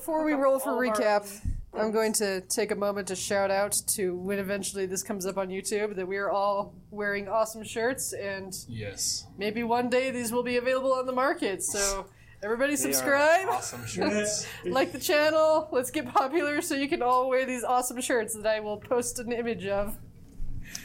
[0.00, 1.28] before we roll for all recap,
[1.74, 5.36] I'm going to take a moment to shout out to when eventually this comes up
[5.36, 9.26] on YouTube that we are all wearing awesome shirts, and Yes.
[9.36, 11.62] maybe one day these will be available on the market.
[11.62, 12.06] So
[12.42, 14.46] everybody They are subscribe, Awesome shirts.
[14.64, 15.68] like the channel.
[15.70, 19.18] Let's get popular so you can all wear these awesome shirts that I will post
[19.18, 19.98] an image of.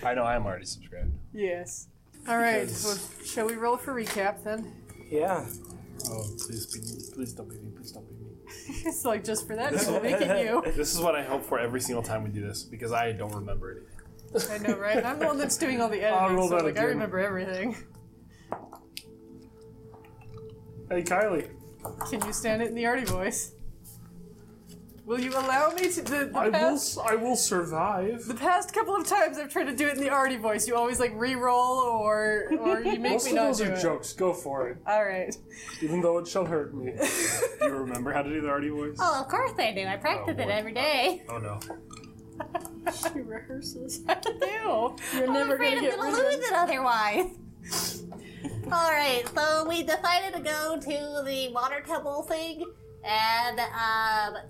[0.04, 1.14] I know I'm already subscribed.
[1.34, 1.88] Yes.
[2.28, 2.68] All right.
[2.84, 4.74] Well, shall we roll for recap then?
[5.10, 5.46] Yeah.
[6.10, 6.80] Oh, please, be,
[7.16, 7.72] please don't be me.
[7.78, 8.15] Please don't be me.
[8.68, 10.62] It's like just for that, we'll make it you.
[10.76, 13.34] This is what I hope for every single time we do this because I don't
[13.34, 14.52] remember anything.
[14.52, 15.06] I know, right?
[15.06, 16.90] I'm the one that's doing all the I'll editing, roll so that like I again.
[16.90, 17.76] remember everything.
[20.90, 21.50] Hey, Kylie.
[22.10, 23.54] Can you stand it in the Artie voice?
[25.06, 26.02] Will you allow me to?
[26.02, 26.52] The, the I will.
[26.52, 28.26] past, s- I will survive.
[28.26, 30.76] the past couple of times I've tried to do it in the Artie voice, you
[30.76, 33.82] always like re-roll or or you make Most me of not those do are it.
[33.82, 34.14] jokes.
[34.14, 35.36] Go for it, All right.
[35.84, 36.92] even though it shall hurt me.
[37.60, 38.98] Do you remember how to do the Artie voice?
[39.00, 39.86] Oh, of course I do.
[39.86, 40.52] I practice Oh, it boy.
[40.52, 41.24] every day.
[41.30, 41.60] Oh no.
[42.92, 44.02] She rehearses.
[44.08, 44.96] Ew.
[45.14, 48.04] You're I'm never afraid gonna I'm get gonna rid of lose it otherwise.
[48.72, 52.66] Alright, so we decided to go to the water temple thing,
[53.06, 54.42] and um,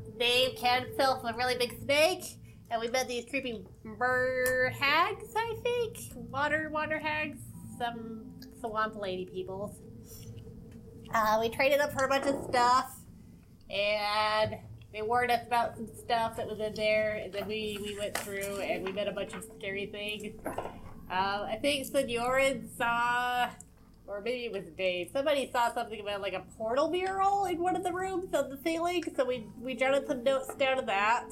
[0.57, 2.23] canned himself a really big snake,
[2.71, 5.97] and we met these creepy bird hags, I think?
[6.31, 7.39] Water, water hags?
[7.77, 9.75] Some swamp lady people.
[11.13, 12.95] Uh, we traded up for a bunch of stuff,
[13.69, 14.55] and
[14.93, 18.17] they warned us about some stuff that was in there, and then we, we went
[18.17, 20.33] through and we met a bunch of scary things.
[21.11, 23.49] Uh, I think Signorin saw,
[24.07, 27.75] or maybe it was Dave, somebody saw something about like a portal mural in one
[27.75, 31.25] of the rooms on the ceiling, so we, we jotted some notes down of that.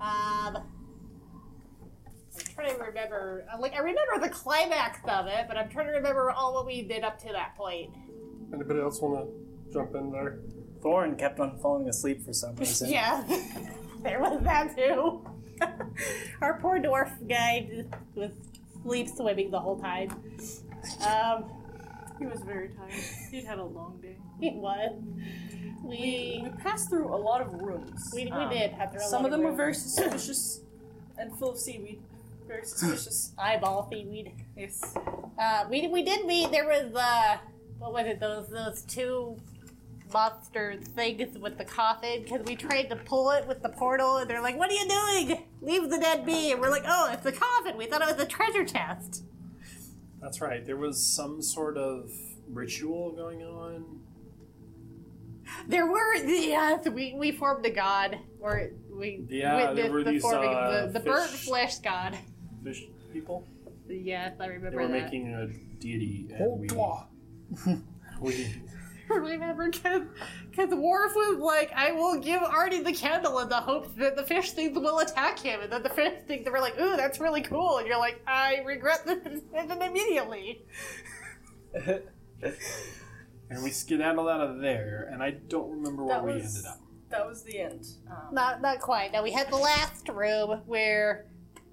[0.00, 0.56] Um,
[2.34, 5.86] I'm trying to remember, uh, like, I remember the climax of it, but I'm trying
[5.86, 7.90] to remember all what we did up to that point.
[8.52, 10.40] Anybody else want to jump in there?
[10.80, 12.90] Thorin kept on falling asleep for some reason.
[12.90, 13.22] Yeah,
[14.02, 15.24] there was that too.
[16.40, 17.84] Our poor dwarf guy
[18.14, 18.30] was
[18.82, 20.10] sleep swimming the whole time.
[21.06, 21.44] Um,
[22.18, 22.92] He was very tired.
[23.30, 24.16] He'd had a long day.
[24.40, 24.92] it was.
[25.82, 28.10] We, We we passed through a lot of rooms.
[28.14, 28.94] we, we Um, did have.
[29.02, 30.60] Some of them were very suspicious
[31.18, 32.00] and full of seaweed.
[32.46, 33.32] Very suspicious.
[33.38, 34.32] eyeball seaweed.
[34.56, 34.94] yes.
[35.38, 36.50] Uh, we we did meet.
[36.52, 37.38] There was uh,
[37.78, 38.20] what was it?
[38.20, 39.36] Those those two
[40.12, 44.28] monster things with the coffin because we tried to pull it with the portal and
[44.28, 45.44] they're like, "What are you doing?
[45.62, 47.76] Leave the dead be!" And we're like, "Oh, it's the coffin.
[47.76, 49.24] We thought it was a treasure chest."
[50.22, 50.64] That's right.
[50.64, 52.10] There was some sort of
[52.48, 54.00] ritual going on.
[55.68, 60.12] There were yes, we we formed a god, or we Yeah, witnessed there were the
[60.12, 62.16] these, forming uh, of the, the burnt flesh god.
[62.62, 63.46] Fish people.
[63.88, 65.04] Yes, I They remember were that.
[65.04, 65.48] making a
[65.80, 67.04] deity, and Hold we, toi.
[68.20, 68.62] we
[69.10, 69.70] remember
[70.54, 74.22] because Worf was like, I will give Artie the candle in the hope that the
[74.22, 75.60] fish things will attack him.
[75.62, 77.78] And then the fish things were like, ooh, that's really cool.
[77.78, 80.62] And you're like, I regret this decision immediately.
[83.50, 86.70] and we skedaddled out of there, and I don't remember where That we was ended
[86.70, 86.80] up.
[87.10, 87.86] that was the end.
[88.10, 89.12] Um, Not, not quite.
[89.12, 91.26] Now we had the last room where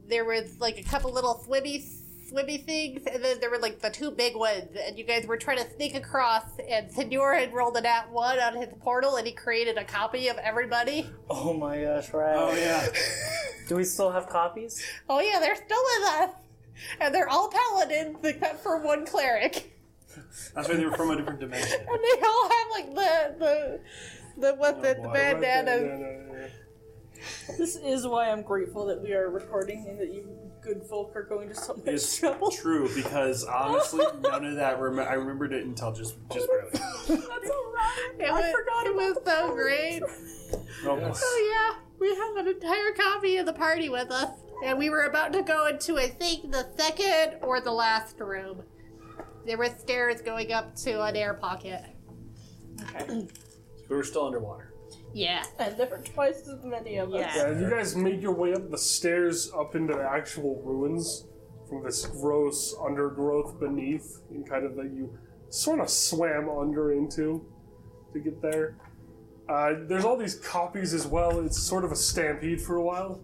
[0.07, 1.83] there was like a couple little swimmy,
[2.29, 5.37] swimmy things, and then there were like the two big ones, and you guys were
[5.37, 6.43] trying to sneak across.
[6.69, 10.27] And Senor had rolled a nat one on his portal, and he created a copy
[10.27, 11.09] of everybody.
[11.29, 12.35] Oh my gosh, right.
[12.35, 12.87] Oh yeah.
[13.67, 14.83] Do we still have copies?
[15.09, 16.35] Oh yeah, they're still with us,
[16.99, 19.71] and they're all paladins except for one cleric,
[20.55, 21.79] That's why they were from a different dimension.
[21.87, 23.79] and they all have like the the
[24.41, 25.13] the what oh, the, the boy.
[25.13, 26.51] bandanas.
[27.57, 31.23] this is why I'm grateful that we are recording and that you good folk are
[31.23, 32.51] going to so much It's trouble.
[32.51, 34.79] true because honestly, none of that.
[34.79, 36.71] Rem- I remembered it until just just barely.
[36.71, 38.19] That's alright.
[38.19, 40.01] It I was, forgot it about was the so great.
[40.85, 41.23] Oh, Almost.
[41.25, 44.29] Oh yeah, we have an entire copy of the party with us,
[44.65, 48.63] and we were about to go into I think the second or the last room.
[49.45, 51.81] There were stairs going up to an air pocket.
[52.95, 53.27] Okay.
[53.89, 54.68] We were still underwater.
[55.13, 55.43] Yeah.
[55.57, 57.21] And there were twice as many of us.
[57.35, 57.51] Yeah.
[57.51, 61.25] Yeah, you guys made your way up the stairs up into the actual ruins
[61.67, 65.17] from this gross undergrowth beneath, and kind of that you
[65.49, 67.45] sort of swam under into
[68.13, 68.75] to get there.
[69.47, 71.39] Uh, there's all these copies as well.
[71.39, 73.23] It's sort of a stampede for a while.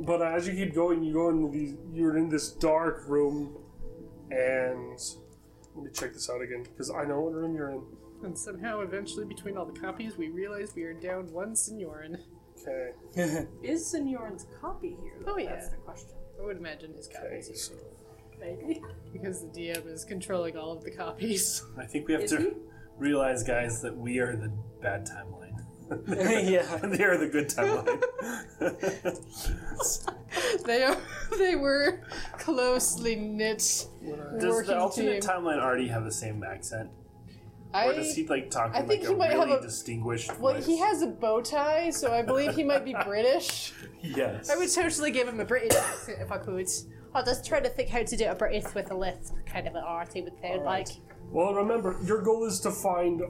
[0.00, 1.74] But uh, as you keep going, you go into these.
[1.92, 3.56] You're in this dark room,
[4.30, 4.98] and
[5.74, 7.82] let me check this out again because I know what room you're in.
[8.22, 12.18] And somehow, eventually, between all the copies, we realize we are down one Signorin.
[12.66, 13.46] Okay.
[13.62, 15.12] Is Signorin's copy here?
[15.24, 15.34] though?
[15.34, 15.50] Oh, yeah.
[15.50, 16.10] That's the question.
[16.40, 17.36] I would imagine his Okay.
[17.36, 17.56] is here.
[17.56, 17.74] So
[18.40, 18.80] Maybe.
[19.12, 21.62] Because the DM is controlling all of the copies.
[21.78, 22.50] I think we have Is to he?
[22.98, 24.50] realize, guys, that we are the
[24.80, 25.40] bad timeline.
[26.50, 26.76] yeah.
[26.82, 28.00] they are the good timeline.
[30.64, 30.96] They are,
[31.38, 32.00] they were
[32.38, 33.58] closely knit.
[33.58, 33.86] Does
[34.44, 35.30] working the alternate team.
[35.30, 36.90] timeline already have the same accent,
[37.74, 39.52] I, or does he like talk I in think like he a might have really
[39.58, 40.64] a- distinguished well, voice?
[40.66, 43.72] he has a bow tie, so I believe he might be British.
[44.00, 44.48] Yes.
[44.50, 46.68] I would totally give him a British accent if I could.
[47.14, 49.74] I'll just try to think how to do a British with a lisp, kind of
[49.74, 50.88] an Artie would sound like.
[51.30, 53.22] Well, remember, your goal is to find,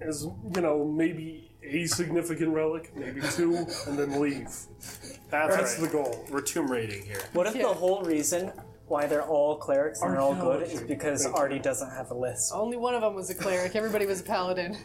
[0.00, 3.56] as you know, maybe a significant relic, maybe two,
[3.86, 4.44] and then leave.
[5.30, 5.80] That's, That's right.
[5.80, 6.24] the goal.
[6.30, 7.20] We're tomb raiding here.
[7.32, 7.62] What if Yeah.
[7.62, 8.52] the whole reason
[8.88, 11.40] why they're all clerics and they're all good is because Thank you.
[11.40, 12.52] Artie doesn't have a list?
[12.54, 13.76] Only one of them was a cleric.
[13.76, 14.76] Everybody was a paladin.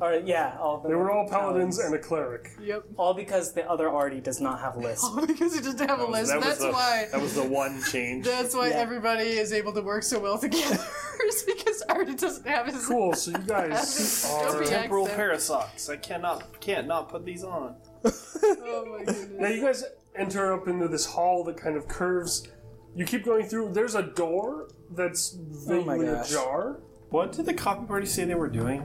[0.00, 2.52] Or yeah, all of them They were all paladins and a cleric.
[2.62, 2.84] Yep.
[2.96, 5.04] all because the other Artie does not have a list.
[5.04, 6.28] All because he doesn't have a list.
[6.30, 7.06] That was That's the, why.
[7.12, 8.24] That was the one change.
[8.24, 8.76] That's why Yeah.
[8.76, 10.78] everybody is able to work so well together.
[11.26, 12.86] is because Artie doesn't have his.
[12.86, 13.12] Cool.
[13.20, 14.58] So you guys are.
[14.58, 15.60] be Temporal accent.
[15.86, 15.94] pair.
[15.94, 17.76] I cannot can't not put these on.
[18.04, 19.28] Oh my goodness.
[19.38, 19.84] Now you guys
[20.16, 22.48] enter up into this hall that kind of curves.
[22.94, 23.72] You keep going through.
[23.72, 25.36] There's a door that's
[25.68, 26.30] Oh my vaguely gosh.
[26.30, 26.80] ajar.
[27.10, 28.80] What did the copy party say they were doing?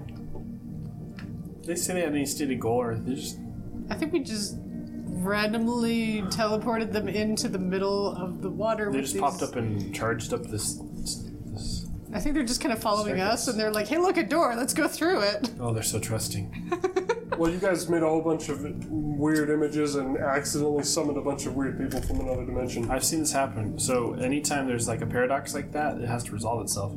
[1.62, 3.38] Did they say they had any stated goal, or they just
[3.90, 8.86] I think we just randomly teleported them into the middle of the water.
[8.92, 10.80] they with just these- popped up and charged up this
[11.48, 11.86] this?
[12.14, 14.56] I think they're just kind of following us, and they're like, "Hey, look, a door.
[14.56, 16.72] Let's go through it." Oh, they're so trusting.
[17.38, 21.46] Well, you guys made a whole bunch of weird images and accidentally summoned a bunch
[21.46, 22.90] of weird people from another dimension.
[22.90, 23.78] I've seen this happen.
[23.80, 26.94] So anytime there's like a paradox like that, it has to resolve itself.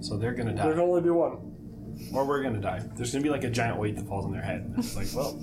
[0.00, 1.38] So they're gonna die, There can only be one.
[2.14, 2.82] or we're gonna die.
[2.96, 4.72] There's gonna be like a giant weight that falls on their head.
[4.78, 5.38] It's like, well,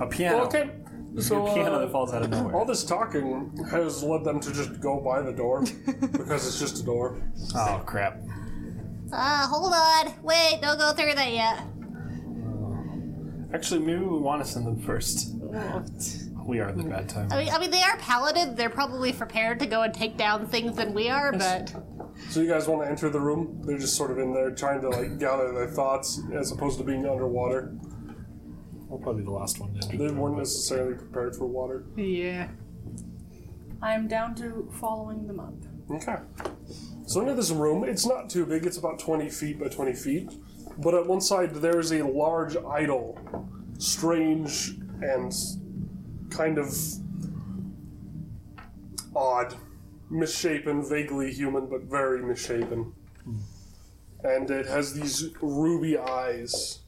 [0.00, 0.44] a piano.
[0.44, 0.70] Okay.
[1.12, 2.54] There's So a piano uh, that falls out of nowhere.
[2.54, 5.62] all this talking has led them to just go by the door
[6.12, 7.20] because it's just a door.
[7.54, 8.18] Oh crap!
[9.12, 10.14] Uh, hold on.
[10.22, 11.62] Wait, don't go through that yet.
[13.54, 15.34] Actually, maybe we want to send them first.
[16.44, 17.28] We are in the bad time.
[17.30, 18.56] I mean, I mean, they are paladins.
[18.56, 21.72] They're probably prepared to go and take down things than we are, but
[22.30, 23.62] So you guys want to enter the room?
[23.64, 26.84] They're just sort of in there trying to like gather their thoughts as opposed to
[26.84, 27.76] being underwater.
[28.88, 29.98] We'll probably be the last one then.
[29.98, 31.84] They weren't necessarily prepared for water.
[31.96, 32.48] Yeah.
[33.80, 35.54] I'm down to following them up.
[35.90, 36.16] Okay.
[37.06, 38.66] So into this room, it's not too big.
[38.66, 40.30] It's about 20 feet by 20 feet.
[40.82, 43.18] But at one side there is a large idol,
[43.78, 45.32] strange and
[46.30, 46.74] kind of
[49.14, 49.54] odd,
[50.10, 52.92] misshapen, vaguely human, but very misshapen.
[54.24, 56.80] And it has these ruby eyes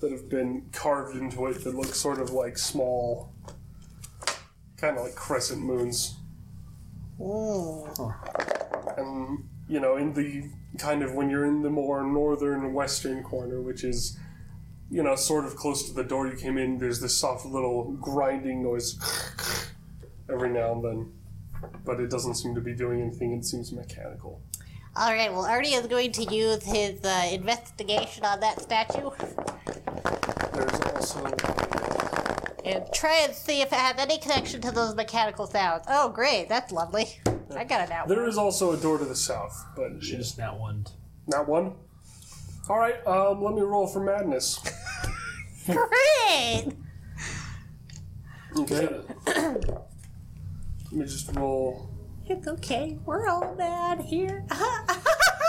[0.00, 3.32] that have been carved into it that look sort of like small,
[4.76, 6.16] kind of like crescent moons.
[8.96, 13.60] And, you know, in the kind of when you're in the more northern western corner,
[13.60, 14.18] which is,
[14.90, 17.92] you know, sort of close to the door you came in, there's this soft little
[18.00, 18.96] grinding noise
[20.30, 21.12] every now and then.
[21.84, 24.40] But it doesn't seem to be doing anything, it seems mechanical.
[24.96, 25.30] all right.
[25.30, 29.10] Well, Artie is going to use his uh, investigation on that statue
[30.52, 31.79] There's also.
[32.64, 35.84] And try and see if it has any connection to those mechanical sounds.
[35.88, 36.48] Oh, great!
[36.48, 37.06] That's lovely.
[37.56, 38.08] I got it out.
[38.08, 40.86] There is also a door to the south, but She just not one.
[41.26, 41.74] not one.
[42.68, 44.60] Alright, um, let me roll for madness.
[45.66, 46.66] Great.
[48.56, 48.88] Okay.
[49.26, 51.90] let me just roll.
[52.26, 52.98] It's okay.
[53.04, 54.44] We're all mad here.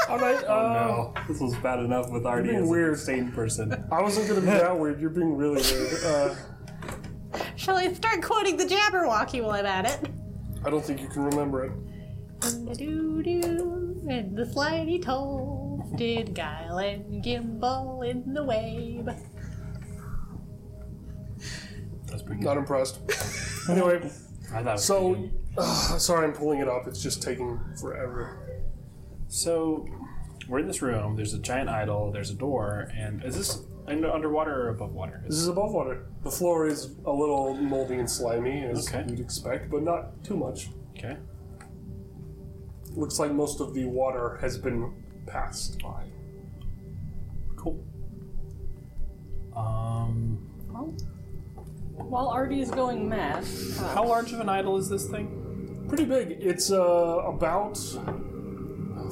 [0.10, 2.94] Alright, Oh uh, no, this was bad enough with Artie being as weird.
[2.94, 3.88] a sane person.
[3.92, 5.00] I wasn't gonna be that weird.
[5.00, 6.04] You're being really weird.
[6.04, 6.36] Uh,
[7.56, 10.10] Shall I start quoting the Jabberwocky while I'm at it?
[10.66, 11.72] I don't think you can remember it.
[12.78, 19.08] Doo doo, and the slimy toes did guile and gimble in the wave.
[22.08, 22.60] That's pretty Not good.
[22.62, 23.00] impressed.
[23.70, 23.98] anyway,
[24.54, 24.68] I thought.
[24.68, 25.32] It was so good.
[25.58, 26.88] uh, sorry I'm pulling it up.
[26.88, 28.64] It's just taking forever.
[29.28, 29.86] so
[30.48, 31.16] we're in this room.
[31.16, 32.12] There's a giant idol.
[32.12, 35.24] There's a door, and is this under, underwater or above water?
[35.28, 36.06] This is above water.
[36.24, 39.06] The floor is a little moldy and slimy, as Okay.
[39.10, 40.70] you'd expect, but not too much.
[40.98, 41.18] Okay.
[42.96, 44.92] Looks like most of the water has been
[45.26, 46.06] passed by.
[47.56, 47.84] Cool.
[49.56, 50.38] Um,
[51.94, 53.46] While Artie is going mad,
[53.94, 55.86] how large of an idol is this thing?
[55.88, 56.32] Pretty big.
[56.40, 56.78] It's uh,
[57.26, 57.78] about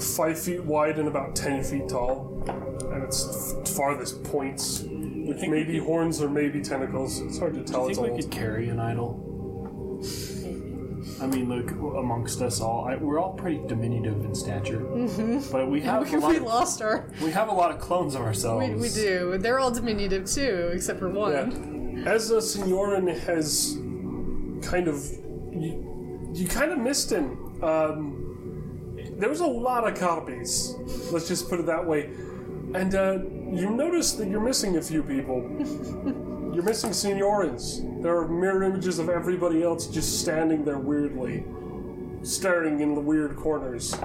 [0.01, 2.43] five feet wide and about ten feet tall,
[2.93, 7.19] and its f- farthest points, which think may we be horns or maybe tentacles.
[7.21, 7.83] It's hard to tell.
[7.85, 8.17] Do It's you think old.
[8.17, 9.25] we could carry an idol?
[11.21, 14.79] I mean, look, amongst us all, I, we're all pretty diminutive in stature,
[15.51, 16.29] but we have a lot.
[16.31, 17.09] we Of, lost our.
[17.21, 18.65] we have a lot of clones of ourselves.
[18.67, 19.37] We, we do.
[19.37, 22.03] They're all diminutive too, except for one.
[22.07, 23.77] as a Signorin has
[24.65, 25.03] kind of
[25.53, 27.61] you, you kind of missed him.
[27.63, 28.28] Um,
[29.19, 30.75] there was a lot of copies.
[31.11, 32.05] Let's just put it that way.
[32.73, 33.19] And uh,
[33.51, 35.41] you notice that you're missing a few people.
[36.53, 37.81] you're missing Signorins.
[38.01, 41.43] There are mirror images of everybody else just standing there weirdly,
[42.23, 43.97] staring in the weird corners.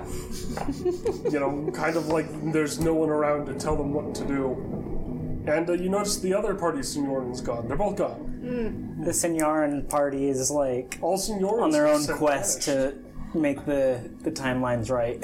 [0.84, 5.44] you know, kind of like there's no one around to tell them what to do.
[5.46, 7.68] And uh, you notice the other party Signorin's gone.
[7.68, 9.02] They're both gone.
[9.04, 12.94] The Signorin party is like All Signorins on their own quest vanish.
[12.94, 13.03] to
[13.34, 15.18] make the the timelines right.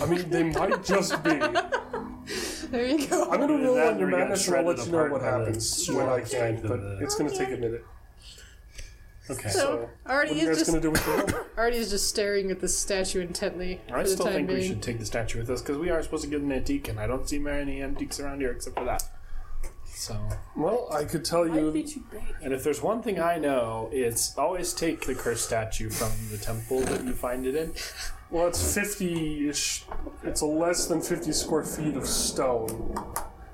[0.02, 1.40] I mean, they might just be.
[2.70, 3.30] There you go.
[3.30, 5.12] I'm gonna roll That on your we got madness and I'll let you know apart
[5.12, 7.56] what by the happens when I can, strength of but the- it's gonna take a
[7.56, 7.84] minute.
[9.30, 9.48] Okay.
[9.50, 11.46] So So, Artie what are you is guys just gonna do with your?
[11.58, 14.54] Artie is just staring at the statue intently I for the still time think we
[14.56, 14.68] being.
[14.68, 16.98] should take the statue with us because we are supposed to get an antique, and
[16.98, 19.02] I don't see very many antiques around here except for that.
[19.98, 20.16] So,
[20.54, 22.04] Well, I could tell Might be you.
[22.40, 26.38] and if there's one thing I know, it's always take the cursed statue from the
[26.38, 27.72] temple that you find it in.
[28.30, 29.86] Well, it's 50 ish.
[30.22, 32.96] It's a less than 50 square feet of stone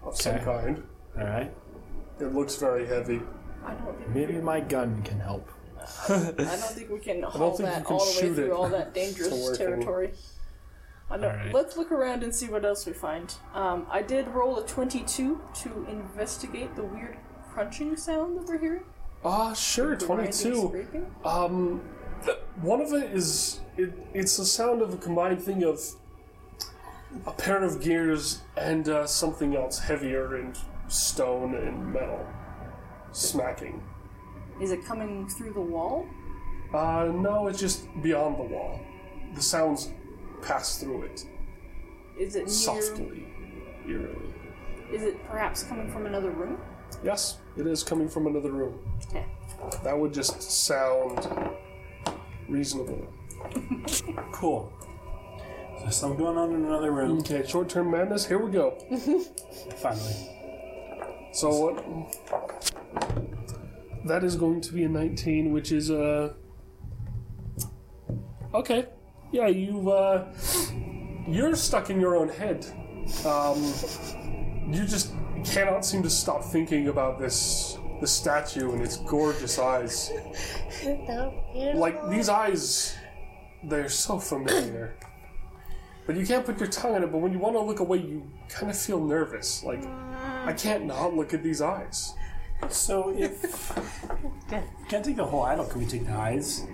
[0.02, 0.44] of some Okay.
[0.44, 0.82] kind.
[1.18, 1.50] All right.
[2.20, 3.22] It looks very heavy.
[3.64, 5.48] I don't think Maybe my gun can help.
[6.08, 8.50] I don't think we can haul think that can all the way shoot through it
[8.52, 10.12] all that to dangerous work territory.
[11.10, 11.28] I know.
[11.28, 11.52] Alright.
[11.54, 13.34] Let's look around and see what else we find.
[13.52, 17.18] Um, I did roll a 22 to investigate the weird
[17.52, 18.84] crunching sound that we're hearing.
[19.24, 20.68] Ah, sure, The grinding, 22.
[20.68, 21.14] scraping.
[21.24, 21.80] Um,
[22.60, 25.80] one of it is it, it's the sound of a combined thing of
[27.26, 30.58] a pair of gears and uh, something else heavier and
[30.88, 32.26] stone and metal
[33.12, 33.82] smacking.
[34.60, 36.06] Is it coming through the wall?
[36.72, 38.80] Uh, no, it's just beyond the wall.
[39.34, 39.92] The sounds
[40.46, 41.24] pass through it
[42.18, 42.48] Is it near?
[42.48, 43.26] softly,
[43.88, 44.34] eerily.
[44.92, 46.58] Is it perhaps coming from another room?
[47.02, 48.78] Yes, it is coming from another room.
[49.08, 49.24] Okay.
[49.82, 51.26] That would just sound
[52.48, 53.06] reasonable.
[54.32, 54.72] Cool.
[55.76, 57.18] So there's something going on in another room.
[57.20, 58.70] Okay, short term madness, here we go.
[59.76, 60.30] Finally.
[61.32, 61.84] So what?
[64.06, 66.32] That is going to be a 19, which is uh
[68.54, 68.86] Okay.
[69.34, 70.32] Yeah, you uh
[71.26, 72.64] you're stuck in your own head.
[73.26, 73.58] Um
[74.72, 75.12] you just
[75.44, 80.12] cannot seem to stop thinking about this this statue and its gorgeous eyes.
[81.74, 82.94] Like these eyes
[83.64, 84.94] they're so familiar.
[86.06, 87.98] But you can't put your tongue on it, but when you want to look away
[87.98, 89.64] you kind of feel nervous.
[89.64, 89.82] Like
[90.46, 92.14] I can't not look at these eyes.
[92.68, 93.42] So if
[94.88, 96.68] can't take the whole idol, can we take the eyes?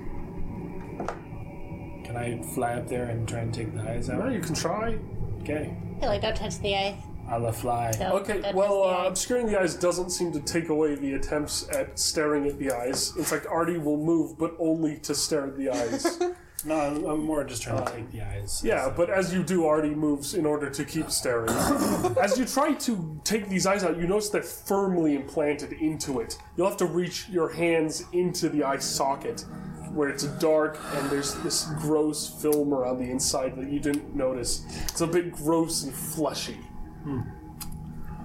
[2.10, 4.32] Can I fly up there and try and take the eyes Now out?
[4.32, 4.98] you can try.
[5.42, 5.76] Okay.
[6.02, 6.96] Like, don't touch the ice.
[7.28, 7.92] I'll fly.
[7.92, 11.68] Don't- Okay, don't well, uh, obscuring the eyes doesn't seem to take away the attempts
[11.68, 13.16] at staring at the eyes.
[13.16, 16.20] In fact, Artie will move, but only to stare at the eyes.
[16.64, 18.62] No, I'm, I'm more just trying to uh, take the eyes.
[18.64, 21.48] yeah, but as you do, Artie moves in order to keep staring.
[22.20, 26.36] as you try to take these eyes out, you notice they're firmly implanted into it.
[26.56, 29.44] You'll have to reach your hands into the eye socket,
[29.92, 34.64] where it's dark and there's this gross film around the inside that you didn't notice.
[34.88, 36.58] It's a bit gross and fleshy.
[37.04, 37.20] Hmm.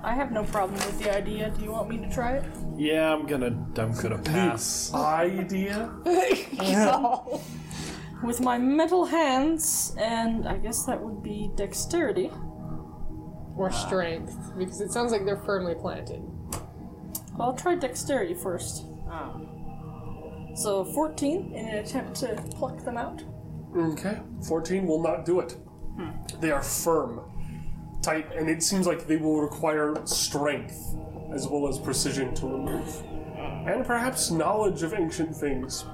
[0.04, 1.50] I have no problem with the idea.
[1.50, 2.44] Do you want me to try it?
[2.77, 4.94] Yeah, I'm gonna I'm gonna pass.
[4.94, 5.89] Idea?
[8.24, 12.31] With my metal hands, and I guess that would be dexterity.
[13.57, 16.22] Or strength, because it sounds like they're firmly planted.
[17.39, 18.86] I'll try dexterity first.
[19.10, 19.39] Ah.
[20.55, 23.24] So 14 in an attempt to pluck them out.
[23.77, 24.19] Okay.
[24.48, 25.57] 14 will not do it.
[25.98, 26.12] Hmm.
[26.39, 27.22] They are firm,
[28.01, 30.95] tight, and it seems like they will require strength
[31.34, 33.03] as well as precision to remove.
[33.38, 33.65] Ah.
[33.67, 35.86] And perhaps knowledge of ancient things.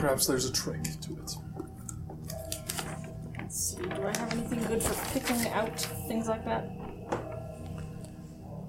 [0.00, 1.36] Perhaps there's a trick to it.
[3.38, 5.78] Let's see, do I have anything good for picking out
[6.08, 6.68] things like that?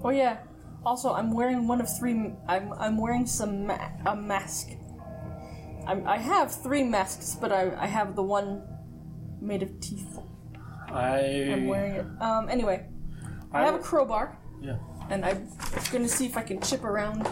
[0.04, 0.38] Oh yeah.
[0.86, 2.32] Also, I'm wearing one of three.
[2.48, 4.70] I'm I'm wearing some ma- a mask.
[5.86, 8.62] I'm, I have three masks, but I I have the one
[9.42, 10.20] made of teeth.
[10.88, 12.06] I I'm wearing it.
[12.22, 12.48] Um.
[12.48, 12.86] Anyway,
[13.52, 14.78] I have a crowbar, yeah.
[15.10, 15.50] and I'm
[15.92, 17.28] gonna see if I can chip around.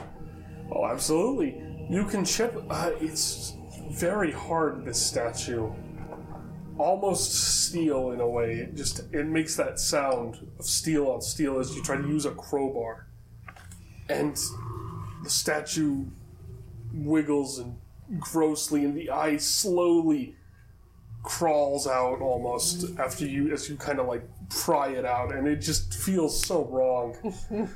[0.71, 1.61] Oh, absolutely.
[1.89, 2.55] You can chip.
[2.69, 3.53] Uh, it's
[3.89, 5.71] very hard, this statue.
[6.77, 8.55] Almost steel in a way.
[8.55, 12.25] It just it makes that sound of steel on steel as you try to use
[12.25, 13.07] a crowbar.
[14.09, 14.35] And
[15.23, 16.05] the statue
[16.93, 17.77] wiggles and
[18.19, 20.35] grossly and the eye slowly
[21.23, 25.55] crawls out almost after you as you kind of like pry it out and it
[25.57, 27.15] just feels so wrong.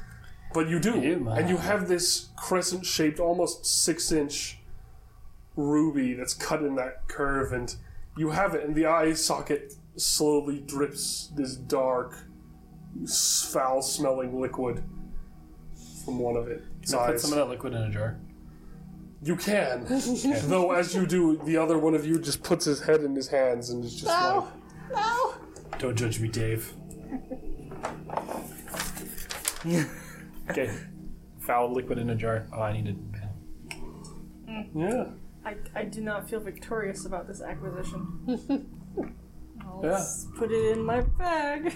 [0.52, 1.38] But you do, man.
[1.38, 4.59] and you have this crescent-shaped, almost six-inch
[5.60, 7.76] ruby that's cut in that curve, and
[8.18, 12.26] you have it, and the eye socket slowly drips this dark,
[13.52, 14.84] foul-smelling liquid
[16.04, 16.64] from one of it.
[16.86, 18.18] Can I put some of that liquid in a jar?
[19.22, 19.86] You can,
[20.48, 20.72] though.
[20.72, 23.70] As you do, the other one of you just puts his head in his hands
[23.70, 24.48] and is just No,
[24.94, 25.34] no.
[25.78, 26.72] Don't judge me, Dave.
[30.50, 30.74] okay.
[31.40, 32.48] Foul liquid in a jar.
[32.56, 33.30] Oh, I need a pen.
[34.48, 35.06] like, yeah,
[35.50, 38.68] I, I do not feel victorious about this acquisition.
[39.66, 39.94] I'll Yeah.
[40.00, 41.76] s- put it in my bag.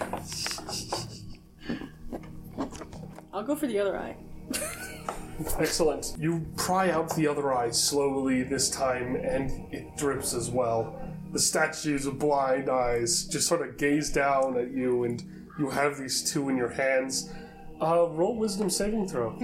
[3.32, 4.16] I'll go for the other eye.
[5.58, 6.14] excellent.
[6.18, 11.00] You pry out the other eye slowly this time, and it drips as well.
[11.32, 15.22] The statue's of blind eyes just sort of gaze down at you, and
[15.58, 17.32] you have these two in your hands.
[17.80, 19.36] Uh, roll wisdom saving throw.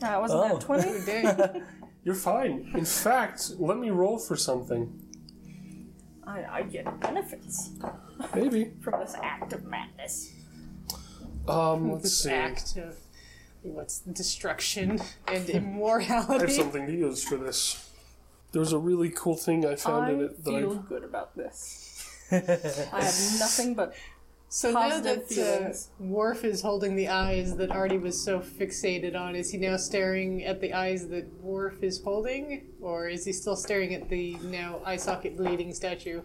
[0.00, 0.58] That wasn't Oh.
[0.58, 1.62] that 20?
[2.04, 2.70] You're fine.
[2.74, 5.00] In fact, let me roll for something.
[6.26, 7.70] I, I get benefits
[8.34, 8.72] Maybe.
[8.82, 10.32] from this act of madness.
[11.48, 12.30] Um, let's This see.
[12.30, 12.96] act of
[13.62, 16.34] what's destruction and immorality.
[16.34, 17.90] I have something to use for this.
[18.52, 21.04] There's a really cool thing I found I in it that I feel I good
[21.04, 22.08] about this.
[22.32, 23.94] I have nothing but
[24.54, 25.90] So now that uh, feelings.
[25.98, 30.44] Worf is holding the eyes that Artie was so fixated on, is he now staring
[30.44, 34.78] at the eyes that Worf is holding, or is he still staring at the now
[34.84, 36.22] eye socket bleeding statue?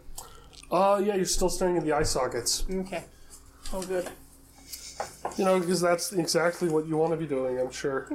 [0.71, 2.65] Uh, yeah, you're still staring at the eye sockets.
[2.71, 3.03] Okay.
[3.74, 4.07] oh good.
[5.36, 8.12] You know, because that's exactly what you want to be doing, I'm sure.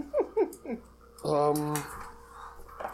[1.25, 1.76] um,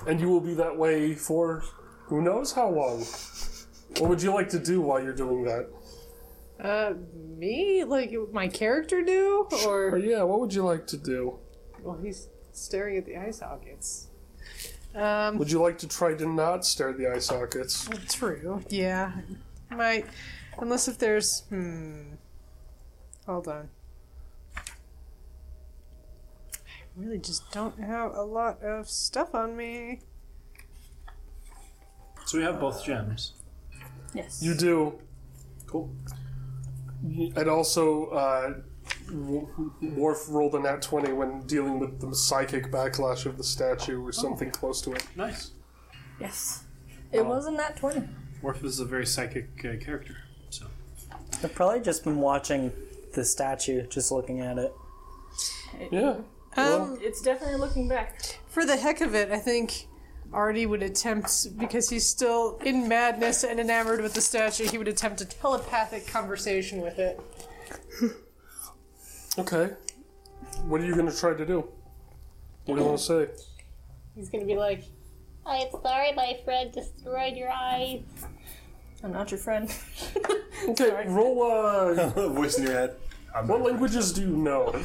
[0.07, 1.65] and you will be that way for
[2.05, 3.05] who knows how long.
[3.99, 5.69] What would you like to do while you're doing that?
[6.63, 6.95] Uh,
[7.37, 7.85] me?
[7.85, 11.39] Like my character do, Or or yeah, what would you like to do?
[11.83, 14.09] well, he's staring at the eye sockets.
[14.95, 17.89] Um, Would you like to try to not stare at the eye sockets?
[18.13, 18.61] True.
[18.69, 19.13] Yeah.
[19.71, 20.05] Might.
[20.59, 21.43] Unless if there's.
[21.49, 22.15] Hmm.
[23.25, 23.69] Hold on.
[24.57, 24.63] I
[26.97, 30.01] really just don't have a lot of stuff on me.
[32.27, 33.35] So we have both gems.
[34.13, 34.43] Yes.
[34.43, 34.99] You do.
[35.67, 35.89] Cool.
[37.03, 38.55] And also, uh,
[39.07, 39.49] W-
[39.97, 44.13] Worf rolled a nat 20 when dealing with the psychic backlash of the statue or
[44.13, 45.05] something close to it.
[45.17, 45.53] Nice.
[46.21, 46.65] Yes.
[47.13, 48.09] It wasn't that 20.
[48.43, 50.17] Worf is a very psychic uh, character.
[50.51, 50.67] So
[51.43, 52.73] I've probably just been watching
[53.15, 54.73] the statue, just looking at it.
[55.91, 56.17] Yeah.
[56.57, 58.39] Um, It's definitely looking back.
[58.49, 59.87] for the heck of it, I think
[60.33, 64.89] Artie would attempt, because he's still in madness and enamored with the statue, he would
[64.89, 67.21] attempt a telepathic conversation with it.
[69.39, 69.71] Okay.
[70.67, 71.69] What are you going to try to do?
[72.65, 73.29] What do you want to say?
[74.15, 74.85] He's gonna be like,
[75.47, 78.03] I'm sorry my friend destroyed your eyes.
[79.03, 79.73] I'm not your friend.
[80.69, 82.11] Okay, roll, uh.
[82.29, 82.97] voice in your head.
[83.47, 84.79] What languages do you know?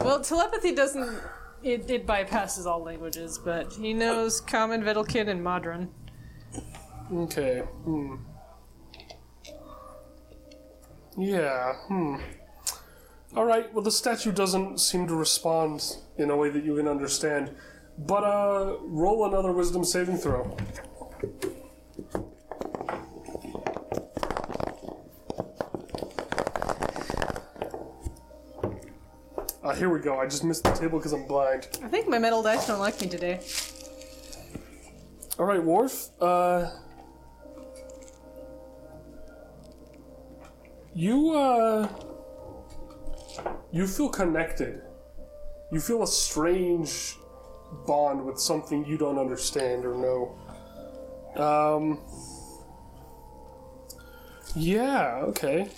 [0.00, 1.20] Well, telepathy doesn't.
[1.62, 5.90] It, it bypasses all languages, but he knows Common, Vedalken, and Modron.
[7.12, 8.16] Okay, hmm.
[11.16, 12.16] Yeah, hmm.
[13.36, 17.54] Alright, well, the statue doesn't seem to respond in a way that you can understand.
[17.98, 20.56] But, uh, roll another wisdom saving throw.
[29.68, 30.18] Ah, here we go.
[30.18, 31.68] I just missed the table because I'm blind.
[31.84, 33.40] I think my metal dice don't like me today.
[35.38, 36.08] All right, Worf.
[36.18, 36.70] Uh,
[40.94, 41.86] you uh,
[43.70, 44.80] you feel connected.
[45.70, 47.16] You feel a strange
[47.86, 51.42] bond with something you don't understand or know.
[51.44, 52.00] Um.
[54.56, 55.24] Yeah.
[55.24, 55.68] Okay.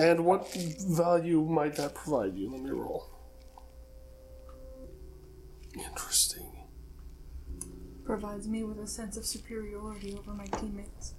[0.00, 2.50] And what value might that provide you?
[2.50, 3.06] Let me roll.
[5.74, 6.66] Interesting.
[8.06, 11.14] Provides me with a sense of superiority over my teammates.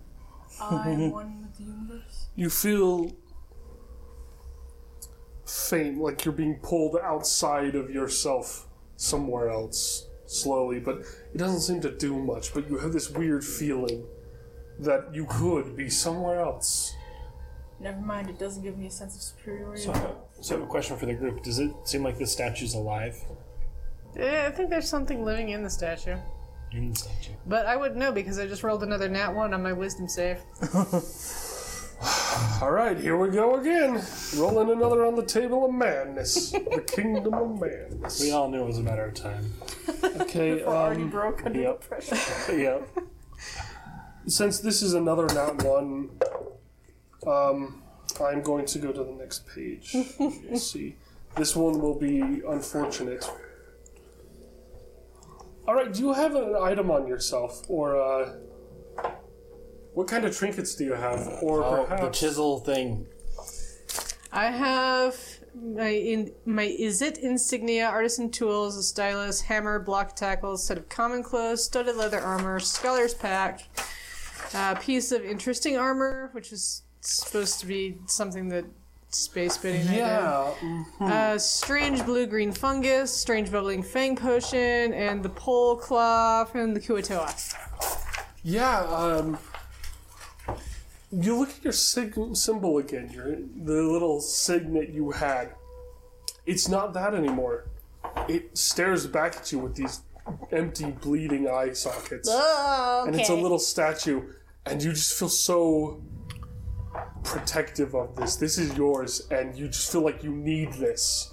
[0.60, 2.28] I am one with the universe.
[2.36, 3.12] you feel
[5.46, 11.02] faint, like you're being pulled outside of yourself somewhere else slowly, but
[11.34, 12.52] it doesn't seem to do much.
[12.52, 14.06] But you have this weird feeling
[14.80, 16.91] that you could be somewhere else.
[17.82, 19.82] Never mind, it doesn't give me a sense of superiority.
[19.82, 21.42] So, so I have a question for the group.
[21.44, 23.18] Does it seem like the statue's alive
[24.16, 26.18] Yeah, I think there's something living in the statue.
[26.72, 27.34] in the statue?
[27.48, 30.38] But I wouldn't know because I just rolled another nat 1 on my wisdom save.
[32.62, 34.02] All right, here we go again.
[34.36, 36.52] Rolling another on the table of madness.
[36.52, 38.22] the kingdom of madness.
[38.22, 39.54] We all knew it was a matter of time.
[40.04, 41.82] Okay, Already um, broke under yep.
[41.82, 42.16] pressure.
[42.58, 42.80] yeah.
[44.26, 46.10] since this is another not one,
[47.28, 47.84] um,
[48.24, 49.96] I'm going to go to the next page.
[50.20, 50.96] Let's see.
[51.36, 53.30] This one will be unfortunate.
[55.68, 58.34] All right, do you have an item on yourself, or uh,
[59.94, 63.06] what kind of trinkets do you have, or Oh, perhaps the chisel thing.
[64.34, 65.16] I have
[65.54, 70.90] my in my is it insignia, artisan tools, a stylus, hammer, block tackles, set of
[70.90, 73.62] common clothes, studded leather armor, scholar's pack,
[74.54, 78.66] a piece of interesting armor, which is supposed to be something that
[79.10, 79.88] space bidding.
[79.90, 80.54] I yeah,
[81.00, 81.08] did.
[81.12, 86.80] Uh, strange blue green fungus, strange bubbling fang potion, and the pole claw from the
[86.80, 87.34] Kuo-toa.
[88.44, 88.80] yeah.
[88.82, 89.38] Um,
[91.12, 93.10] you look at your sig- symbol again.
[93.12, 95.50] Your the little signet you had.
[96.46, 97.66] It's not that anymore.
[98.30, 100.02] It stares back at you with these
[100.52, 103.12] empty, bleeding eye sockets, Oh, okay.
[103.12, 104.22] and it's a little statue,
[104.66, 106.02] and you just feel so
[107.24, 108.36] protective of this.
[108.36, 111.32] This is yours, and you just feel like you need this,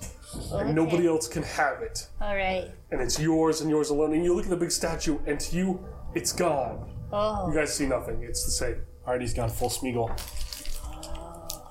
[0.52, 2.70] and nobody else can have it, All right.
[2.90, 4.12] and it's yours and yours alone.
[4.14, 6.90] And you look at the big statue, and to you, it's gone.
[7.12, 8.22] Oh, You guys see nothing.
[8.22, 8.82] It's the same.
[9.06, 10.10] Artie's gone full Smeagol.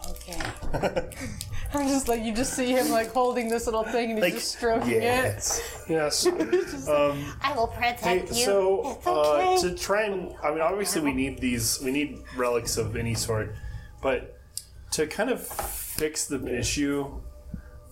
[0.09, 1.09] okay.
[1.73, 4.55] I'm just like you just see him like holding this little thing and he's just
[4.57, 5.03] stroking it.
[5.03, 5.83] yes.
[5.89, 6.25] Yes.
[6.87, 8.33] I will protect Hey, you.
[8.45, 9.55] so okay.
[9.55, 13.13] uh, to try and I mean, obviously we need these, we need relics of any
[13.13, 13.53] sort,
[14.01, 14.39] but
[14.91, 17.21] to kind of fix the issue,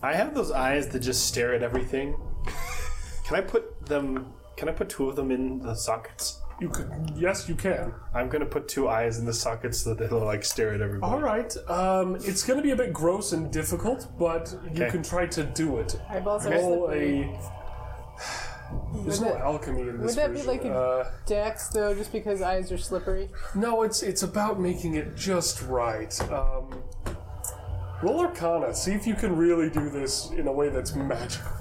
[0.02, 2.16] I have those eyes that just stare at everything.
[3.26, 4.34] Can I put them?
[4.56, 6.40] Can I put two of them in the sockets?
[6.62, 6.90] You could.
[7.18, 7.94] Yes, you can.
[8.14, 11.12] I'm gonna put two eyes in the sockets so that they'll like stare at everybody.
[11.12, 11.54] All right.
[11.68, 14.90] Um, it's going to be a bit gross and difficult, but you Okay.
[14.92, 16.00] can try to do it.
[16.10, 17.38] Eyeballs are Roll slippery.
[18.72, 19.04] A.
[19.04, 22.12] There's no that- alchemy in this would that be like a- Uh, Dex though, just
[22.12, 23.30] because eyes are slippery.
[23.54, 26.20] no, it's it's about making it just right.
[26.32, 26.84] Um,
[28.04, 28.74] roll Arcana.
[28.74, 31.52] See if you can really do this in a way that's magical.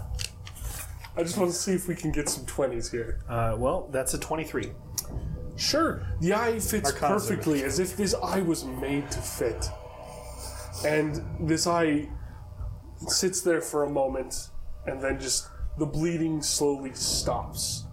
[1.16, 3.20] I just want to see if we can get some twenties here.
[3.28, 4.72] Uh, well, that's a 23.
[5.56, 7.14] Sure, the eye fits Arcana.
[7.14, 9.68] perfectly as if this eye was made to fit.
[10.84, 12.08] And this eye
[13.06, 14.48] sits there for a moment,
[14.86, 15.46] and then just
[15.78, 17.84] the bleeding slowly stops.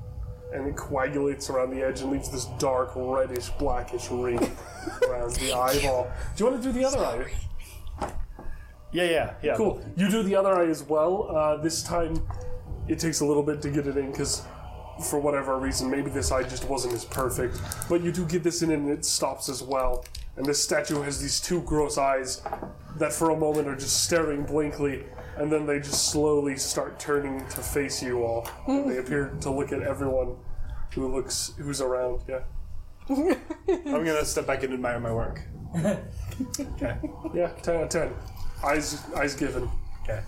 [0.53, 4.37] And it coagulates around the edge and leaves this dark, reddish, blackish ring
[5.07, 6.11] around the eyeball.
[6.35, 7.31] Do you want to do the other eye?
[8.91, 9.55] Yeah, yeah, yeah.
[9.55, 9.81] Cool.
[9.95, 11.33] You do the other eye as well.
[11.35, 12.21] Uh, this time,
[12.87, 14.43] it takes a little bit to get it in because,
[15.09, 17.57] for whatever reason, maybe this eye just wasn't as perfect.
[17.87, 20.03] But you do get this in, and it stops as well.
[20.35, 22.41] And this statue has these two gross eyes
[22.97, 25.05] that, for a moment, are just staring blankly,
[25.41, 28.47] and then they just slowly start turning to face you all.
[28.67, 30.35] And they appear to look at everyone
[30.93, 32.21] who looks who's around.
[32.27, 32.41] Yeah.
[33.09, 35.41] I'm gonna step back and admire my work.
[35.75, 36.97] okay.
[37.33, 37.47] Yeah.
[37.63, 38.13] Ten out of ten.
[38.63, 39.67] Eyes eyes given.
[40.03, 40.21] Okay.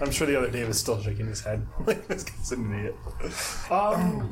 [0.00, 1.66] I'm sure the other Dave is still shaking his head.
[1.86, 2.96] like this guy's an idiot.
[3.68, 4.30] Um,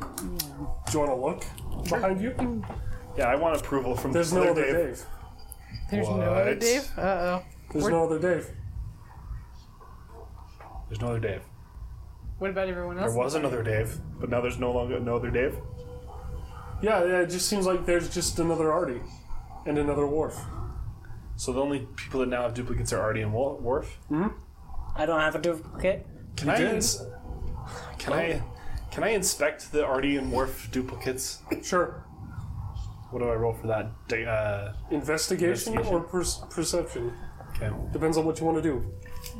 [0.87, 2.63] do you want to look behind you?
[3.17, 5.03] Yeah, I want approval from There's no other Dave.
[5.91, 6.59] There's no other What?
[6.61, 6.89] Dave.
[6.97, 7.43] Uh oh.
[7.73, 8.49] There's no other Dave.
[10.89, 11.41] There's no other Dave.
[12.39, 13.11] What about everyone else?
[13.11, 15.55] There was another Dave, but now there's no longer no other Dave.
[16.81, 19.01] Yeah, yeah, it just seems like there's just another Artie
[19.65, 20.37] and another Worf.
[21.35, 23.99] So the only people that now have duplicates are Artie and Wa- Worf.
[24.95, 26.05] I don't have a duplicate.
[26.37, 26.57] Can I?
[26.57, 26.73] did.
[26.75, 27.01] Ins-
[27.97, 28.41] can I?
[28.91, 31.39] Can I inspect the Artie and Worf duplicates?
[31.61, 32.05] Sure.
[33.11, 33.91] What do I roll for that?
[34.07, 35.93] Da- Uh, Investigation, Investigation.
[35.93, 37.13] or per- perception.
[37.55, 37.69] okay.
[37.91, 38.85] Depends on what you want to do.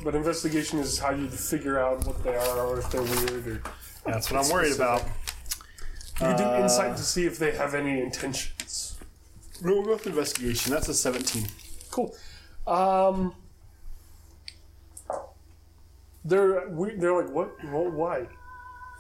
[0.04, 3.48] But investigation is how you figure out what they are or if they're weird.
[3.48, 3.62] Or
[4.06, 5.04] that's what I'm worried about.
[6.22, 8.98] you do insight to see if they have any intentions.
[9.62, 10.72] We'll go with investigation.
[10.72, 11.48] That's a 17.
[11.92, 12.16] Cool.
[12.66, 13.36] Um,
[16.24, 17.52] they're we, they're like what?
[17.64, 18.28] Why?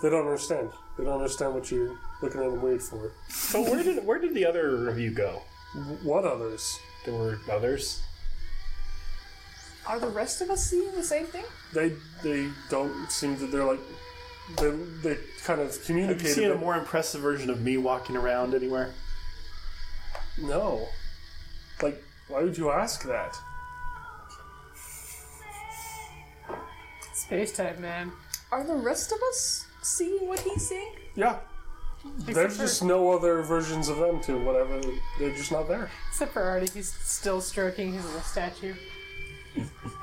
[0.01, 0.69] They don't understand.
[0.97, 3.11] They don't understand what you're looking at them weird for.
[3.29, 5.41] So where did where did the other of you go?
[6.03, 6.79] What others?
[7.05, 8.01] There were others.
[9.89, 11.43] Are the rest of us seeing the same thing?
[11.73, 13.47] They they don't seem to.
[13.47, 13.79] They're like
[14.57, 14.69] they
[15.01, 16.33] they kind of Have you communicated.
[16.35, 18.93] seen a more impressive version of me walking around anywhere?
[20.37, 20.87] no.
[21.81, 23.35] Like, why would you ask that?
[27.13, 28.11] Space time, man.
[28.51, 30.91] Are the rest of us seeing what he's seeing?
[31.15, 31.37] Yeah,
[32.19, 34.81] There's just no other versions of them to whatever.
[35.19, 35.89] They're just not there.
[36.09, 38.73] Except for Artie, he's still stroking his little statue.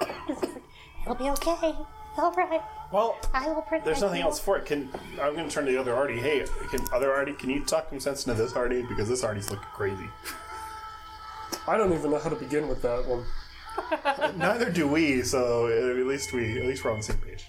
[1.03, 1.75] It'll be okay.
[2.19, 2.63] All right.
[2.93, 4.25] Well, I will protect there's nothing you.
[4.25, 4.65] else for it.
[4.65, 4.89] Can
[5.21, 6.19] I'm going to turn to the other Artie.
[6.19, 7.35] Hey, can other Artie?
[7.35, 10.09] Can you talk some sense into this Artie because this Artie's looking crazy.
[11.69, 13.25] I don't even know how to begin with that one.
[14.39, 15.23] Neither do we.
[15.23, 17.45] So uh, at least we at least we're on the same page.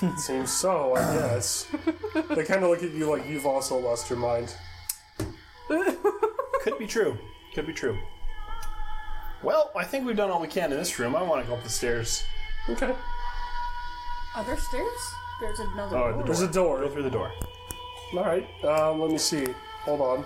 [0.18, 1.66] Seems so, I guess.
[2.30, 4.54] they kind of look at you like you've also lost your mind.
[5.68, 7.18] Could be true.
[7.54, 7.98] Could be true.
[9.42, 11.16] Well, I think we've done all we can in this room.
[11.16, 12.22] I want to go up the stairs.
[12.68, 12.92] Okay.
[14.36, 15.00] Are there stairs?
[15.40, 16.18] There's another Oh, door.
[16.18, 16.80] the There's a door.
[16.80, 17.32] Go through the door.
[18.14, 18.46] All right.
[18.64, 19.46] Um, let me see.
[19.84, 20.24] Hold on.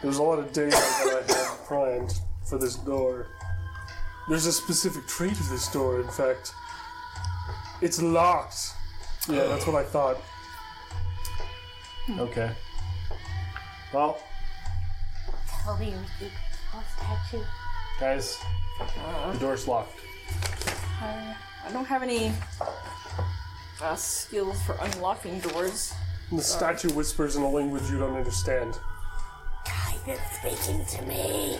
[0.00, 3.26] There's a lot of data that I have primed for this door.
[4.28, 6.52] There's a specific trait of this door, in fact.
[7.82, 8.74] It's locked.
[9.28, 10.18] Yeah, that's what I thought.
[12.10, 12.50] Okay.
[13.92, 14.18] Well,
[15.64, 16.30] Tell me you keep
[16.72, 17.44] your statue.
[18.00, 18.38] Guys,
[19.32, 19.98] the door's locked.
[21.00, 21.34] I,
[21.66, 22.32] I don't have any
[23.82, 25.92] uh, skills for unlocking doors.
[26.30, 28.78] And the statue whispers in a language you don't understand.
[29.66, 31.58] I've been speaking to me.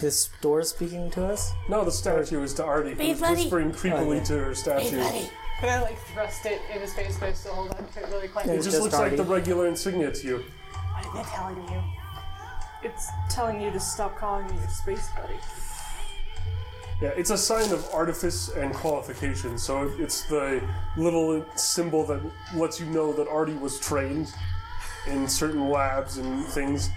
[0.00, 1.52] This door speaking to us?
[1.70, 3.34] No, the statue is to Artie, Hey, who's buddy.
[3.42, 4.98] whispering creepily to her Hey, statue.
[4.98, 5.30] buddy.
[5.58, 8.08] Can I like thrust it in his face, but I still hold on to it
[8.10, 8.52] really quietly?
[8.54, 10.44] It just just looks like the regular insignia to you.
[10.92, 11.82] What am I telling you?
[12.86, 15.34] It's telling you to stop calling me your space buddy.
[17.02, 19.58] Yeah, it's a sign of artifice and qualification.
[19.58, 20.62] So it's the
[20.96, 22.20] little symbol that
[22.54, 24.32] lets you know that Artie was trained
[25.08, 26.90] in certain labs and things.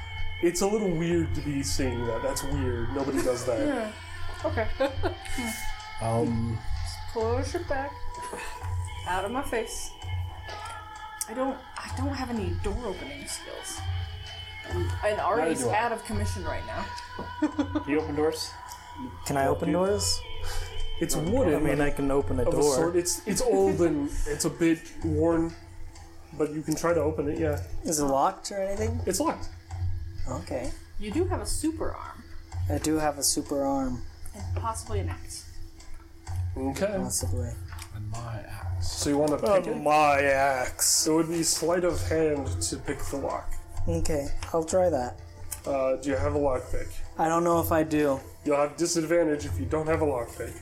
[0.43, 2.21] It's a little weird to be seeing that.
[2.21, 2.93] That's weird.
[2.95, 3.91] Nobody does that.
[4.45, 4.67] Okay.
[6.01, 7.91] Um, Just Push it back.
[9.05, 9.91] Out of my face.
[11.27, 11.57] I don't.
[11.77, 13.81] I don't have any door opening skills.
[14.69, 15.77] And, and Artie's do I.
[15.77, 16.85] out of commission right now.
[17.81, 18.51] can you open doors?
[19.25, 20.19] Can I open doors?
[20.99, 21.55] It's wooden.
[21.55, 22.75] I mean, I can open a of a door.
[22.75, 22.95] sort.
[22.95, 25.53] It's it's old and it's a bit worn,
[26.37, 27.39] but you can try to open it.
[27.39, 28.99] Yeah, Is it locked or anything?
[29.05, 29.47] it's locked.
[30.29, 30.71] Okay.
[30.99, 32.23] You do have a super arm
[32.69, 34.03] I do have a super arm,
[34.35, 35.49] and possibly an axe.
[36.55, 36.93] Okay.
[36.97, 37.49] possibly.
[37.95, 38.91] And my axe.
[38.91, 39.81] So you want to oh, pick it?
[39.81, 41.07] my axe.
[41.07, 43.51] It would be sleight of hand to pick the lock.
[43.87, 45.19] Okay, I'll try that.
[45.65, 46.87] Uh, do you have a lockpick?
[47.17, 48.19] I don't know if I do.
[48.45, 50.53] You'll have disadvantage if you don't have a lockpick.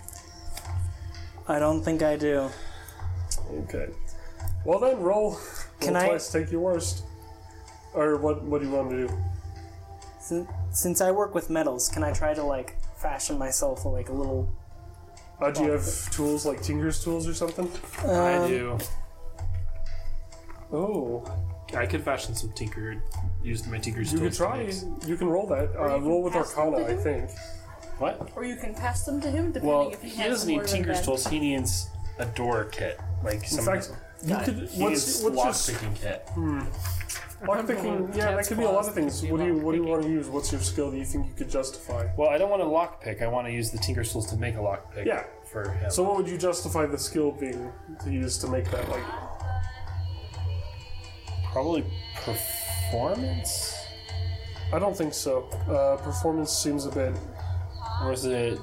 [1.47, 2.49] I don't think I do.
[3.51, 3.87] Okay.
[4.65, 5.37] Well then, roll.
[5.79, 7.03] Can roll I- twice, take your worst.
[7.93, 8.43] Or what?
[8.43, 9.17] What do you want to do?
[10.19, 14.13] Since, since I work with metals, can I try to like fashion myself like a
[14.13, 14.49] little?
[15.39, 17.69] Uh, do you have tools like Tinker's tools or something?
[18.03, 18.77] I do.
[20.73, 21.23] Oh,
[21.75, 23.01] I could fashion some tinker.
[23.43, 24.57] Use my tinker's you could tools try.
[24.57, 24.85] techniques.
[25.07, 25.75] You can roll that.
[25.77, 27.27] Uh, you can roll with pass them Arcana, to I him?
[27.27, 27.31] think.
[27.99, 28.31] What?
[28.35, 30.61] Or you can pass them to him depending Well, if he, he has doesn't more
[30.61, 31.05] need than tinker's that.
[31.05, 31.27] tools.
[31.27, 33.65] He needs a door kit, like In some.
[33.65, 33.91] fact,
[34.23, 34.69] you could.
[34.69, 36.27] he What's, needs what's lock your picking kit.
[37.43, 38.15] lockpicking?
[38.15, 39.23] Yeah, that could be a lot of things.
[39.25, 40.27] What do you What do you want to use?
[40.27, 42.07] What's your skill that you think you could justify?
[42.17, 43.21] Well, I don't want a lock pick.
[43.21, 45.05] I want to use the tinker's tools to make a lock pick.
[45.05, 45.23] Yeah.
[45.51, 45.89] For him.
[45.91, 47.71] So, what would you justify the skill being
[48.03, 48.87] to use to make that?
[48.89, 49.03] Like,
[51.57, 51.83] probably
[52.23, 53.75] performance,
[54.71, 55.45] I don't think so.
[55.67, 57.15] Uh, performance seems a bit.
[58.03, 58.59] or is it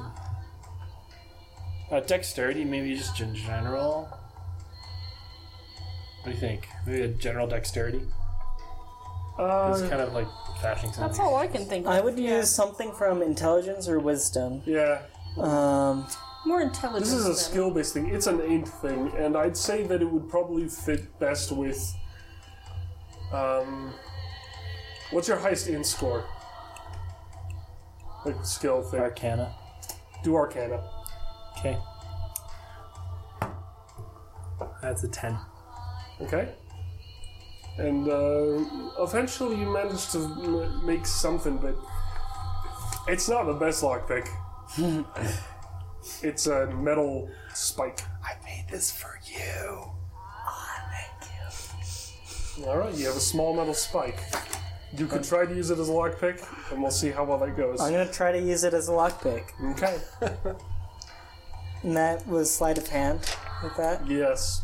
[1.90, 2.64] uh, dexterity?
[2.64, 4.08] Maybe just in general.
[6.22, 6.68] What do you think?
[6.86, 7.98] Maybe a general dexterity.
[7.98, 10.28] It's Uh, kind of like
[10.62, 11.02] fashioning something.
[11.08, 11.92] That's all I can think of.
[11.92, 14.62] I would use something from intelligence or wisdom.
[14.66, 15.02] yeah.
[15.36, 16.06] Um,
[16.46, 17.10] more intelligence.
[17.10, 18.06] This is a skill based thing.
[18.14, 21.80] It's an int thing, and I'd say that it would probably fit best with.
[23.34, 23.92] Um,
[25.10, 26.24] what's your highest in score?
[28.24, 29.00] Like skill thing.
[29.00, 29.54] Arcana.
[30.22, 30.80] Do Arcana.
[31.58, 31.76] Okay.
[34.80, 35.36] That's a ten.
[36.20, 36.54] Okay.
[37.78, 41.74] And uh, eventually you manage to m- make something, but
[43.08, 44.28] it's not the best lockpick.
[46.22, 48.00] it's a metal spike.
[48.22, 49.90] I made this for you.
[52.66, 54.20] All right, you have a small metal spike.
[54.96, 56.40] You could try to use it as a lockpick,
[56.72, 57.80] and we'll see how well that goes.
[57.80, 59.44] I'm gonna try to use it as a lockpick.
[59.72, 59.98] Okay.
[61.82, 63.20] And that was sleight of hand
[63.62, 64.06] with that.
[64.08, 64.62] yes.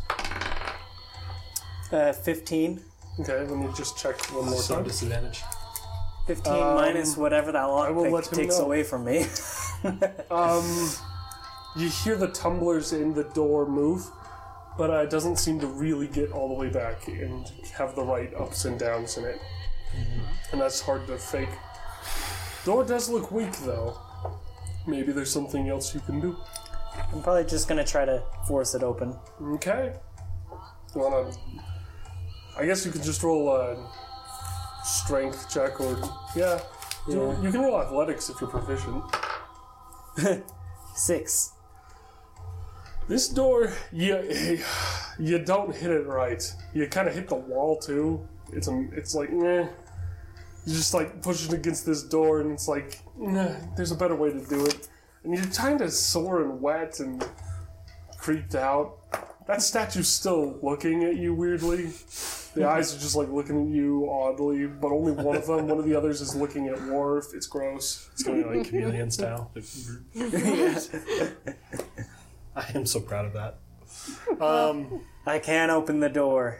[1.91, 2.81] Uh, 15.
[3.19, 4.85] Okay, let me just check one more So time.
[4.85, 5.43] disadvantage.
[6.25, 8.65] 15 Um, minus whatever that will let lockpick him takes know.
[8.65, 9.27] away from me.
[10.31, 10.89] Um,
[11.75, 14.09] you hear the tumblers in the door move,
[14.77, 18.03] but uh, it doesn't seem to really get all the way back and have the
[18.03, 19.39] right ups and downs in it.
[20.51, 21.49] And that's hard to fake.
[22.65, 23.97] Door does look weak though.
[24.87, 26.35] Maybe there's something else you can do.
[27.13, 29.15] I'm probably just gonna try to force it open.
[29.41, 29.93] Okay.
[30.95, 31.31] You wanna?
[32.57, 33.77] I guess you could just roll a
[34.83, 35.97] strength check or
[36.35, 36.59] yeah.
[37.07, 39.03] You, you can roll athletics if you're proficient.
[40.95, 41.53] Six.
[43.11, 44.57] This door, you
[45.19, 46.41] you don't hit it right.
[46.73, 48.25] You kind of hit the wall too.
[48.53, 49.67] It's a, it's like eh.
[50.65, 54.31] You're just like pushing against this door, and it's like nah, there's a better way
[54.31, 54.87] to do it.
[55.25, 57.21] And you're kind of sore and wet and
[58.17, 58.99] creeped out.
[59.45, 61.89] That statue's still looking at you weirdly.
[62.55, 65.79] The eyes are just like looking at you oddly, but only one of them, one
[65.79, 67.33] of the others, is looking at Worf.
[67.33, 68.09] It's gross.
[68.13, 69.51] It's going like chameleon style.
[72.55, 73.57] I am so proud of that.
[74.41, 76.57] Um, I can't open the door.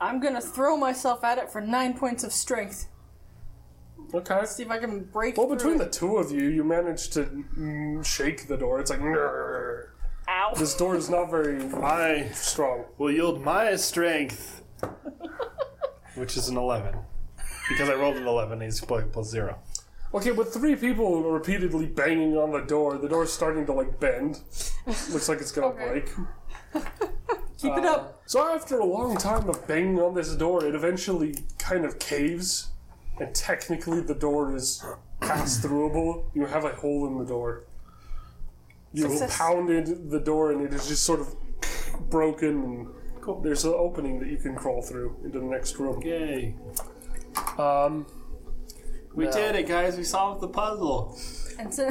[0.00, 2.86] I'm gonna throw myself at it for nine points of strength.
[4.14, 4.44] Okay.
[4.44, 5.78] See if I can break Well, between it.
[5.78, 8.78] the two of you, you managed to mm, shake the door.
[8.80, 9.88] It's like, "Grrr."
[10.28, 10.52] Ow.
[10.56, 12.84] this door is not very I strong.
[12.98, 14.62] will yield my strength,
[16.14, 16.94] which is an 11.
[17.70, 19.58] Because I rolled an 11, he's plus plus zero.
[20.14, 24.40] Okay, with three people repeatedly banging on the door, the door's starting to like bend.
[24.86, 25.86] Looks like it's gonna Okay.
[25.86, 26.10] break.
[27.58, 28.22] Keep it up.
[28.26, 32.68] So after a long time of banging on this door, it eventually kind of caves,
[33.20, 34.82] and technically the door is
[35.20, 36.24] pass throughable.
[36.34, 37.64] You have a hole in the door.
[38.92, 39.36] You've Success.
[39.36, 41.34] pounded the door, and it is just sort of
[42.08, 42.88] broken.
[43.26, 46.00] And there's an opening that you can crawl through into the next room.
[46.02, 46.54] Yay.
[47.58, 48.06] Um,
[49.18, 49.96] We did it, guys.
[49.96, 51.18] We solved the puzzle.
[51.58, 51.90] And so,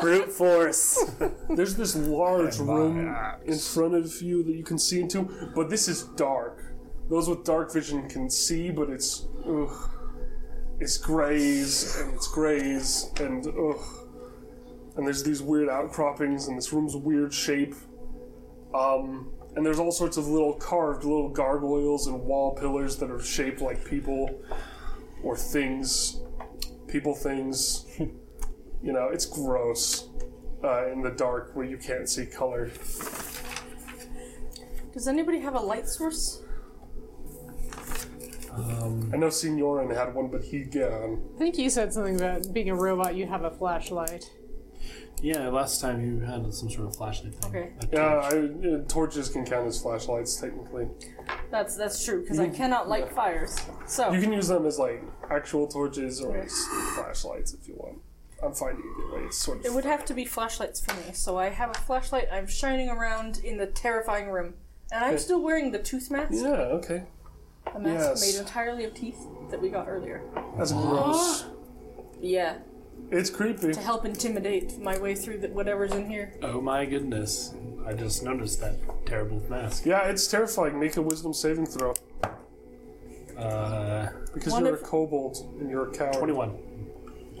[0.00, 1.04] Brute force.
[1.50, 3.44] there's this large room axe.
[3.44, 6.64] in front of you that you can see into, but this is dark.
[7.10, 9.90] Those with dark vision can see, but it's ugh,
[10.80, 13.84] it's grays and it's grays and ugh.
[14.96, 17.74] And there's these weird outcroppings, and this room's weird shape.
[18.74, 23.22] Um, and there's all sorts of little carved little gargoyles and wall pillars that are
[23.22, 24.40] shaped like people
[25.22, 26.20] or things,
[26.92, 27.86] people things.
[27.98, 30.08] you know, it's gross
[30.62, 32.70] uh, in the dark where you can't see color.
[34.92, 36.42] does anybody have a light source?
[38.54, 41.22] I know Signorin had one, but he gone.
[41.36, 44.30] I think you said something about being a robot, you have a flashlight.
[45.22, 47.50] Yeah, last time you had some sort of flashlight thing.
[47.50, 47.72] Okay.
[47.80, 48.64] A Yeah, torch.
[48.64, 50.88] I, uh, torches can count as flashlights technically.
[51.50, 53.56] That's that's true because I cannot light fires.
[53.86, 55.02] So You can use them as like
[55.32, 56.52] actual torches or as
[56.94, 57.98] flashlights if you want.
[58.42, 59.22] I'm fine either way.
[59.26, 59.64] It's sort of.
[59.66, 61.12] it would have to be flashlights for me.
[61.12, 62.28] So I have a flashlight.
[62.32, 64.54] I'm shining around in the terrifying room,
[64.90, 65.22] and I'm Okay.
[65.22, 66.32] still wearing the tooth mask.
[66.32, 66.48] yeah.
[66.50, 67.04] Okay.
[67.74, 68.20] A mask Yes.
[68.34, 70.22] made entirely of teeth that we got earlier.
[70.56, 71.44] That's gross.
[72.20, 72.58] Yeah,
[73.10, 73.72] It's creepy.
[73.72, 76.34] to help intimidate my way through the, whatever's in here.
[76.40, 77.52] Oh my goodness.
[77.84, 79.84] I just noticed that terrible mask.
[79.86, 80.78] Yeah, it's terrifying.
[80.78, 81.94] Make a wisdom saving throw
[83.42, 86.14] Uh, because One you're if- a kobold and you're a coward.
[86.14, 86.54] 21.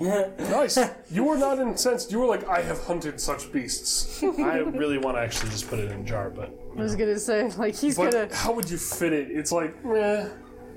[0.00, 0.78] Nice.
[1.12, 2.10] you were not incensed.
[2.10, 4.20] You were like, I have hunted such beasts.
[4.38, 7.18] I really want to actually just put it in a jar, but I was gonna
[7.20, 8.34] say, like, he's But gonna.
[8.34, 9.30] how would you fit it?
[9.30, 10.28] It's like, eh.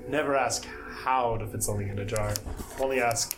[0.08, 0.64] never ask
[1.02, 2.34] how to fit something in a jar.
[2.78, 3.36] Only ask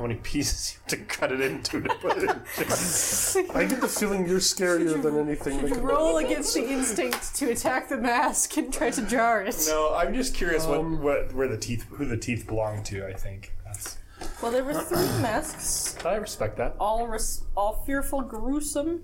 [0.00, 2.30] how many pieces you have to cut it into to put it in.
[3.54, 5.60] I get the feeling you're scarier than anything.
[5.60, 9.54] That could Roll against the instinct to attack the mask and try to jar it.
[9.68, 13.06] no, I'm just curious Um, what, what where the teeth who the teeth belong to.
[13.06, 13.98] I think that's
[14.42, 16.76] Well, there were three masks, I respect that.
[16.80, 19.02] all res- all fearful, gruesome.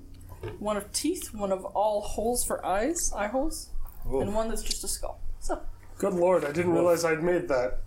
[0.59, 3.71] One of teeth, one of all holes for eyes, eye holes,
[4.05, 5.21] and one that's just a skull.
[5.41, 5.61] So
[5.99, 7.81] Good lord, I didn't realize I'd made that.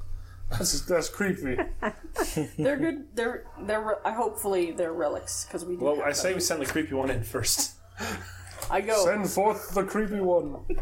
[0.52, 1.58] That's, that's creepy.
[2.58, 3.06] they're good.
[3.16, 3.82] They're they're.
[3.82, 5.76] Re- I hopefully they're relics because we.
[5.76, 6.38] Do Well, have I say them.
[6.38, 7.76] we send the creepy one in first.
[8.72, 9.06] I go.
[9.06, 10.60] Send forth the creepy one.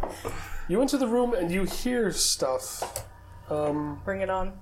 [0.69, 3.05] You enter the room and you hear stuff.
[3.49, 4.59] Um, Bring it on.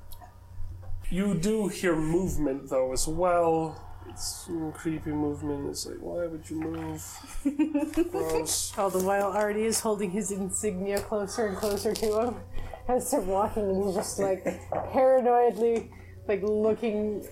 [1.09, 3.81] you do hear movement though as well.
[4.07, 5.67] It's mm, creepy movement.
[5.67, 7.03] It's like, why would you move?
[8.11, 8.71] Gross.
[8.77, 12.35] All the while, Artie is holding his insignia closer and closer to him
[12.87, 15.89] as they're walking, and he's just like paranoidly,
[16.27, 17.25] like looking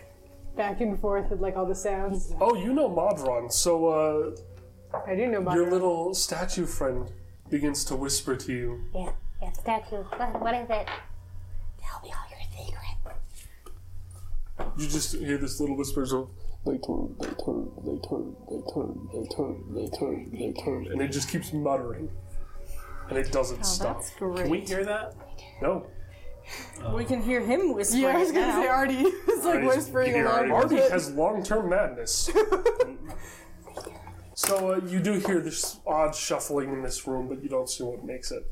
[0.55, 2.33] back and forth at like all the sounds.
[2.39, 4.35] Oh, you know Modron, so uh,
[5.07, 7.11] I do know about your little statue friend
[7.49, 8.83] begins to whisper to you.
[8.93, 10.03] Yeah, yeah, statue.
[10.03, 10.87] What, what is it?
[11.81, 13.47] Tell me all your secrets.
[14.77, 16.29] You just hear this little whispers of
[16.65, 21.01] they turn, they turn, they turn, they turn, they turn, they turn, they turn, and
[21.01, 22.09] it just keeps muttering.
[23.15, 23.97] And it doesn't Oh, stop.
[23.97, 24.37] that's great.
[24.37, 25.13] Can we hear that?
[25.61, 25.85] No,
[26.93, 28.03] We can hear him whispering.
[28.03, 28.61] Yeah, I was gonna now.
[28.61, 30.51] say Artie is like Artie's- whispering you hear along.
[30.51, 32.29] Artie with Artie has long-term madness.
[34.35, 37.83] so uh, you do hear this odd shuffling in this room, but you don't see
[37.83, 38.43] what makes it.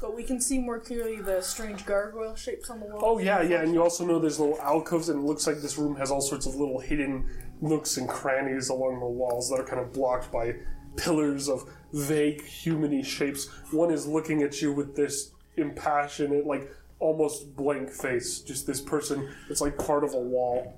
[0.00, 3.00] But we can see more clearly the strange gargoyle shapes on the wall.
[3.02, 5.76] Oh yeah, yeah, and you also know there's little alcoves, and it looks like this
[5.78, 7.28] room has all sorts of little hidden
[7.60, 10.54] nooks and crannies along the walls that are kind of blocked by
[10.96, 13.48] pillars of vague humany shapes.
[13.70, 18.40] One is looking at you with this impassionate, like almost blank face.
[18.40, 20.76] Just this person that's like part of a wall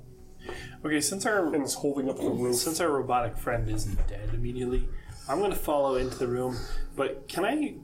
[0.84, 2.56] Okay, since our and is holding up the roof.
[2.56, 4.88] since our robotic friend isn't dead immediately,
[5.28, 6.56] I'm going to follow into the room.
[6.96, 7.74] But can I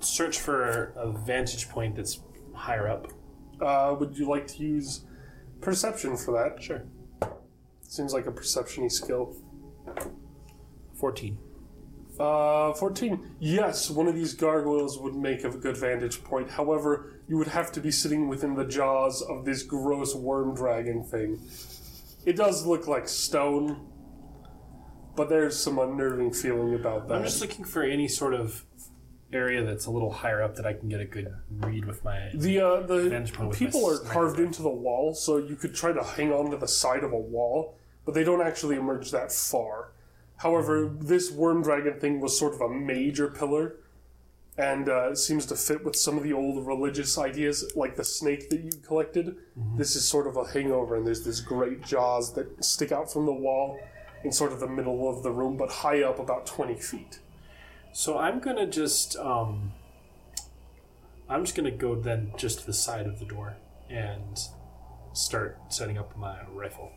[0.00, 2.20] search for a vantage point that's
[2.54, 3.12] higher up?
[3.60, 5.04] Uh, would you like to use
[5.60, 6.62] perception for that?
[6.62, 6.82] Sure.
[7.82, 9.36] Seems like a perception skill.
[10.94, 11.38] Fourteen.
[12.18, 13.36] Uh, 14.
[13.40, 16.50] Yes, one of these gargoyles would make a good vantage point.
[16.50, 21.04] However, you would have to be sitting within the jaws of this gross worm dragon
[21.04, 21.38] thing.
[22.24, 23.86] It does look like stone,
[25.14, 27.14] but there's some unnerving feeling about that.
[27.18, 28.64] I'm just looking for any sort of
[29.32, 32.30] area that's a little higher up that I can get a good read with my.
[32.34, 36.32] the uh, the people are carved into the wall, so you could try to hang
[36.32, 39.92] on to the side of a wall, but they don't actually emerge that far.
[40.38, 43.76] However, this worm dragon thing was sort of a major pillar,
[44.58, 48.04] and uh, it seems to fit with some of the old religious ideas, like the
[48.04, 49.36] snake that you collected.
[49.76, 53.26] This is sort of a hangover, and there's this great jaws that stick out from
[53.26, 53.78] the wall
[54.24, 57.20] in sort of the middle of the room, but high up about 20 feet.
[57.92, 59.72] So I'm gonna just um.
[61.28, 63.56] I'm just gonna go then just to the side of the door
[63.90, 64.38] and
[65.12, 66.92] start setting up my rifle,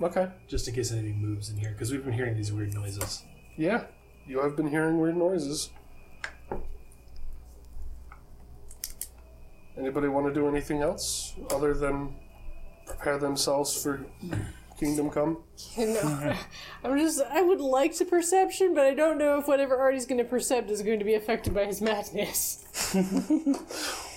[0.00, 0.28] Okay.
[0.48, 3.22] just in case anything moves in here, because we've been hearing these weird noises.
[3.56, 3.84] Yeah,
[4.26, 5.70] you have been hearing weird noises.
[9.78, 12.14] Anybody want to do anything else other than
[12.86, 14.04] prepare themselves for
[14.78, 15.38] Kingdom Come?
[15.76, 16.36] You know,
[16.84, 17.22] I'm just.
[17.22, 20.70] I would like to perception, but I don't know if whatever Artie's going to percept
[20.70, 22.64] is going to be affected by his madness.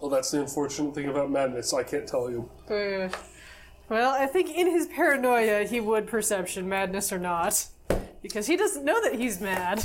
[0.00, 1.72] Well, that's the unfortunate thing about madness.
[1.72, 2.50] I can't tell you.
[2.68, 3.08] Uh,
[3.92, 7.66] well, I think in his paranoia, he would perception, madness or not,
[8.22, 9.84] because he doesn't know that he's mad.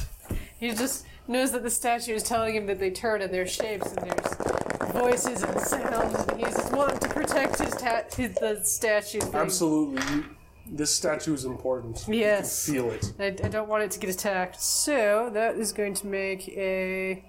[0.59, 3.91] He just knows that the statue is telling him that they turn in their shapes
[3.93, 8.61] and there's voices and sounds, and he's just wanting to protect his, ta- his the
[8.63, 9.19] statue.
[9.19, 9.35] Thing.
[9.35, 10.25] Absolutely, you,
[10.67, 12.05] this statue is important.
[12.07, 12.65] Yes.
[12.65, 13.13] Feel it.
[13.19, 14.61] I, I don't want it to get attacked.
[14.61, 17.25] So that is going to make a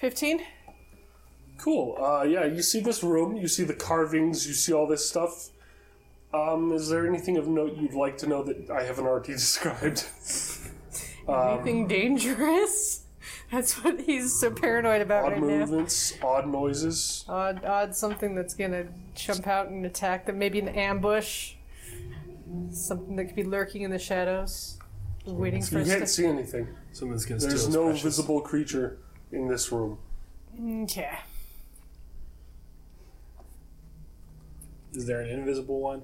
[0.00, 0.40] fifteen.
[1.58, 1.96] Cool.
[2.00, 3.36] Uh, yeah, you see this room.
[3.36, 4.46] You see the carvings.
[4.46, 5.50] You see all this stuff.
[6.34, 10.04] Um, is there anything of note you'd like to know that I haven't already described?
[11.28, 13.02] Anything dangerous?
[13.52, 15.46] That's what he's so paranoid about Odd right now.
[15.46, 17.24] movements, odd noises.
[17.28, 20.38] Odd, odd something that's gonna jump out and attack them.
[20.38, 21.54] Maybe an ambush.
[22.70, 24.78] Something that could be lurking in the shadows,
[25.26, 26.06] waiting for You us can't to.
[26.06, 26.68] see anything.
[26.92, 28.02] Someone's gonna steal There's his no precious.
[28.02, 28.98] visible creature
[29.30, 29.98] in this room.
[30.82, 31.16] Okay.
[34.94, 36.02] Is there an invisible one?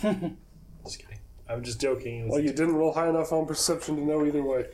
[0.00, 1.18] Just kidding.
[1.48, 2.20] I'm just joking.
[2.20, 4.66] It was- Well, you didn't roll high enough on perception to know either way.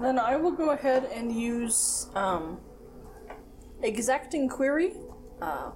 [0.00, 2.60] Then I will go ahead and use um,
[3.82, 4.92] exacting query.
[5.40, 5.70] Uh,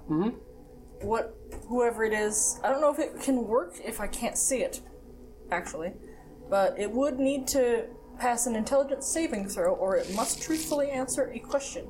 [1.01, 1.37] What,
[1.69, 4.81] whoever it is, I don't know if it can work if I can't see it,
[5.49, 5.93] actually,
[6.49, 7.85] but it would need to
[8.17, 11.87] pass an intelligence saving throw, or it must truthfully answer a question.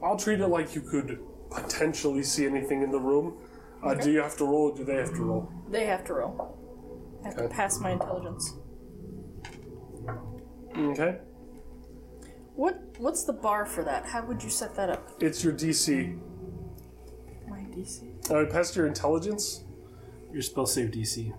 [0.00, 1.18] I'll treat it like you could
[1.50, 3.38] potentially see anything in the room.
[3.82, 5.52] Uh, Do you have to roll or do they have to roll?
[5.68, 6.58] They have to roll.
[7.24, 8.54] I have to pass my intelligence.
[10.76, 11.18] Okay.
[12.54, 14.06] What What's the bar for that?
[14.06, 15.10] How would you set that up?
[15.20, 16.18] It's your DC.
[17.48, 18.30] My DC.
[18.30, 19.64] Uh, past your intelligence?
[20.32, 21.32] your spell save DC.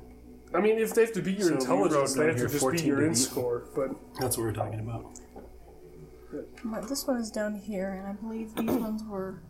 [0.54, 2.54] I mean, if they have to beat your So intelligence, they have to here just
[2.56, 3.70] beat 14 your to in score.
[3.76, 3.90] But
[4.20, 5.20] That's what we're talking about.
[6.64, 9.42] My, this one is down here, and I believe these ones were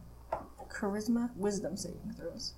[0.69, 2.55] charisma, wisdom saving throws.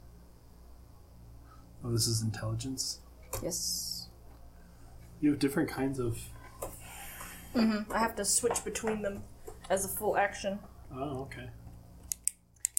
[1.86, 3.00] Oh, this is intelligence.
[3.44, 4.08] Yes.
[5.22, 6.18] You have different kinds of.
[7.54, 7.92] Mm-hmm.
[7.92, 9.24] I have to switch between them
[9.70, 10.60] as a full action.
[10.94, 11.50] Oh, okay.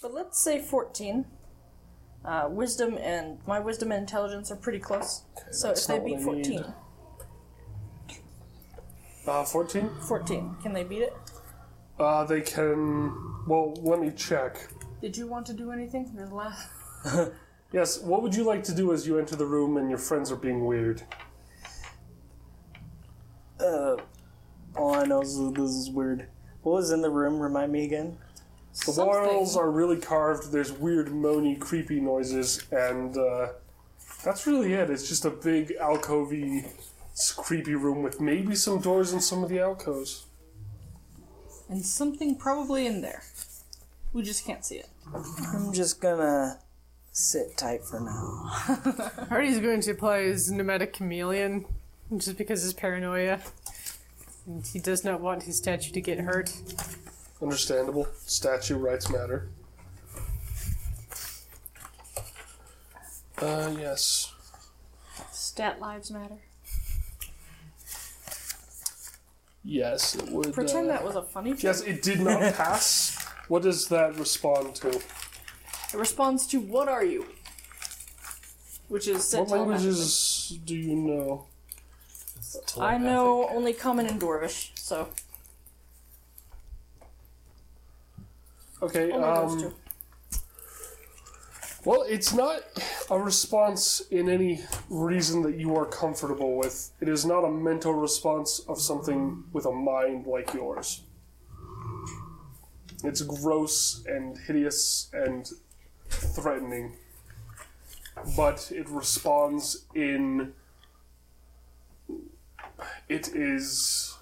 [0.01, 1.25] But let's say 14.
[2.25, 5.21] Uh, wisdom and my wisdom and intelligence are pretty close.
[5.51, 6.65] so if that's they not beat what I 14, need.
[9.27, 9.89] uh, 14?
[10.07, 11.15] 14, can they beat it?
[11.97, 13.13] Uh, they can.
[13.47, 14.67] Well, let me check.
[15.01, 16.11] Did you want to do anything?
[16.15, 16.67] Your last.
[17.71, 20.31] Yes, what would you like to do as you enter the room and your friends
[20.31, 21.03] are being weird?
[23.59, 23.97] Uh,
[24.75, 26.27] on I know is this is weird.
[26.61, 27.39] What was in the room?
[27.39, 28.17] Remind me again.
[28.85, 30.51] The walls are really carved.
[30.51, 33.49] There's weird, moany, creepy noises, and uh,
[34.23, 34.89] that's really it.
[34.89, 36.69] It's just a big alcovey,
[37.35, 40.27] creepy room with maybe some doors in some of the alcoves.
[41.69, 43.23] And something probably in there.
[44.13, 44.89] We just can't see it.
[45.53, 46.59] I'm just gonna
[47.17, 48.51] sit tight for now.
[49.31, 51.65] Artie's going to play his nomadic chameleon
[52.15, 53.39] just because his paranoia.
[54.45, 56.53] And he does not want his statue to get hurt.
[57.41, 58.07] Understandable.
[58.27, 59.49] Statue rights matter.
[63.39, 64.31] Uh, yes.
[65.31, 66.37] Stat lives matter.
[69.63, 70.53] Yes, it would.
[70.53, 71.63] Pretend uh, that was a funny joke.
[71.63, 73.17] Yes, it did not pass.
[73.47, 75.01] what does that respond to?
[75.93, 77.25] It responds to what are you?
[78.87, 81.45] Which is set What languages do you know?
[82.79, 85.09] I know only common and dwarvish, so
[88.81, 89.73] Okay, only those um, two.
[91.83, 92.61] well, it's not
[93.09, 96.91] a response in any reason that you are comfortable with.
[97.01, 101.01] It is not a mental response of something with a mind like yours.
[103.03, 105.49] It's gross and hideous and
[106.09, 106.93] threatening.
[108.35, 110.53] But it responds in.
[113.07, 114.15] It is.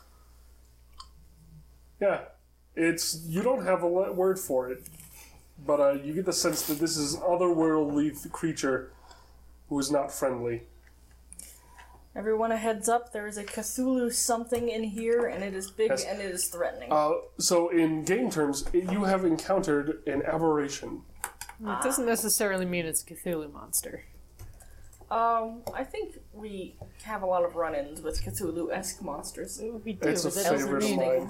[2.00, 2.22] Yeah.
[2.76, 3.24] It's.
[3.26, 4.88] You don't have a le- word for it
[5.66, 8.92] but uh, you get the sense that this is an otherworldly creature
[9.70, 10.64] who is not friendly.
[12.16, 15.90] Everyone a heads up, there is a Cthulhu something in here, and it is big
[15.90, 16.06] Yes.
[16.06, 16.90] and it is threatening.
[16.92, 21.02] Uh, so, in game terms, you have encountered an aberration.
[21.62, 24.04] It doesn't necessarily mean it's a Cthulhu monster.
[25.12, 29.62] um, I think we have a lot of run-ins with Cthulhu-esque monsters.
[29.84, 31.30] We do, It's a but that doesn't favorite of mean mine.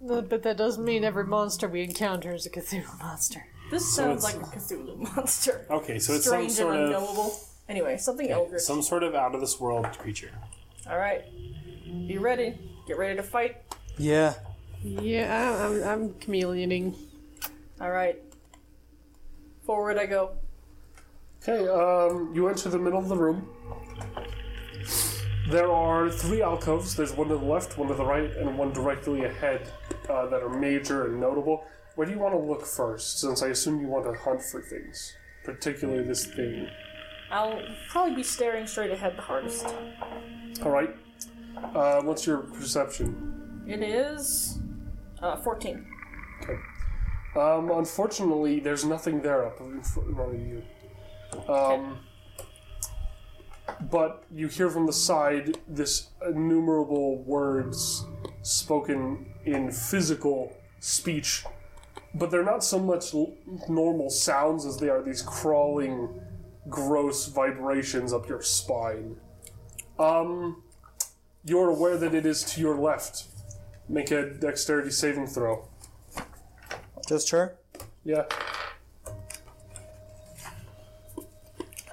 [0.00, 3.46] No, but that doesn't mean every monster we encounter is a Cthulhu monster.
[3.70, 5.66] This sounds it's- like a Cthulhu monster.
[5.70, 7.34] Okay, so it's some sort and of unknowable.
[7.68, 8.62] Anyway, something eldritch.
[8.62, 10.30] some sort of out of this world creature.
[10.88, 11.24] All right,
[12.06, 12.56] be ready.
[12.86, 13.56] Get ready to fight.
[13.98, 14.34] Yeah.
[14.84, 16.94] Yeah, I'm, I'm chameleoning.
[17.80, 18.22] All right.
[19.66, 20.30] Forward I go.
[21.42, 23.48] Okay, um, you enter the middle of the room.
[25.50, 26.94] There are three alcoves.
[26.94, 29.68] There's one to the left, one to the right, and one directly ahead
[30.08, 31.64] uh, that are major and notable.
[31.96, 34.60] Where do you want to look first, since I assume you want to hunt for
[34.60, 35.14] things,
[35.44, 36.68] particularly this thing?
[37.30, 37.60] I'll
[37.90, 39.66] probably be staring straight ahead the hardest.
[40.62, 40.94] All right.
[41.74, 43.64] Uh, what's your perception?
[43.66, 44.60] It is
[45.22, 45.86] uh, 14.
[47.36, 50.62] Um, unfortunately, there's nothing there up in front of you.
[51.52, 51.98] Um,
[53.90, 58.06] but you hear from the side this innumerable words
[58.42, 61.44] spoken in physical speech,
[62.14, 63.34] but they're not so much l-
[63.68, 66.20] normal sounds as they are these crawling,
[66.68, 69.16] gross vibrations up your spine.
[69.98, 70.62] Um,
[71.44, 73.26] you're aware that it is to your left.
[73.88, 75.68] Make a dexterity saving throw.
[77.06, 77.56] Just her?
[78.04, 78.24] Yeah.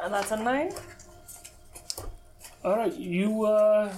[0.02, 0.74] And that's a 9.
[2.66, 3.94] All right, you uh.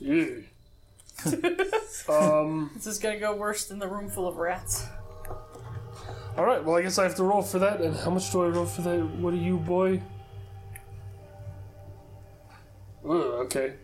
[0.00, 0.26] Yeah.
[2.08, 2.70] um.
[2.74, 4.86] This is gonna go worse than the room full of rats.
[6.36, 6.64] All right.
[6.64, 7.80] Well, I guess I have to roll for that.
[7.82, 8.98] And how much do I roll for that?
[9.16, 10.00] What are you, boy?
[13.04, 13.74] Ugh, okay.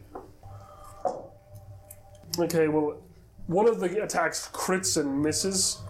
[2.38, 2.68] Okay.
[2.68, 3.02] Well,
[3.48, 5.80] one of the attacks crits and misses,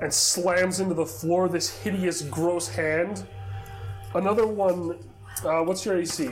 [0.00, 3.24] and slams into the floor this hideous, gross hand.
[4.14, 4.98] Another one.
[5.44, 6.30] Uh, what's your AC?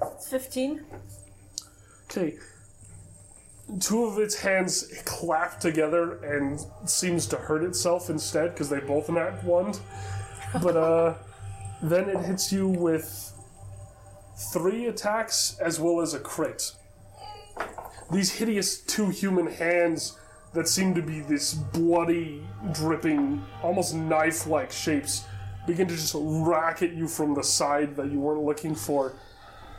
[0.00, 0.84] It's 15.
[2.10, 2.36] Okay.
[3.80, 9.08] Two of its hands clap together and seems to hurt itself instead because they both
[9.08, 9.72] nat one.
[10.62, 11.14] But uh,
[11.82, 13.32] then it hits you with
[14.52, 16.72] three attacks as well as a crit.
[18.12, 20.18] These hideous two human hands
[20.54, 22.42] that seem to be this bloody,
[22.72, 25.24] dripping, almost knife like shapes
[25.66, 29.14] begin to just rack at you from the side that you weren't looking for.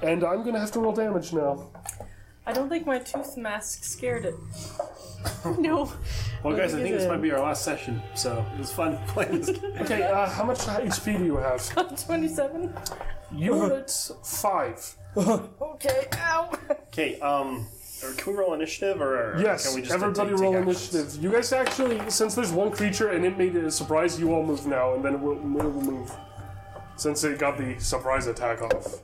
[0.01, 1.69] And I'm gonna have to roll damage now.
[2.45, 4.35] I don't think my tooth mask scared it.
[5.59, 5.91] No.
[6.43, 9.39] Well, guys, I think this might be our last session, so it was fun playing
[9.39, 9.73] this game.
[9.81, 12.05] Okay, uh, how much HP do you have?
[12.05, 12.73] 27?
[13.33, 13.91] You at
[14.23, 14.95] five.
[15.17, 16.51] Okay, ow!
[16.89, 17.65] Okay, um,
[18.03, 21.17] or can we roll initiative, or Yes, can we just everybody take- roll take initiative.
[21.23, 24.43] You guys actually, since there's one creature and it made it a surprise, you all
[24.43, 25.43] move now, and then it will, it
[25.73, 26.11] will move.
[26.95, 29.01] Since it got the surprise attack off.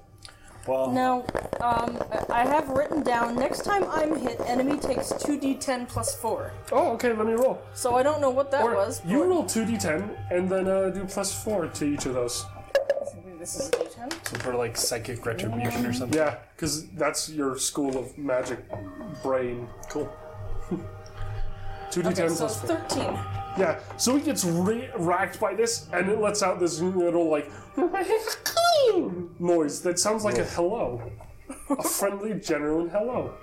[0.66, 1.26] Well, Now,
[1.60, 6.52] um, I I have written down next time I'm hit, enemy takes 2d10 plus 4.
[6.72, 7.60] Oh, okay, let me roll.
[7.74, 9.02] So I don't know what that Or was.
[9.06, 12.46] you but- roll 2d10 and then uh, do plus 4 to each of those.
[13.44, 14.26] This is a d10.
[14.26, 16.18] some sort of like psychic retribution or something.
[16.18, 18.60] Yeah, because that's your school of magic
[19.22, 19.68] brain.
[19.90, 20.10] Cool.
[21.92, 22.68] 2d10 Okay, so plus 4.
[22.88, 23.04] 13.
[23.58, 27.52] Yeah, so he gets ra- racked by this, and it lets out this little, like,
[29.42, 31.02] noise that sounds like a hello.
[31.70, 33.34] A friendly, genuine hello.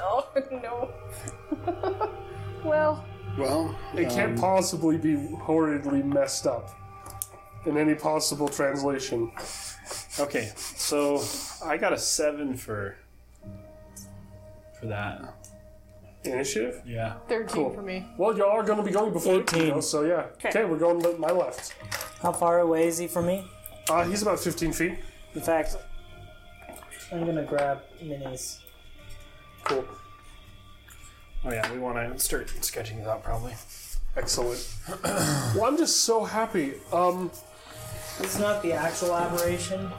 [0.00, 0.90] Oh, no.
[2.64, 3.04] well,
[3.36, 6.70] Well, It can't um, possibly be horridly messed up
[7.66, 9.30] in any possible translation.
[10.18, 10.50] okay.
[10.56, 11.22] So
[11.64, 12.96] I got a seven for
[14.78, 15.34] for that.
[16.24, 16.82] Initiative?
[16.84, 17.14] Yeah.
[17.28, 17.72] 13 Cool.
[17.72, 18.04] for me.
[18.18, 19.62] Well, y'all are going to be going before 18.
[19.62, 20.26] you know, so yeah.
[20.44, 21.72] Okay, we're going to my left.
[22.20, 23.46] How far away is he from me?
[23.88, 24.98] Uh, he's about 15 feet.
[25.34, 25.76] In fact,
[27.12, 28.58] I'm gonna grab minis.
[29.62, 29.84] Cool.
[31.44, 33.54] Oh yeah, we want to start sketching this out probably.
[34.16, 34.74] Excellent.
[35.04, 36.74] well, I'm just so happy.
[36.92, 37.30] Um,
[38.20, 39.90] It's not the actual aberration,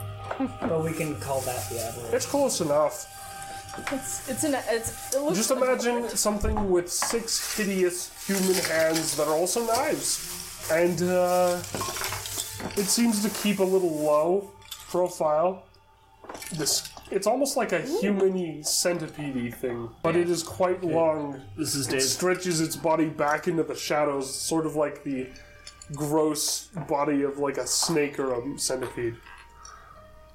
[0.62, 2.16] but we can call that the aberration.
[2.16, 3.14] it's close enough.
[3.92, 9.28] it's it's an it's it looks Just imagine something with six hideous human hands that
[9.28, 10.34] are also knives.
[10.72, 11.58] And uh,
[12.76, 14.50] it seems to keep a little low
[14.90, 15.64] profile.
[16.54, 21.42] This it's almost like a human-y centipede thing, but it is quite long.
[21.56, 22.02] This is It Dave.
[22.02, 25.28] stretches its body back into the shadows, sort of like the
[25.94, 29.16] gross body of like a snake or a centipede.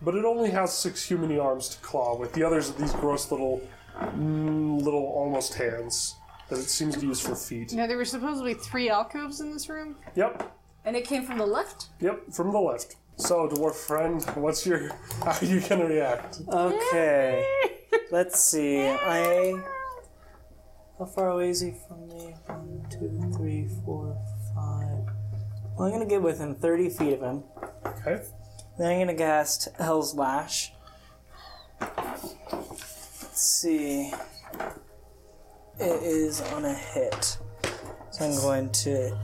[0.00, 2.32] But it only has six human arms to claw with.
[2.32, 3.62] The others are these gross little,
[3.96, 6.16] mm, little almost hands
[6.48, 7.72] that it seems to use for feet.
[7.72, 9.96] Now, there were supposedly three alcoves in this room.
[10.16, 10.52] Yep,
[10.84, 11.88] and it came from the left.
[12.00, 12.96] yep, from the left.
[13.16, 14.88] So, dwarf friend, what's your?
[15.24, 16.40] How are you gonna react?
[16.48, 17.46] Okay.
[18.10, 18.88] Let's see.
[18.88, 19.62] I.
[20.98, 22.34] How far away is he from me?
[22.46, 23.31] One, two, three, four, five.
[25.82, 27.42] Well, I'm gonna get within 30 feet of him.
[27.84, 28.22] Okay.
[28.78, 30.72] Then I'm gonna cast Hell's Lash.
[31.80, 34.12] Let's see.
[35.80, 37.36] It is on a hit.
[38.12, 39.18] So I'm going to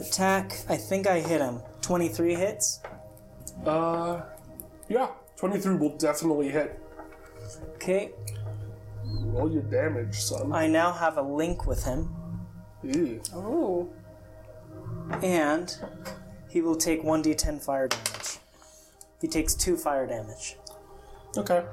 [0.00, 0.64] attack.
[0.68, 1.60] I think I hit him.
[1.82, 2.80] 23 hits.
[3.64, 4.22] Uh,
[4.88, 6.76] yeah, twenty-three will definitely hit.
[7.76, 8.10] Okay.
[9.04, 10.52] Roll your damage, son.
[10.52, 12.12] I now have a link with him.
[12.82, 13.22] Ew.
[13.36, 13.92] Ooh.
[15.22, 15.76] And
[16.48, 18.38] he will take 1d10 fire damage.
[19.20, 20.56] He takes 2 fire damage.
[21.36, 21.64] Okay.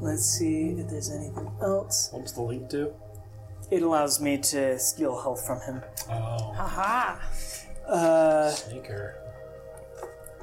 [0.00, 2.10] Let's see if there's anything else.
[2.12, 2.92] What's the link do?
[3.70, 5.82] It allows me to steal health from him.
[6.10, 7.20] Oh, Aha.
[7.86, 9.16] Uh, sneaker.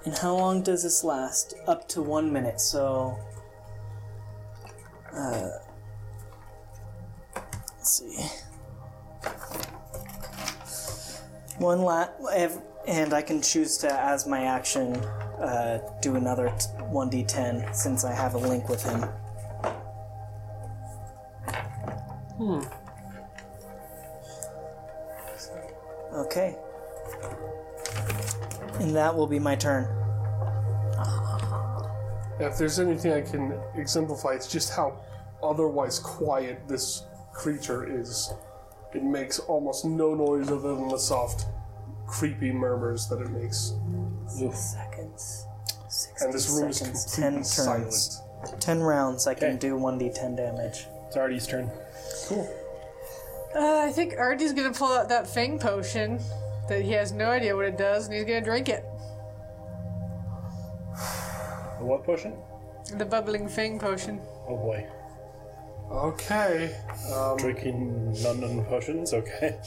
[0.06, 1.56] and how long does this last?
[1.68, 3.18] Up to one minute, so.
[5.14, 5.50] Uh,
[7.78, 8.18] let's see.
[11.58, 12.16] One lat,
[12.88, 14.96] and I can choose to, as my action,
[15.40, 19.02] uh, do another t- 1d10 since I have a link with him.
[22.38, 22.60] Hmm.
[26.14, 26.56] Okay.
[28.80, 29.88] And that will be my turn.
[32.40, 35.02] If there's anything I can exemplify, it's just how
[35.42, 37.04] otherwise quiet this
[37.34, 38.34] creature is.
[38.96, 41.48] It makes almost no noise other than the soft,
[42.08, 43.74] creepy murmurs that it makes.
[44.28, 45.46] Six Seconds.
[45.90, 47.04] 60 And this room is seconds.
[47.16, 47.84] completely 10 silent.
[47.84, 48.22] turns.
[48.60, 49.58] 10 rounds, I can Okay.
[49.58, 50.88] do 1d10 damage.
[51.08, 51.70] It's Artie's turn.
[52.28, 52.48] Cool.
[53.56, 56.20] Uh, I think Artie's gonna pull out that Fang potion
[56.70, 58.86] that he has no idea what it does, and he's gonna drink it.
[61.80, 62.34] The what potion?
[62.98, 64.22] The bubbling Fang potion.
[64.48, 64.86] Oh boy.
[65.92, 66.76] Okay.
[67.14, 69.14] Um, Drinking London potions.
[69.14, 69.60] Okay.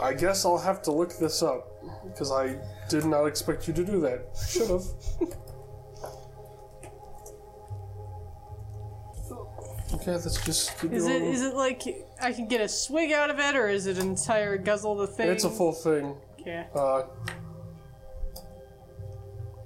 [0.00, 1.66] I guess I'll have to look this up
[2.04, 2.56] because I
[2.88, 4.28] did not expect you to do that.
[4.48, 4.84] Should have.
[9.94, 11.32] okay, let's just keep Is it going.
[11.32, 11.82] is it like
[12.20, 15.28] I can get a swig out of it, or is it entire guzzle the thing?
[15.30, 16.14] It's a full thing.
[16.46, 16.66] Yeah.
[16.74, 17.02] Uh,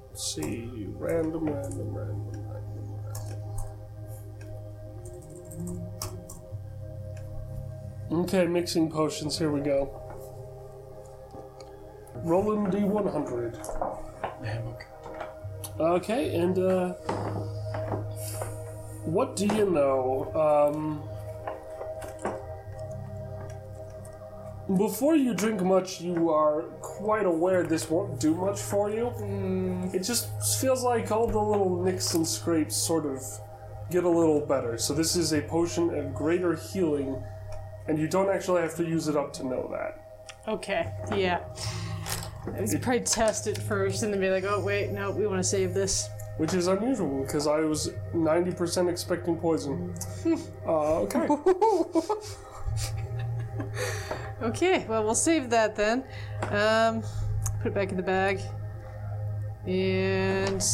[0.08, 0.86] let's see.
[0.96, 2.41] Random, random, random,
[8.10, 9.38] Okay, mixing potions.
[9.38, 9.90] Here we go.
[12.24, 13.52] Rolling D100.
[14.42, 15.84] The.
[15.84, 16.92] Okay, and uh,
[19.04, 20.30] what do you know?
[20.34, 21.02] Um,
[24.76, 29.10] before you drink much, you are quite aware this won't do much for you.
[29.92, 30.28] It just
[30.60, 33.22] feels like all the little nicks and scrapes sort of
[33.92, 34.78] get a little better.
[34.78, 37.22] So this is a potion of greater healing,
[37.86, 40.24] and you don't actually have to use it up to know that.
[40.48, 41.40] Okay, yeah.
[42.46, 45.38] I should probably test it first and then be like, oh, wait, no, we want
[45.38, 46.08] to save this.
[46.38, 49.94] Which is unusual because I was 90% expecting poison.
[50.66, 51.28] uh, okay.
[54.42, 56.02] Okay, well, we'll save that then.
[56.50, 57.02] Um,
[57.60, 58.40] put it back in the bag.
[59.66, 60.64] And.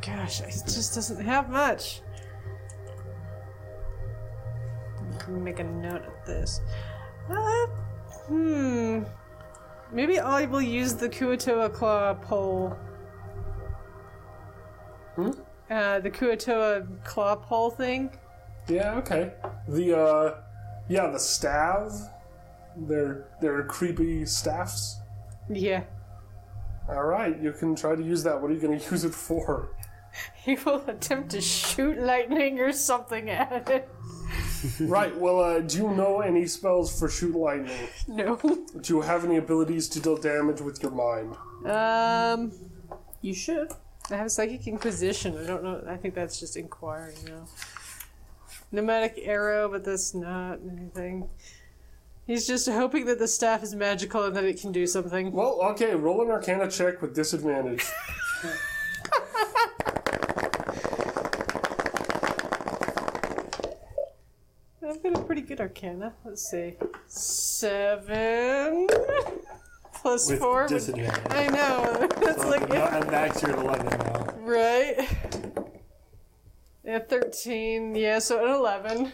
[0.00, 2.00] Gosh, it just doesn't have much.
[5.28, 6.60] Make a note of this.
[7.30, 7.66] Uh,
[8.26, 9.02] hmm.
[9.92, 12.76] Maybe I will use the Kuo-toa claw pole.
[15.14, 15.30] Hmm?
[15.70, 18.10] Uh, the Kuo-toa claw pole thing.
[18.68, 19.32] Yeah, okay.
[19.68, 20.34] The, uh,
[20.88, 21.92] yeah, the staff.
[22.76, 24.98] They're, they're creepy staffs.
[25.48, 25.84] Yeah.
[26.88, 28.40] Alright, you can try to use that.
[28.40, 29.70] What are you going to use it for?
[30.34, 33.88] He will attempt to shoot lightning or something at it.
[34.80, 37.88] right, well, uh, do you know any spells for shoot lightning?
[38.08, 38.36] No.
[38.36, 41.36] Do you have any abilities to deal damage with your mind?
[41.66, 42.52] Um,
[43.22, 43.72] You should.
[44.10, 45.36] I have psychic inquisition.
[45.38, 45.82] I don't know.
[45.88, 47.46] I think that's just inquiring now.
[48.70, 51.28] Pneumatic arrow, but that's not anything.
[52.26, 55.32] He's just hoping that the staff is magical and that it can do something.
[55.32, 57.84] Well, okay, roll an arcana check with disadvantage.
[64.86, 66.14] I've got a pretty good arcana.
[66.24, 66.74] Let's see.
[67.08, 68.86] Seven
[69.94, 70.68] plus With four.
[70.68, 71.32] disadvantage.
[71.32, 72.08] I know.
[72.22, 74.26] It's like No, and max you're at 11 now.
[74.42, 75.08] right.
[76.84, 77.94] Yeah, thirteen.
[77.96, 79.10] Yeah, so an eleven.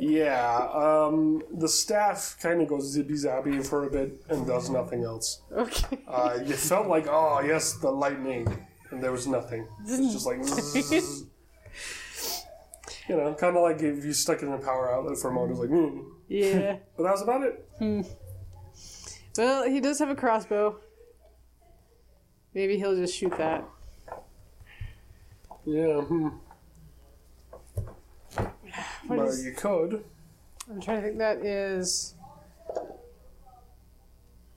[0.00, 5.04] Yeah, um, the staff kind of goes zippy zappy for a bit and does nothing
[5.04, 5.40] else.
[5.52, 5.98] Okay.
[6.08, 9.66] Uh, you felt like, oh, yes, the lightning, and there was nothing.
[9.86, 11.24] It's just like, zzz.
[13.10, 15.32] You know, kind of like if you stuck it in a power outlet for a
[15.32, 16.00] moment, it's like, hmm.
[16.28, 16.76] Yeah.
[16.96, 17.68] But that was about it.
[17.78, 18.02] Hmm.
[19.36, 20.76] Well, he does have a crossbow.
[22.54, 23.64] Maybe he'll just shoot that.
[25.64, 26.28] Yeah, hmm.
[28.36, 30.04] What Well, is- you could.
[30.70, 31.18] I'm trying to think.
[31.18, 32.14] That is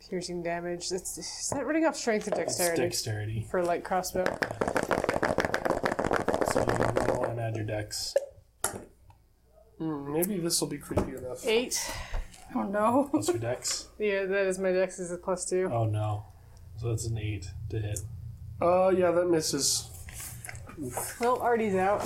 [0.10, 0.90] piercing damage.
[0.90, 3.48] That's is that running off strength or It's dexterity dexterity.
[3.50, 4.26] for light crossbow?
[6.52, 8.14] So you roll and add your dex.
[9.80, 11.46] Hmm, maybe this will be creepy enough.
[11.46, 11.92] Eight.
[12.56, 13.08] Oh no.
[13.12, 13.88] Plus your dex.
[14.00, 15.00] Yeah, that is my dex.
[15.00, 15.70] Is a plus two.
[15.74, 16.26] Oh no.
[16.78, 18.00] So that's an 8 to hit.
[18.62, 19.90] Uh, yeah, that misses.
[21.20, 22.02] Well, Artie's out.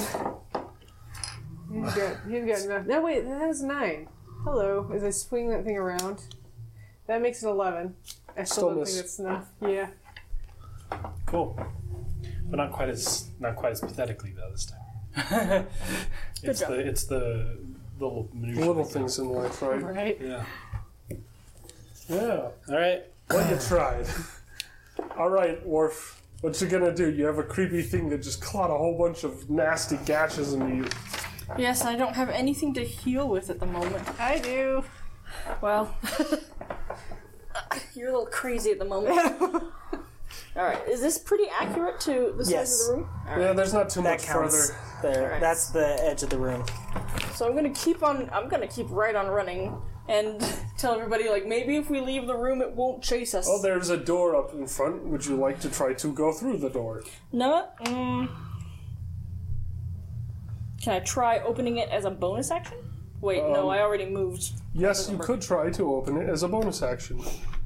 [1.72, 2.18] He's got.
[2.30, 2.86] He's got enough.
[2.86, 3.24] No, wait.
[3.26, 4.08] That was nine.
[4.44, 4.90] Hello.
[4.94, 6.22] As I swing that thing around,
[7.08, 7.96] that makes it eleven.
[8.38, 8.90] I still, Still don't miss.
[8.94, 9.48] think that's enough.
[9.62, 9.90] Yeah.
[11.26, 11.60] Cool.
[12.50, 15.68] But not quite as not quite as pathetically though this time.
[16.44, 16.70] it's job.
[16.70, 17.58] the it's the
[18.00, 19.82] the little Little things in life, right?
[19.82, 20.22] Right.
[20.22, 20.44] Yeah.
[22.10, 22.50] Yeah.
[22.70, 23.04] All right.
[23.30, 24.08] Well, you tried.
[25.18, 26.22] All right, Worf.
[26.42, 27.12] What you gonna do?
[27.12, 30.76] You have a creepy thing that just clawed a whole bunch of nasty gashes into
[30.76, 30.88] you.
[31.58, 34.08] Yes, I don't have anything to heal with at the moment.
[34.20, 34.84] I do.
[35.62, 35.96] Well,
[37.96, 39.64] you're a little crazy at the moment.
[40.58, 42.82] All right, is this pretty accurate to the size Yes.
[42.82, 43.10] of the room?
[43.30, 43.56] All Yeah, right.
[43.56, 44.72] there's not too That much counts.
[44.72, 44.80] further.
[45.14, 45.24] There.
[45.26, 45.42] Alright.
[45.42, 46.66] That's the edge of the room.
[47.36, 48.28] So I'm gonna keep on.
[48.34, 50.42] I'm gonna keep right on running and
[50.80, 53.48] tell everybody like maybe if we leave the room, it won't chase us.
[53.48, 55.06] Oh, there's a door up in front.
[55.06, 57.04] Would you like to try to go through the door?
[57.32, 57.68] No.
[57.82, 58.28] Mm.
[60.82, 62.78] Can I try opening it as a bonus action?
[63.22, 64.52] Wait, no, I already moved.
[64.74, 67.20] Yes, you could try to open it as a bonus action.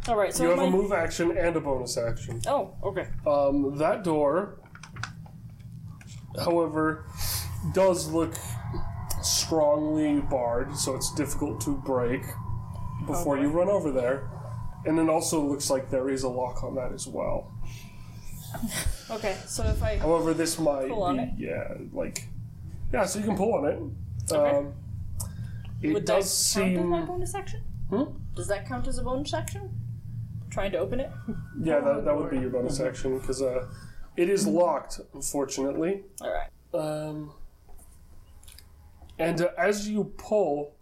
[0.07, 2.41] All right, so You have am a move action and a bonus action.
[2.47, 3.07] Oh, okay.
[3.27, 4.59] Um, that door,
[6.43, 7.05] however,
[7.73, 8.33] does look
[9.21, 12.23] strongly barred, so it's difficult to break
[13.05, 14.27] before you run over there.
[14.85, 17.51] And it also looks like there is a lock on that as well.
[19.09, 21.29] Okay, so if I However, this might Pull on be, it?
[21.37, 22.27] yeah, like,
[22.93, 24.33] yeah, so you can pull on it.
[24.33, 24.57] Okay.
[24.57, 24.73] Um,
[25.81, 27.61] it would does that count as my bonus action?
[27.89, 28.03] Hmm?
[28.35, 29.69] Does that count as a bonus action?
[30.51, 31.09] Trying to open it.
[31.61, 32.87] yeah, that, that would be your bonus Mm-hmm.
[32.87, 33.67] action because uh,
[34.17, 36.03] it is locked, unfortunately.
[36.21, 36.49] All right.
[36.73, 37.33] Um,
[39.17, 40.75] and uh, as you pull,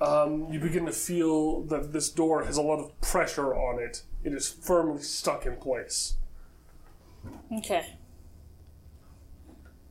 [0.00, 4.02] um, you begin to feel that this door has a lot of pressure on it.
[4.22, 6.16] It is firmly stuck in place.
[7.52, 7.96] Okay.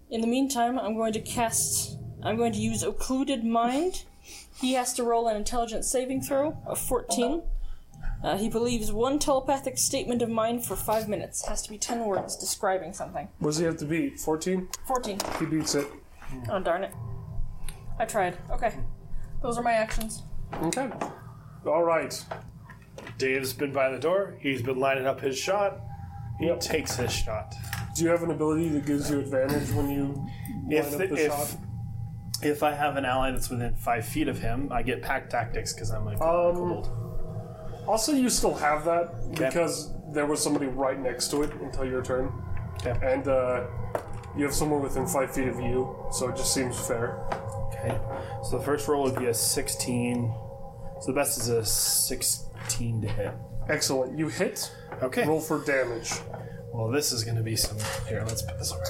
[0.09, 4.03] In the meantime, I'm going to cast I'm going to use Occluded Mind.
[4.59, 7.43] He has to roll an intelligence saving throw of 14.
[8.27, 11.47] Uh, he believes one telepathic statement of mine for five minutes.
[11.47, 13.29] Has to be 10 words describing something.
[13.39, 14.19] What does he have to beat?
[14.19, 14.67] 14?
[14.85, 15.17] 14.
[15.39, 15.87] He beats it.
[16.49, 16.91] Oh, darn it.
[17.97, 18.37] I tried.
[18.51, 18.73] Okay.
[19.41, 20.23] Those are my actions.
[20.61, 20.89] Okay.
[21.65, 22.21] All right.
[23.17, 24.35] Dave's been by the door.
[24.41, 25.79] He's been lining up his shot.
[26.37, 26.59] He Yep.
[26.59, 27.55] takes his shot.
[27.95, 31.07] Do you have an ability that gives you advantage when you line If up the-
[31.07, 31.55] the if- shot?
[32.43, 35.71] If I have an ally that's within five feet of him, I get pack tactics
[35.73, 37.06] because I'm like Um, kobold.
[37.87, 42.01] Also, you still have that because there was somebody right next to it until your
[42.03, 42.31] turn,
[42.85, 42.95] Okay.
[43.01, 43.65] and uh,
[44.35, 47.17] you have someone within five feet of you, so it just seems fair.
[47.73, 47.97] Okay.
[48.43, 50.33] So the first roll would be a 16.
[51.01, 53.31] So the best is a 16 to hit.
[53.69, 54.17] Excellent.
[54.17, 54.71] You hit.
[55.01, 55.25] Okay.
[55.25, 56.11] Roll for damage.
[56.73, 57.77] Well, this is going to be some.
[58.07, 58.83] Here, let's put this over.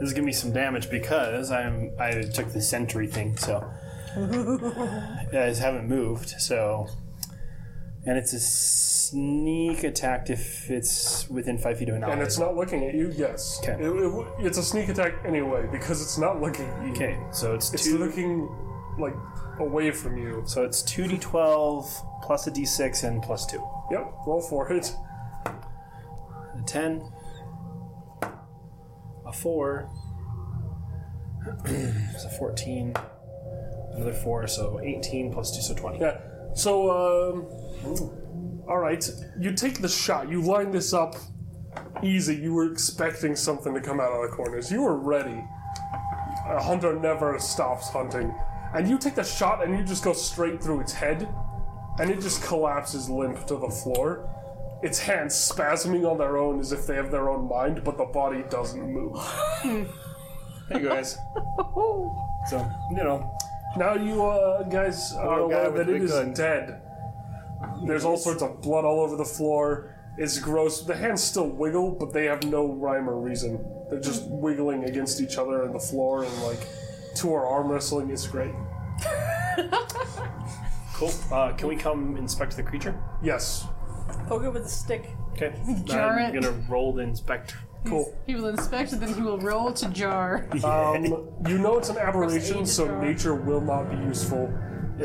[0.00, 1.92] This is going to be some damage because I'm.
[1.98, 3.70] I took the sentry thing, so
[5.32, 6.30] guys haven't moved.
[6.38, 6.88] So,
[8.06, 12.04] and it's a sneak attack if it's within five feet of an.
[12.04, 13.12] And it's not looking at you.
[13.14, 13.60] Yes.
[13.62, 13.72] Okay.
[13.72, 16.92] It- it- it's a sneak attack anyway because it's not looking at you.
[16.92, 17.98] Okay, so it's It's two.
[17.98, 18.48] looking
[18.98, 19.14] like
[19.58, 20.42] away from you.
[20.46, 21.86] so it's two d12
[22.22, 23.62] plus a d6 and plus two.
[23.90, 24.12] Yep.
[24.26, 24.94] Roll for it.
[25.46, 27.02] A 10,
[29.26, 29.88] a 4,
[31.64, 32.94] it's a 14,
[33.94, 35.98] another 4, so 18 plus 2, so 20.
[36.00, 36.18] Yeah.
[36.54, 37.46] So, um,
[37.84, 39.08] all right.
[39.38, 40.28] You take the shot.
[40.30, 41.16] You line this up
[42.02, 42.36] easy.
[42.36, 44.70] You were expecting something to come out of the corners.
[44.70, 45.44] You were ready.
[46.48, 48.34] A hunter never stops hunting.
[48.74, 51.28] And you take the shot and you just go straight through its head,
[51.98, 54.28] and it just collapses limp to the floor.
[54.82, 58.04] Its hands spasming on their own as if they have their own mind, but the
[58.04, 59.16] body doesn't move.
[59.62, 61.18] Hey guys.
[62.48, 63.36] so, you know,
[63.76, 66.32] Now you uh, guys are Little guy aware with that it big is gun.
[66.32, 66.82] dead.
[67.86, 69.96] There's all sorts of blood all over the floor.
[70.18, 70.82] It's gross.
[70.82, 73.64] The hands still wiggle, but they have no rhyme or reason.
[73.88, 76.60] They're just wiggling against each other on the floor and like
[77.14, 78.10] two are arm wrestling.
[78.10, 78.52] It's great.
[80.94, 81.12] cool.
[81.32, 83.00] Uh, can we come inspect the creature?
[83.22, 83.66] Yes.
[84.26, 85.10] Poke it with a stick.
[85.32, 85.54] Okay.
[85.84, 86.40] Jar I'm it.
[86.42, 87.54] gonna roll the inspect.
[87.86, 88.14] Cool.
[88.26, 90.46] He will inspect it, then he will roll to jar.
[90.64, 91.04] Um,
[91.48, 93.02] you know it's an aberration, so jar.
[93.02, 94.52] nature will not be useful.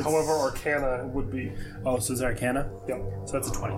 [0.03, 1.53] However, Arcana would be.
[1.85, 2.69] Oh, so it's Arcana?
[2.87, 3.01] Yep.
[3.25, 3.75] So that's a 20.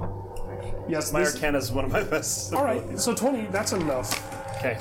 [0.89, 1.13] Yes.
[1.13, 2.53] My this- Arcana is one of my best.
[2.53, 2.99] all right.
[2.99, 3.45] So twenty.
[3.47, 4.09] That's enough.
[4.57, 4.79] Okay.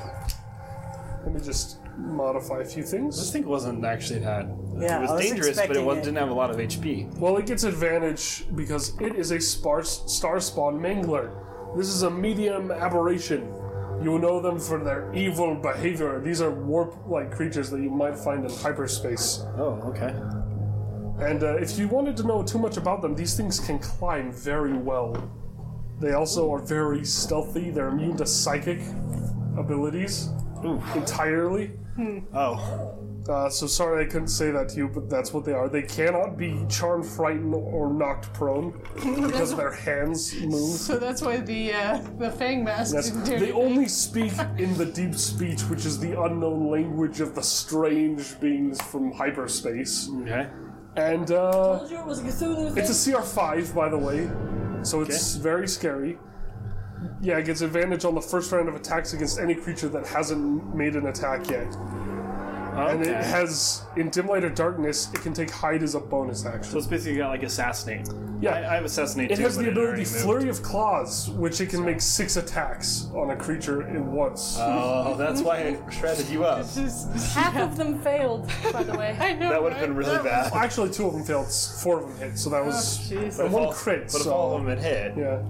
[1.24, 3.16] Let me just modify a few things.
[3.16, 3.44] This things.
[3.44, 4.46] thing wasn't actually that.
[4.78, 6.04] Yeah, it was, I was dangerous, but it expecting was, it.
[6.04, 7.18] didn't have a lot of HP.
[7.18, 11.30] Well, it gets advantage because it is a sparse star spawn mangler.
[11.76, 13.52] This is a medium aberration.
[14.02, 16.20] You know them for their evil behavior.
[16.20, 19.44] These are warp-like creatures that you might find in hyperspace.
[19.56, 20.14] Oh, okay.
[21.18, 24.32] And uh, if you wanted to know too much about them, these things can climb
[24.32, 25.16] very well.
[25.98, 27.70] They also are very stealthy.
[27.70, 28.80] They're immune to psychic
[29.56, 30.28] abilities
[30.94, 31.72] entirely.
[32.34, 35.68] Oh, Uh, so sorry I couldn't say that to you, but that's what they are.
[35.68, 40.52] They cannot be charmed, frightened, or knocked prone because their hands move.
[40.78, 43.54] So that's why the uh, the Fang mask Yes, didn't do they anything.
[43.62, 48.80] only speak in the deep speech, which is the unknown language of the strange beings
[48.80, 50.08] from hyperspace.
[50.22, 50.48] okay.
[50.96, 52.78] And uh, Told you it was a Cthulhu thing.
[52.84, 54.30] it's a CR5, by the way,
[54.84, 56.16] so it's very scary.
[57.20, 60.74] Yeah, it gets advantage on the first round of attacks against any creature that hasn't
[60.74, 61.76] made an attack yet.
[62.76, 63.26] And it Okay.
[63.28, 66.72] has, in dim light or darkness, it can take hide as a bonus action.
[66.72, 68.08] So it's basically got like assassinate.
[68.40, 68.54] Yeah.
[68.54, 69.30] I, I have assassinate.
[69.30, 70.16] It too, has but the ability already moved.
[70.16, 74.56] Flurry of Claws, which it can make six attacks on a creature in once.
[74.60, 76.66] Oh, that's why I shredded you up.
[76.74, 79.16] Just, Half of them failed, by the way.
[79.20, 79.48] I know.
[79.48, 79.88] That would have right?
[79.88, 80.52] been really bad.
[80.52, 83.10] Well, Actually, two of them failed, s- four of them hit, so that was.
[83.10, 83.38] jeez.
[83.40, 84.32] and one All- crit, But if so.
[84.34, 85.40] all of them had hit, Yeah.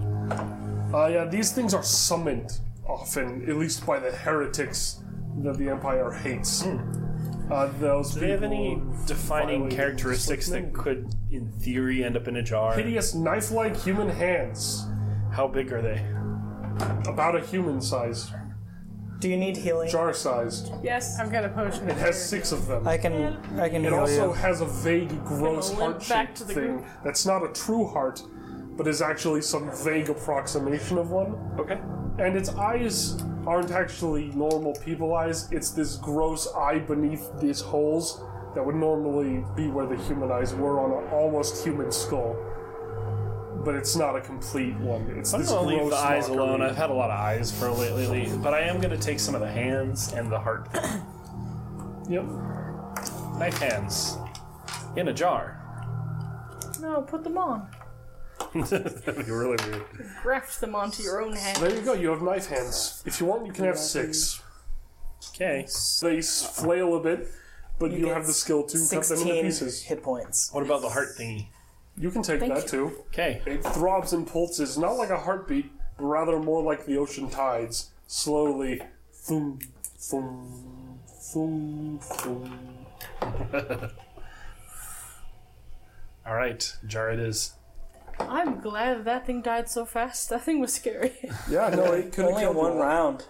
[0.94, 5.00] Uh, yeah, these things are summoned often, at least by the heretics
[5.42, 6.64] that the Empire hates.
[7.50, 12.36] Uh, those do they have any defining characteristics that could, in theory, end up in
[12.36, 12.74] a jar?
[12.74, 14.86] Hideous knife like human hands,
[15.32, 16.04] How big are they?
[17.08, 18.32] about a human sized,
[19.20, 19.88] Do you need healing?
[19.88, 20.72] jar sized.
[20.82, 21.18] Yes.
[21.20, 21.88] I've got a potion.
[21.88, 22.86] It has six of them.
[22.86, 23.12] I can
[23.58, 24.32] I can It heal also you.
[24.34, 26.84] has a vague, gross limp heart back shaped to the thing group.
[27.04, 28.22] that's not a true heart,
[28.76, 31.34] but is actually some vague approximation of one.
[31.58, 31.78] Okay.
[32.18, 33.16] And its eyes
[33.46, 38.20] aren't actually normal people eyes, it's this gross eye beneath these holes
[38.54, 42.36] that would normally be where the human eyes were on an almost human skull.
[43.64, 45.02] But it's not a complete one.
[45.16, 46.44] It's I'm this gonna leave gross the eyes mockery.
[46.44, 46.62] alone.
[46.62, 49.40] I've had a lot of eyes for lately, but I am gonna take some of
[49.40, 50.68] the hands and the heart.
[52.08, 52.24] Yep.
[53.40, 54.16] Knife hands.
[54.94, 55.60] In a jar.
[56.80, 57.66] No, put them on.
[58.54, 59.84] That'd be really weird.
[60.22, 61.58] Graft them onto your own hand.
[61.58, 61.92] There you go.
[61.94, 63.02] You have knife hands.
[63.06, 64.42] If you want, you can have six.
[65.34, 65.66] Okay.
[66.02, 67.28] They s- flail a bit,
[67.78, 69.82] but you, get have the skill to cut them into 16 pieces.
[69.82, 70.50] hit points.
[70.52, 71.48] What about the heart thingy?
[71.98, 72.68] You can take Thank that you.
[72.90, 72.92] too.
[73.08, 73.40] Okay.
[73.46, 77.90] It throbs and pulses, not like a heartbeat, but rather more like the ocean tides,
[78.06, 78.82] slowly.
[79.12, 79.58] Thum,
[79.98, 82.50] thum, thum, thum.
[86.26, 86.76] All right.
[86.86, 87.52] Jar it is.
[88.18, 90.30] I'm glad that thing died so fast.
[90.30, 91.12] That thing was scary.
[91.50, 92.84] Yeah, no, it could have Only killed one you all.
[92.84, 93.24] round.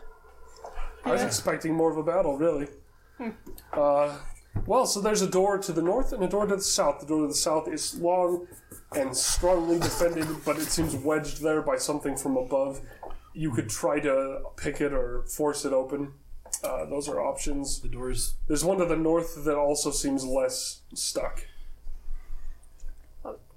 [1.05, 2.68] I was expecting more of a battle, really.
[3.72, 4.16] Uh,
[4.66, 7.01] well, so there's a door to the north and a door to the south.
[7.01, 8.47] The door to the south is long
[8.95, 12.80] and strongly defended, but it seems wedged there by something from above.
[13.34, 16.14] You could try to pick it or force it open.
[16.64, 17.80] Uh, those are options.
[17.80, 18.37] The doors.
[18.49, 21.47] There's one to the north that also seems less stuck.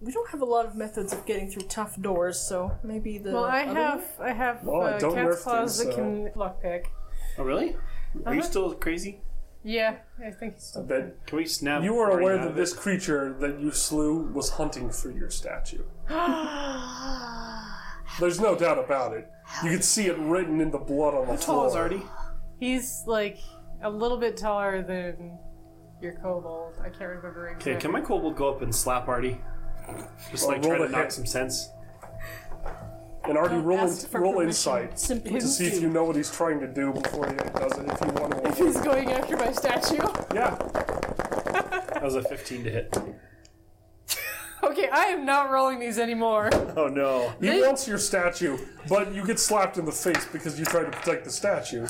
[0.02, 3.32] We don't have a lot of methods of getting through tough doors, so maybe the.
[3.32, 5.96] Well, I other have I have Well, I uh, don't cat's nerf claws things, that
[5.96, 6.86] so- can lockpick.
[7.38, 7.76] Oh, really?
[8.26, 8.50] Are you Uh-huh.
[8.50, 9.22] still crazy?
[9.64, 10.84] Yeah, I think he's still.
[10.86, 11.84] That Can we snap?
[11.84, 12.80] you are Artie aware out that of this it?
[12.80, 15.84] creature that you slew was hunting for your statue.
[18.20, 19.30] There's no doubt about it.
[19.64, 21.58] You can see it written in the blood on the How floor.
[21.64, 22.02] tall is Artie?
[22.60, 23.40] He's like
[23.82, 25.38] a little bit taller than
[26.02, 26.76] your kobold.
[26.82, 27.72] I can't remember exactly.
[27.74, 29.42] Okay, can my kobold go up and slap Artie?
[30.32, 31.12] Just Well, like roll try to the knock hit.
[31.14, 31.70] some sense.
[33.26, 34.48] And already roll, ask in, for roll permission.
[34.50, 37.78] insight Simply to see if you know what he's trying to do before he does
[37.78, 37.86] it.
[37.92, 38.64] If you want to.
[38.64, 39.98] He's going after my statue.
[40.34, 40.56] Yeah,
[41.94, 42.98] That was a 15 to hit.
[44.64, 46.50] Okay, I am not rolling these anymore.
[46.76, 47.34] Oh no.
[47.42, 48.58] he wants your statue,
[48.90, 51.88] but you get slapped in the face because you try to protect the statue.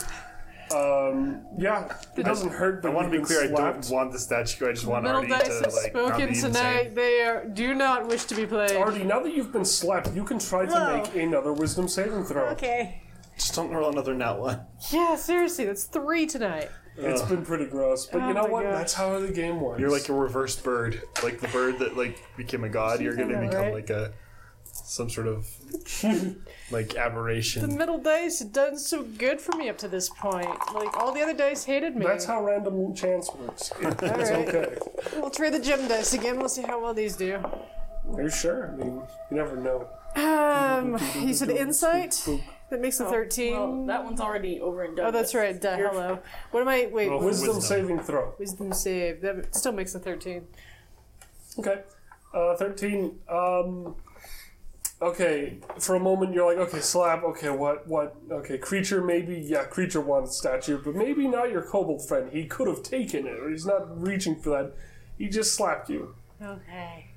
[0.72, 2.82] Um, yeah, it doesn't hurt.
[2.82, 3.42] But I want to be clear.
[3.48, 4.70] been I don't want the statue.
[4.70, 6.80] I just want Middle Artie dice to have like not spoken be tonight.
[6.80, 6.94] insane.
[6.94, 8.76] They are, do not wish to be played.
[8.76, 12.50] Artie, now that you've been slapped, you can try to make another wisdom saving throw.
[12.50, 13.02] Okay.
[13.38, 14.62] Just don't roll another nat one.
[14.92, 16.70] Yeah, seriously, that's three tonight.
[16.98, 18.64] It's been pretty gross, but Oh you know what?
[18.64, 18.74] gosh.
[18.74, 19.80] That's how the game works.
[19.80, 23.00] You're like a reverse bird, like the bird that like became a god.
[23.00, 23.74] You're gonna become right?
[23.74, 24.12] like a
[24.90, 25.48] some sort of
[26.72, 27.62] like aberration.
[27.62, 30.48] The middle dice had done so good for me up to this point.
[30.74, 32.06] Like all the other dice hated me.
[32.06, 33.72] That's how random chance works.
[33.82, 34.50] It- it's Alright.
[34.56, 34.78] okay.
[35.18, 36.38] We'll try the gem dice again.
[36.40, 37.40] We'll see how well these do.
[38.14, 38.72] Are you sure?
[38.74, 39.88] I mean, you never know.
[40.16, 42.28] Um, you said insight.
[42.72, 43.54] That makes a thirteen.
[43.54, 45.06] Well, that one's already over and done.
[45.08, 45.44] oh, that's with.
[45.44, 45.62] right.
[45.62, 46.20] Duh, hello.
[46.52, 46.90] What am I?
[46.92, 47.62] Wait, Oh, Wisdom, Wisdom.
[47.62, 48.34] saving throw.
[48.40, 49.22] wisdom save.
[49.22, 50.48] That still makes a thirteen.
[51.60, 51.82] Okay.
[52.34, 53.20] Uh, 13.
[53.28, 53.96] Um,
[55.02, 59.64] okay, for a moment you're like, okay, slap, okay, what, what, okay, creature, maybe, yeah,
[59.64, 62.32] creature wants statue, but maybe not your kobold friend.
[62.32, 64.74] He could have taken it, or he's not reaching for that.
[65.18, 66.16] He just slapped you.
[66.42, 67.08] Okay.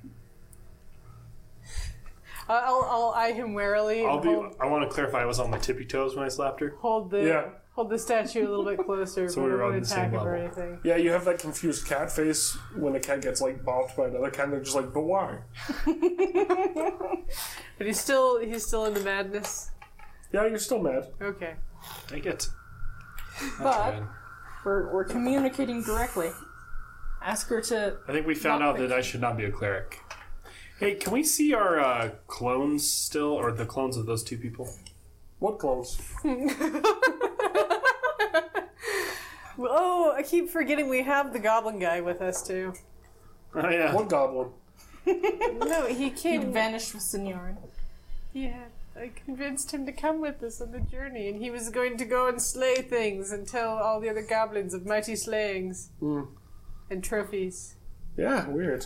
[2.49, 4.05] I'll, I'll eye him warily.
[4.05, 4.29] I'll and be.
[4.29, 5.21] hold, I want to clarify.
[5.21, 6.75] I was on my tippy toes when I slapped her.
[6.79, 7.45] hold the Yeah.
[7.73, 9.27] Hold the statue a little bit closer.
[9.29, 10.45] So but we're I on won't the same attack him or level.
[10.61, 10.79] anything.
[10.83, 14.29] Yeah, you have that confused cat face when a cat gets, like, bopped by another
[14.29, 15.39] cat, and they're just like, but why?
[17.77, 19.71] But he's still he's still in the madness.
[20.31, 21.07] Yeah, you're still mad.
[21.21, 21.55] Okay.
[22.07, 22.47] Take it.
[23.59, 24.03] But
[24.63, 26.29] we're, we're communicating directly.
[27.21, 27.97] Ask her to.
[28.07, 29.99] I think we found Not out that I should not be a cleric.
[30.79, 34.69] Hey, can we see our uh, clones still, or the clones of those two people?
[35.43, 35.99] What clothes?
[39.65, 42.73] Oh, I keep forgetting we have the goblin guy with us too.
[43.53, 43.93] Oh yeah.
[43.93, 44.49] What goblin?
[45.05, 46.51] No, he He came.
[46.53, 47.57] vanished with Signorin.
[48.33, 48.63] Yeah,
[48.95, 52.05] I convinced him to come with us on the journey, and he was going to
[52.05, 56.23] go and slay things and tell all the other goblins of mighty slayings Hmm.
[56.89, 57.75] and trophies.
[58.17, 58.85] Yeah, weird.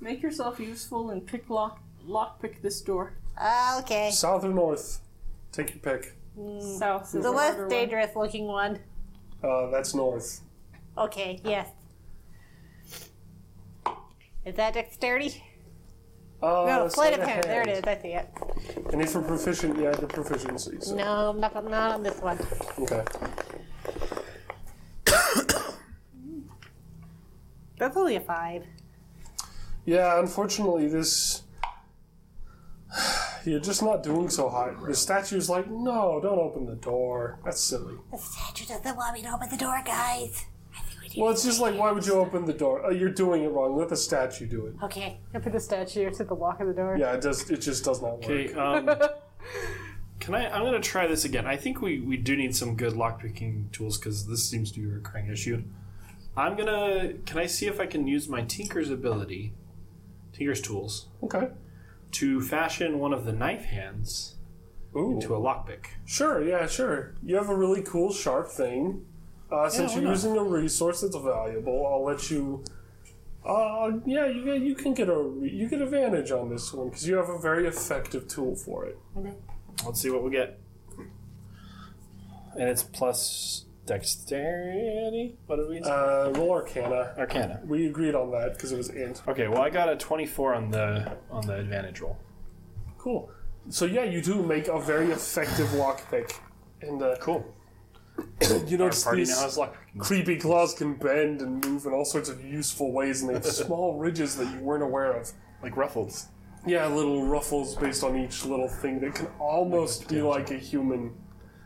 [0.00, 3.12] Make yourself useful and pick lock lockpick this door.
[3.38, 4.10] Uh, okay.
[4.10, 4.98] South or north?
[5.52, 6.14] Take your pick.
[6.78, 8.78] South is The the less dangerous looking one.
[9.44, 10.40] Uh, that's north.
[10.96, 11.68] Okay, yes.
[14.44, 15.42] Is that dexterity?
[16.42, 17.44] Uh, No, sleight of hand.
[17.44, 17.44] hand.
[17.44, 17.84] There it is.
[17.84, 18.28] I see it.
[18.92, 20.78] And if you're proficient, you add your proficiency.
[20.80, 20.96] So.
[20.96, 22.38] No, I'm not, not on this one.
[22.78, 23.04] Okay.
[27.78, 28.64] That's only a five.
[29.84, 31.42] Yeah, unfortunately, this.
[33.44, 34.84] You're just not doing so hot.
[34.86, 37.38] The statue's like, no, don't open the door.
[37.44, 37.96] That's silly.
[38.10, 40.44] The statue doesn't want me to open the door, guys.
[40.76, 41.20] I think we do.
[41.20, 42.82] Well, it's just like, why would you open the door?
[42.84, 43.76] Oh, you're doing it wrong.
[43.76, 44.74] Let the statue do it.
[44.84, 45.18] Okay.
[45.34, 46.96] I put the statue to the lock of the door.
[46.98, 47.50] Yeah, it does.
[47.50, 48.24] It just does not work.
[48.24, 48.54] Okay.
[48.54, 48.88] Um,
[50.20, 50.48] can I?
[50.48, 51.46] I'm gonna try this again.
[51.46, 54.86] I think we we do need some good lockpicking tools because this seems to be
[54.86, 55.62] a recurring issue.
[56.36, 57.14] I'm gonna.
[57.26, 59.52] Can I see if I can use my Tinker's ability,
[60.32, 61.48] Tinker's tools, Okay.
[62.12, 64.36] To fashion one of the knife hands
[64.96, 65.12] Ooh.
[65.12, 65.86] into a lockpick?
[66.04, 67.14] Sure, yeah, sure.
[67.22, 69.04] You have a really cool sharp thing.
[69.50, 70.10] Uh, since why you're not?
[70.10, 72.64] using a resource that's valuable, I'll let you.
[73.44, 77.16] Uh, yeah, you you can get a you get advantage on this one because you
[77.16, 78.98] have a very effective tool for it.
[79.16, 79.34] Okay.
[79.84, 80.58] Let's see what we get.
[82.58, 85.36] And it's plus dexterity.
[85.46, 85.82] What did we?
[85.82, 85.90] say?
[85.90, 87.14] Uh, roll Arcana.
[87.18, 87.60] Arcana.
[87.64, 89.22] We agreed on that because it was int.
[89.28, 92.18] Okay, well I got a 24 on the on the advantage roll.
[92.98, 93.30] Cool.
[93.68, 96.32] So yeah, you do make a very effective lockpick,
[96.80, 97.44] and uh, Cool.
[98.42, 99.76] you Our notice party these now has luck.
[99.98, 103.46] creepy claws can bend and move in all sorts of useful ways, and they have
[103.46, 105.30] small ridges that you weren't aware of.
[105.62, 106.26] Like ruffles.
[106.66, 111.12] Yeah, little ruffles based on each little thing that can almost be like a human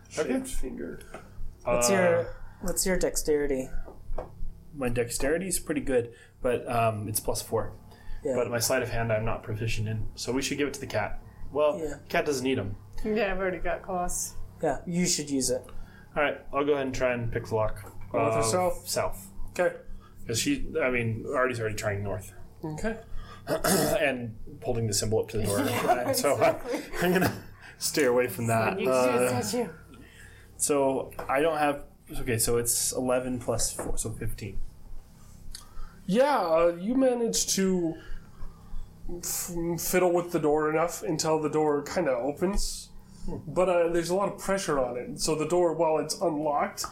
[0.09, 0.45] shaped Okay.
[0.45, 1.01] finger.
[1.67, 3.69] What's Uh, your What's your dexterity?
[4.75, 6.13] My dexterity is pretty good,
[6.43, 7.73] but um, it's plus four.
[8.25, 8.35] Yeah.
[8.35, 10.81] But my sleight of hand I'm not proficient in, so we should give it to
[10.81, 11.21] the cat.
[11.53, 11.95] Well, Yeah.
[12.09, 12.77] cat doesn't need them.
[13.05, 14.35] Yeah, I've already got claws.
[14.63, 15.63] Yeah, you should use it.
[16.17, 17.93] All right, I'll go ahead and try and pick the lock.
[18.13, 18.89] North or Uh, south?
[18.89, 19.27] South.
[19.51, 19.77] Okay.
[20.23, 22.33] Because she, I mean, Artie's already trying north
[22.65, 22.97] Okay.
[23.47, 25.61] and holding the symbol up to the door.
[26.07, 26.57] And so I'm,
[27.03, 27.33] I'm gonna
[27.79, 28.81] stay away from that.
[28.81, 29.43] You, Uh,
[30.57, 31.85] so I don't have.
[32.21, 34.59] Okay, so it's eleven plus four, so fifteen.
[36.07, 37.95] Yeah, uh, you managed to
[39.19, 42.91] f- fiddle with the door enough until the door kind of opens.
[43.29, 45.21] But uh, there's a lot of pressure on it.
[45.21, 46.85] So the door, while it's unlocked,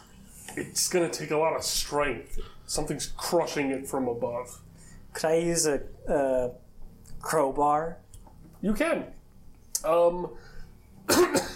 [0.56, 2.40] it's going to take a lot of strength.
[2.66, 4.58] Something's crushing it from above.
[5.12, 6.50] Could I use a, a
[7.20, 7.98] crowbar?
[8.62, 9.04] You can.
[9.84, 10.30] Um,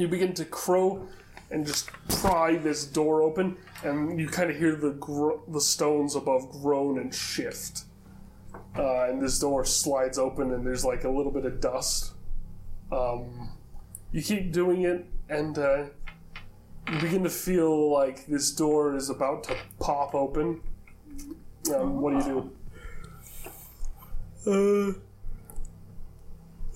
[0.00, 1.06] you begin to crow
[1.50, 6.14] and just pry this door open, and you kind of hear the gro- the stones
[6.14, 7.84] above groan and shift.
[8.76, 12.12] Uh, and this door slides open, and there's like a little bit of dust.
[12.92, 13.50] Um,
[14.12, 15.84] you keep doing it, and uh,
[16.90, 20.60] you begin to feel like this door is about to pop open.
[21.74, 22.52] Um, what do you
[24.46, 24.96] do?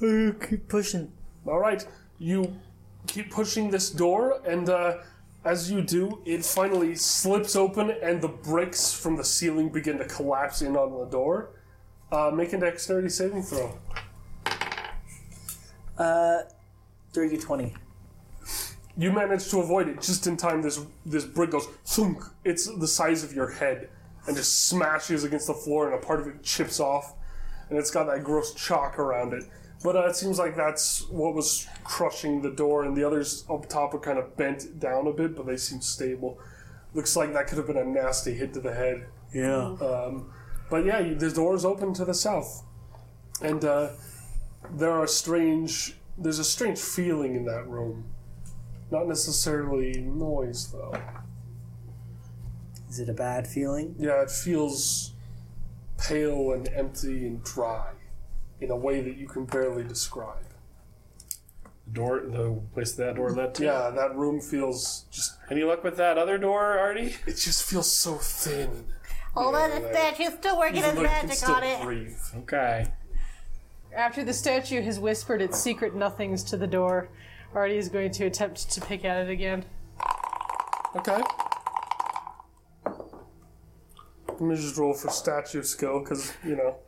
[0.00, 1.12] Uh, uh, keep pushing.
[1.46, 1.86] All right,
[2.18, 2.56] you
[3.07, 4.98] keep pushing this door, and uh,
[5.44, 10.07] as you do, it finally slips open, and the bricks from the ceiling begin to
[10.07, 11.50] collapse in on the door.
[12.11, 13.78] Uh, make a dexterity saving throw.
[15.98, 16.42] Uh,
[17.12, 17.74] dirty twenty.
[18.96, 20.62] You manage to avoid it just in time.
[20.62, 22.22] This this brick goes thunk.
[22.44, 23.88] It's the size of your head,
[24.26, 27.14] and just smashes against the floor, and a part of it chips off,
[27.68, 29.44] and it's got that gross chalk around it.
[29.85, 33.68] But uh, it seems like that's what was crushing the door, and the others up
[33.68, 36.39] top are kind of bent down a bit, but they seem stable.
[36.95, 39.07] Looks like that could have been a nasty hit to the head.
[39.35, 39.76] Yeah.
[39.82, 40.32] Um,
[40.70, 42.64] but yeah, you, the door's open to the south,
[43.43, 43.91] and uh,
[44.72, 45.97] there are strange.
[46.16, 48.07] There's a strange feeling in that room.
[48.91, 50.95] Not necessarily noise, though.
[52.89, 53.97] Is it a bad feeling?
[53.99, 55.12] Yeah, it feels
[55.99, 57.91] pale and empty and dry,
[58.64, 60.42] in a way that you can barely describe.
[61.86, 63.64] The door, the place that door led to.
[63.64, 65.34] Yeah, that room feels just.
[65.50, 67.14] Any luck with that other door, Artie?
[67.26, 68.86] It just feels so thin.
[69.34, 71.62] Hold on, the Yeah, statue's still working Even his though you can magic still on
[71.64, 71.82] it.
[71.82, 72.16] breathe.
[72.39, 72.86] Okay.
[73.94, 77.09] After the statue has whispered its secret nothings to the door,
[77.52, 79.64] Artie is going to attempt to pick at it again.
[80.97, 81.20] Okay.
[84.28, 86.78] Let me just roll for statue skill, because, you know,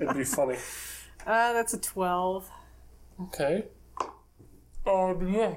[0.00, 0.56] it'd be funny.
[1.26, 2.50] Uh, that's a 12.
[3.22, 3.64] Okay.
[4.86, 5.54] Uh, yeah.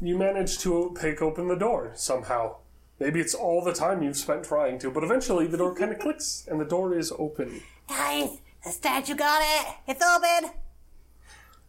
[0.00, 2.56] You manage to pick open the door somehow.
[2.98, 5.98] Maybe it's all the time you've spent trying to, but eventually the door kind of
[6.00, 7.62] clicks and the door is open.
[7.88, 9.74] Guys, the statue got it.
[9.88, 10.50] It's open.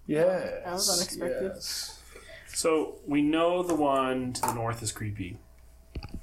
[0.06, 0.62] Yes.
[0.66, 1.52] That was unexpected.
[1.56, 2.00] Yes.
[2.48, 5.38] So we know the one to the north is creepy.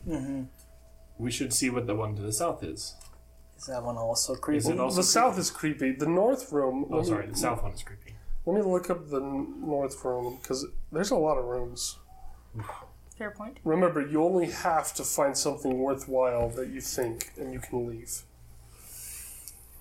[0.06, 0.44] Mm-hmm.
[1.18, 2.94] We should see what the one to the south is.
[3.60, 4.58] Is that one also creepy?
[4.58, 5.92] Is also the south is creepy.
[5.92, 6.86] The north room.
[6.90, 8.14] Oh, let me- sorry, the south one is creepy.
[8.46, 11.98] Let me look up the north room because there's a lot of rooms.
[13.18, 13.58] Fair point.
[13.64, 18.22] Remember, you only have to find something worthwhile that you think, and you can leave.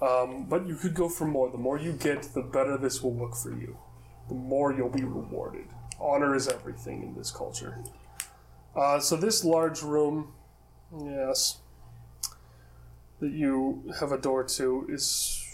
[0.02, 1.50] Um, but you could go for more.
[1.50, 3.78] The more you get, the better this will look for you.
[4.28, 5.68] The more you'll be rewarded.
[6.02, 7.78] Honor is everything in this culture.
[8.76, 10.34] Uh, so this large room,
[11.02, 11.60] yes,
[13.20, 15.46] that you have a door to is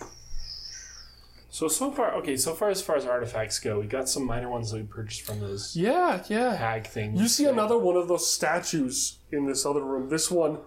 [1.50, 2.36] So so far, okay.
[2.36, 5.22] So far as far as artifacts go, we got some minor ones that we purchased
[5.22, 6.54] from those yeah, yeah.
[6.54, 7.20] hag things.
[7.20, 10.10] You see another one of those statues in this other room.
[10.10, 10.58] This one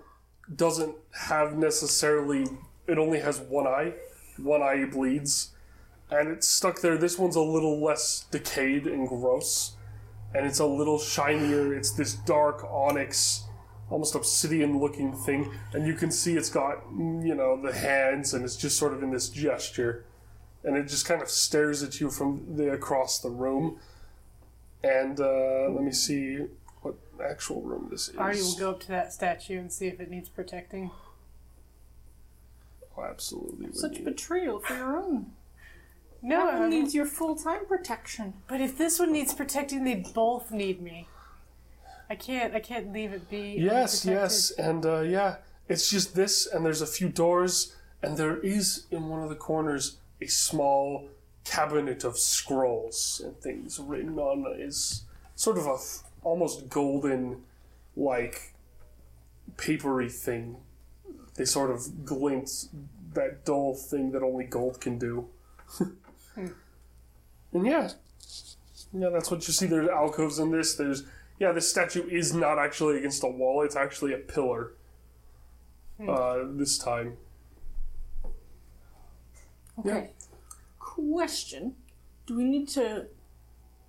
[0.54, 2.46] doesn't have necessarily.
[2.86, 3.92] It only has one eye.
[4.38, 5.50] One eye bleeds,
[6.10, 6.96] and it's stuck there.
[6.96, 9.72] This one's a little less decayed and gross,
[10.32, 11.74] and it's a little shinier.
[11.74, 13.44] It's this dark onyx,
[13.90, 18.44] almost obsidian-looking thing, and you can see it's got mm, you know the hands, and
[18.44, 20.04] it's just sort of in this gesture,
[20.64, 23.78] and it just kind of stares at you from the across the room.
[24.82, 26.38] And uh, let me see
[26.82, 26.94] what
[27.24, 28.16] actual room this is.
[28.16, 30.90] Artie will go up to that statue and see if it needs protecting.
[32.96, 33.72] Oh, absolutely.
[33.72, 35.32] Such need betrayal for your own.
[36.20, 38.34] No, That one needs your full time protection.
[38.48, 41.06] but if this one needs protecting, they both need me.
[42.10, 42.54] I can't.
[42.54, 43.56] I can't leave it be.
[43.58, 44.12] Yes, unprotected.
[44.12, 45.36] yes, and uh, yeah,
[45.68, 49.34] it's just this, and there's a few doors, and there is in one of the
[49.36, 51.08] corners a small
[51.44, 55.04] cabinet of scrolls and things written on is
[55.34, 57.42] sort of a f- almost golden,
[57.96, 58.54] like
[59.56, 60.56] papery thing.
[61.36, 62.50] They sort of glint
[63.14, 65.28] that dull thing that only gold can do.
[66.36, 67.90] and yeah,
[68.92, 69.66] yeah, that's what you see.
[69.66, 70.74] There's alcoves in this.
[70.74, 71.04] There's
[71.38, 73.62] yeah, this statue is not actually against a wall.
[73.62, 74.72] It's actually a pillar.
[76.06, 77.16] Uh, this time.
[79.80, 80.10] Okay.
[80.78, 81.74] Question:
[82.26, 83.06] Do we need to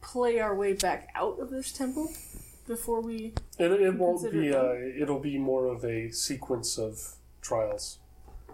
[0.01, 2.11] play our way back out of this temple
[2.67, 3.33] before we?
[3.59, 4.53] It, it won't be.
[4.53, 7.99] Uh, it'll be more of a sequence of trials.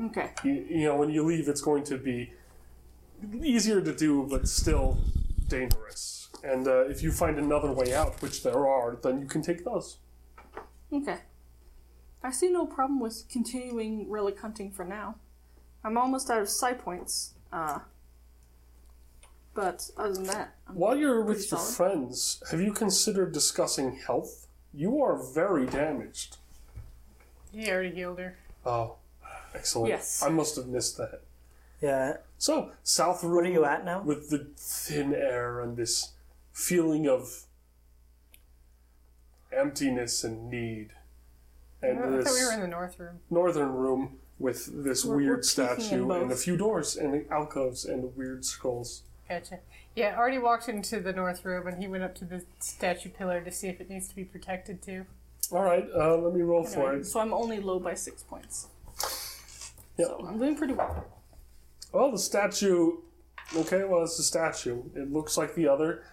[0.01, 0.31] Okay.
[0.43, 2.33] You, you know, when you leave, it's going to be
[3.41, 4.97] easier to do, but still
[5.47, 6.14] dangerous.
[6.45, 9.65] And uh, if you find another way out, which there are, then you can take
[9.65, 9.97] those.
[10.93, 11.17] Okay.
[12.23, 15.15] I see no problem with continuing relic hunting for now.
[15.83, 17.33] I'm almost out of psi points.
[17.51, 17.79] Uh,
[19.53, 21.75] but other than that, I'm While you're with Pretty your solid.
[21.75, 24.47] friends, have you considered discussing health?
[24.73, 26.37] You are very damaged.
[27.51, 28.37] He already healed her.
[28.65, 28.97] Oh,
[29.53, 29.89] excellent.
[29.89, 30.21] Yes.
[30.21, 31.21] I must have missed that.
[31.81, 32.17] Yeah.
[32.37, 33.35] So, South Room.
[33.35, 34.01] What are you at now?
[34.01, 36.11] With the thin air and this
[36.65, 37.43] feeling of
[39.51, 40.89] emptiness and need.
[41.81, 43.19] And I thought this we were in the north room.
[43.29, 47.29] northern room with this We're- we're weird peeking in statue and a few doors and
[47.29, 49.03] alcoves and weird scrolls.
[49.29, 49.59] Gotcha.
[49.95, 53.41] Yeah, Artie walked into the north room and he went up to the statue pillar
[53.41, 55.05] to see if it needs to be protected too.
[55.51, 57.05] All right, uh, let me roll for anyway, it.
[57.05, 58.67] so I'm only low by six points.
[59.97, 60.07] Yep.
[60.07, 61.05] So I'm doing pretty well.
[61.91, 62.97] Well, the statue.
[63.55, 64.83] Okay, well, it's a statue.
[64.95, 66.03] It looks like the other,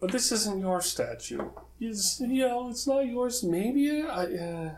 [0.00, 1.50] but this isn't your statue.
[1.80, 3.42] It's, you know, it's not yours.
[3.42, 4.24] Maybe I.
[4.24, 4.70] Uh,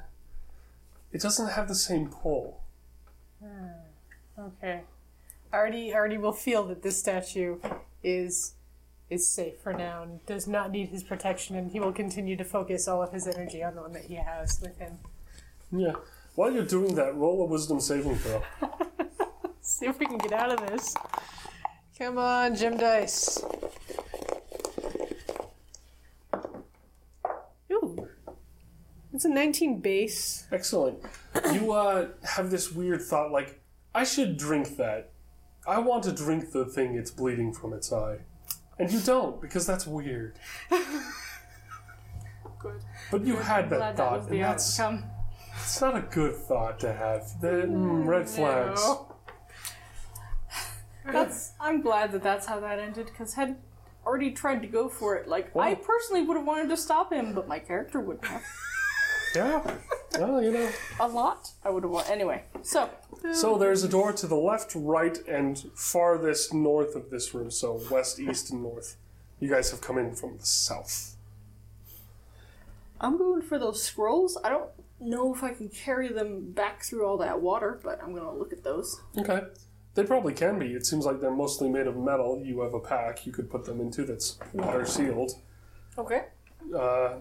[1.12, 2.61] it doesn't have the same pull.
[4.39, 4.82] Okay.
[5.53, 7.59] Artie Artie will feel that this statue
[8.03, 8.55] is
[9.11, 12.45] is safe for now and does not need his protection and he will continue to
[12.45, 14.99] focus all of his energy on the one that he has with him.
[15.73, 15.95] Yeah.
[16.35, 18.43] While you're doing that, roll a wisdom saving throw.
[19.62, 20.95] See if we can get out of this.
[21.99, 23.43] Come on, gem dice.
[29.19, 30.47] It's a 19 base.
[30.53, 31.01] Excellent.
[31.53, 33.61] You uh, have this weird thought like,
[33.93, 35.11] I should drink that.
[35.66, 38.19] I want to drink the thing it's bleeding from its eye.
[38.78, 40.39] And you don't, because that's weird.
[42.61, 42.81] Good.
[43.11, 45.11] But you had that Glad that thought, was and the that's outcome.
[45.65, 47.40] it's not a good thought to have.
[47.40, 48.81] The, mm, red flags.
[48.81, 49.16] No.
[51.12, 51.55] That's.
[51.59, 53.57] I'm glad that that's how that ended because had
[54.07, 55.27] already tried to go for it.
[55.27, 58.45] Like I personally would have wanted to stop him, but my character wouldn't have.
[59.34, 59.76] Yeah.
[60.18, 60.68] Well, you know.
[61.00, 61.50] A lot.
[61.64, 62.10] I would have wanted.
[62.10, 62.90] Anyway, so
[63.32, 67.50] So there's a door to the left, right, and farthest north of this room.
[67.50, 68.96] So west, east, and north.
[69.40, 71.16] You guys have come in from the south.
[73.00, 74.36] I'm going for those scrolls.
[74.42, 78.14] I don't know if I can carry them back through all that water, but I'm
[78.14, 79.00] gonna look at those.
[79.16, 79.42] Okay.
[79.94, 80.72] They probably can be.
[80.74, 82.40] It seems like they're mostly made of metal.
[82.44, 85.32] You have a pack you could put them into that's water sealed.
[85.96, 86.24] Okay.
[86.76, 87.18] Uh,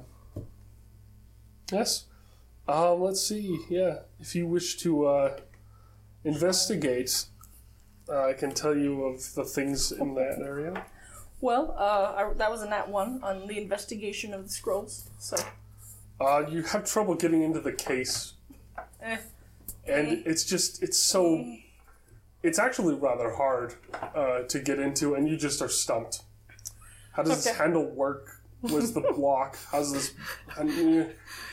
[1.72, 2.06] yes.
[2.68, 3.60] Um, let's see.
[3.69, 3.99] Yeah.
[4.19, 5.38] If you wish to uh,
[6.23, 7.26] investigate,
[8.10, 10.85] uh, I can tell you of the things in that area.
[11.39, 15.10] Well, uh, I, that was a nat one on the investigation of the scrolls.
[15.19, 15.38] So,
[16.19, 18.34] Uh, you have trouble getting into the case,
[19.02, 19.18] eh.
[19.85, 21.45] and it's just it's so.
[22.44, 23.76] It's actually rather hard
[24.15, 26.23] uh, to get into, and you just are stumped.
[27.14, 27.57] How does this Okay.
[27.57, 28.36] handle work?
[28.61, 29.57] Where's the block?
[29.71, 30.13] How's this?
[30.57, 31.09] And you,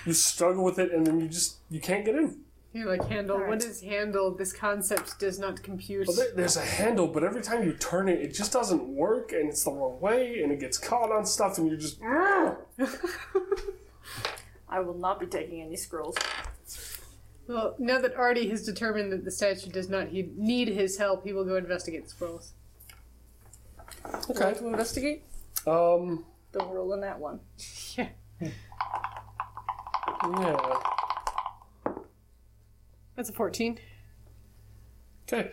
[0.06, 2.40] you struggle with it, and then you just you can't get in.
[2.72, 3.36] You're like, handle.
[3.36, 3.50] Alright.
[3.50, 4.34] What is handle?
[4.34, 6.08] This concept does not compute.
[6.08, 9.32] Well, there, there's a handle, but every time you turn it, it just doesn't work,
[9.32, 12.00] and it's the wrong way, and it gets caught on stuff, and you're just.
[14.68, 16.16] I will not be taking any scrolls.
[17.46, 21.24] Well, now that Artie has determined that the statue does not he need his help,
[21.24, 22.54] he will go investigate the scrolls.
[24.30, 24.54] Okay.
[24.54, 25.22] To investigate.
[25.66, 26.24] Um.
[26.54, 27.40] Don't roll on that one.
[27.96, 28.08] Yeah.
[30.40, 30.76] Yeah.
[33.16, 33.78] That's a 14.
[35.26, 35.50] Okay.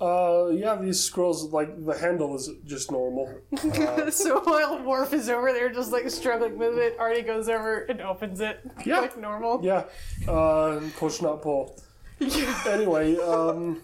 [0.00, 0.48] Uh.
[0.52, 0.76] Yeah.
[0.76, 3.40] These scrolls, like the handle, is just normal.
[4.10, 8.00] so while Worf is over there just like struggling with it, Artie goes over and
[8.00, 8.60] opens it.
[8.84, 9.00] Yeah.
[9.00, 9.60] Like normal.
[9.64, 9.84] Yeah.
[10.28, 10.80] Uh.
[10.96, 11.78] Push not pull.
[12.20, 12.62] Yeah.
[12.68, 13.82] Anyway, um.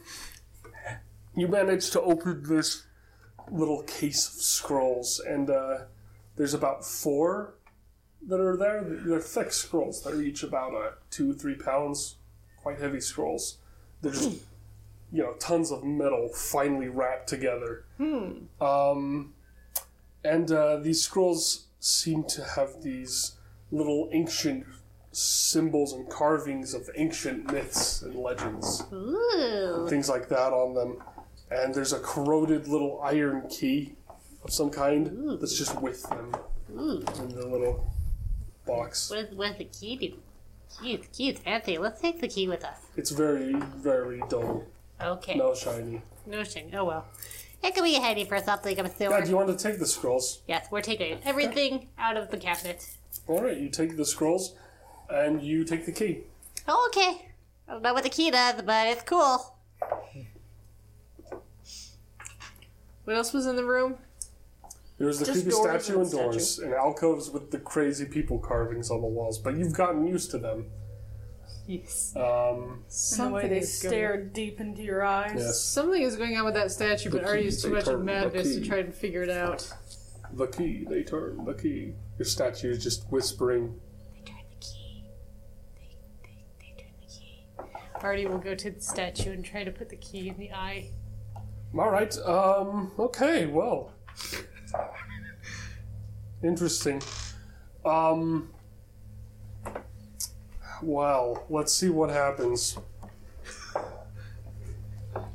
[1.34, 2.84] You manage to open this
[3.50, 5.78] little case of scrolls, and uh,
[6.36, 7.54] there's about four
[8.26, 8.82] that are there.
[8.84, 10.02] They're thick scrolls.
[10.02, 12.16] They're each about uh, two, three pounds.
[12.62, 13.58] Quite heavy scrolls.
[14.00, 14.42] They're just,
[15.12, 17.84] you know, tons of metal finely wrapped together.
[17.98, 18.44] Hmm.
[18.60, 19.34] Um,
[20.24, 23.32] and uh, these scrolls seem to have these
[23.72, 24.66] little ancient
[25.10, 29.86] symbols and carvings of ancient myths and legends Ooh.
[29.88, 31.02] things like that on them.
[31.50, 33.94] And there's a corroded little iron key
[34.44, 36.34] of some kind that's just with them
[36.76, 37.04] Ooh.
[37.18, 37.90] in the little
[38.66, 39.10] box.
[39.10, 40.12] What, is, what does the key do?
[40.80, 41.78] Key is, key is fancy.
[41.78, 42.78] Let's take the key with us.
[42.96, 44.64] It's very, very dull.
[45.00, 45.36] Okay.
[45.36, 46.02] No shiny.
[46.26, 46.70] No shame.
[46.72, 47.06] Oh well.
[47.62, 49.20] It could be a handy for something of a Yeah, silver.
[49.22, 50.42] do you want to take the scrolls?
[50.48, 52.88] Yes, we're taking everything out of the cabinet.
[53.28, 54.54] Alright, you take the scrolls
[55.08, 56.20] and you take the key.
[56.66, 57.28] Oh, okay.
[57.68, 59.54] I don't know what the key does, but it's cool.
[63.04, 63.96] What else was in the room?
[65.02, 68.38] There's the Just creepy doors statue and and doors, and alcoves with the crazy people
[68.38, 70.66] carvings on the walls, but you've gotten used to them.
[71.66, 72.14] Yes.
[72.14, 72.84] Um,
[73.18, 75.32] And the way they stare deep into your eyes.
[75.38, 75.60] yes.
[75.60, 78.04] Something is going on with that statue, but The Artie is too much of the
[78.04, 79.68] madness to try and figure it out.
[80.34, 81.94] The key, they turn the key.
[82.16, 83.80] Your statue is just whispering.
[84.14, 85.04] They turn the key.
[85.74, 85.96] They,
[86.60, 87.44] they, they turn the key.
[87.96, 90.90] Artie will go to the statue and try to put the key in the eye.
[91.76, 93.90] Alright, um, okay, well.
[96.42, 97.00] Interesting.
[97.84, 98.50] Um,
[100.82, 102.78] well, let's see what happens.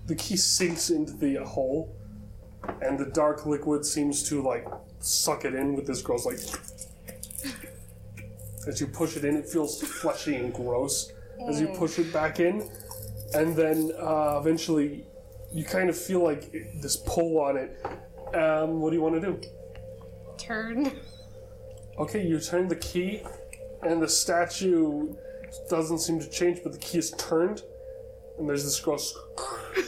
[0.07, 1.95] The key sinks into the hole,
[2.81, 4.65] and the dark liquid seems to, like,
[4.99, 6.39] suck it in with this girl's, like.
[8.67, 11.11] As you push it in, it feels fleshy and gross.
[11.47, 12.69] As you push it back in,
[13.33, 15.05] and then uh, eventually
[15.53, 17.79] you kind of feel like it- this pull on it.
[18.33, 19.41] Um, what do you want to do?
[20.37, 20.91] Turn.
[21.97, 23.21] Okay, you turn the key,
[23.83, 25.13] and the statue
[25.69, 27.61] doesn't seem to change, but the key is turned,
[28.37, 29.17] and there's this gross.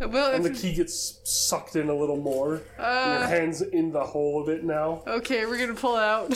[0.00, 2.60] Well, And the key gets sucked in a little more.
[2.78, 5.02] uh, Your hand's in the hole a bit now.
[5.06, 6.32] okay, we're gonna pull out.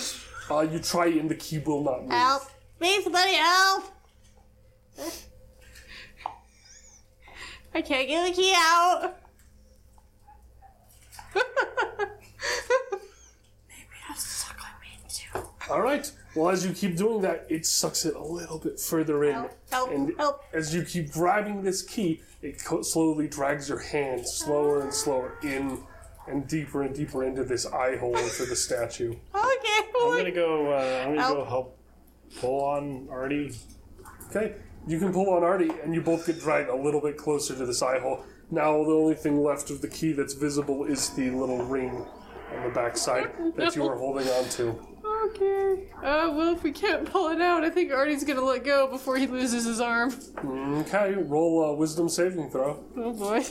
[0.51, 2.13] Uh, you try, and the key will not move.
[2.13, 2.43] Help!
[2.79, 3.85] Please, somebody help!
[7.79, 9.15] I can't get the key out.
[15.71, 16.11] All right.
[16.35, 19.33] Well, as you keep doing that, it sucks it a little bit further in.
[19.35, 20.45] Help, help, and help.
[20.53, 25.39] as you keep grabbing this key, it co- slowly drags your hand slower and slower
[25.45, 25.79] in
[26.27, 29.13] and deeper and deeper into this eye hole for the statue.
[29.13, 30.73] Okay, I'm gonna go.
[30.73, 31.49] Uh, I'm gonna go Help.
[31.49, 31.79] help
[32.41, 33.55] pull on Artie.
[34.31, 34.55] Okay,
[34.89, 37.67] you can pull on Artie, and you both get dragged a little bit closer to
[37.67, 38.25] this eye hole.
[38.51, 42.07] Now, the only thing left of the key that's visible is the little ring
[42.57, 44.79] on the backside that you are holding on to.
[45.27, 45.91] Okay.
[45.99, 49.19] Uh, well, if we can't pull it out, I think Artie's gonna let go before
[49.19, 50.15] he loses his arm.
[50.43, 52.83] Okay, roll a wisdom saving throw.
[52.97, 53.45] Oh boy.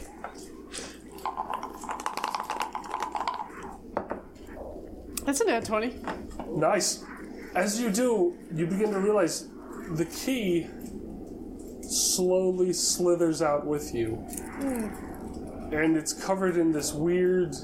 [5.26, 5.93] That's a nat 20.
[6.55, 7.03] Nice.
[7.53, 9.49] As you do, you begin to realize
[9.91, 10.68] the key
[11.89, 14.23] slowly slithers out with you.
[15.72, 17.55] And it's covered in this weird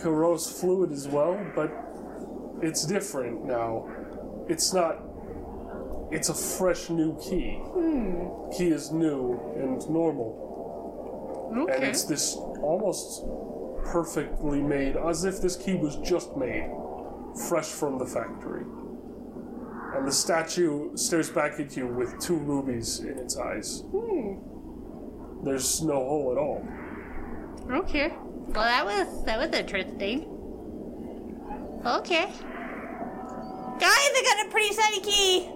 [0.00, 1.70] corrosive fluid as well, but
[2.62, 3.88] it's different now.
[4.48, 4.98] It's not.
[6.10, 7.60] It's a fresh new key.
[8.56, 10.50] Key is new and normal.
[11.70, 13.24] And it's this almost
[13.84, 16.70] perfectly made, as if this key was just made,
[17.48, 18.64] fresh from the factory.
[19.94, 23.82] And the statue stares back at you with two rubies in its eyes.
[23.90, 25.44] Hmm.
[25.44, 26.66] There's no hole at all.
[27.80, 28.12] Okay.
[28.18, 30.28] Well, that was that was interesting.
[31.84, 32.26] Okay.
[33.80, 35.50] Guys, I got a pretty shiny key.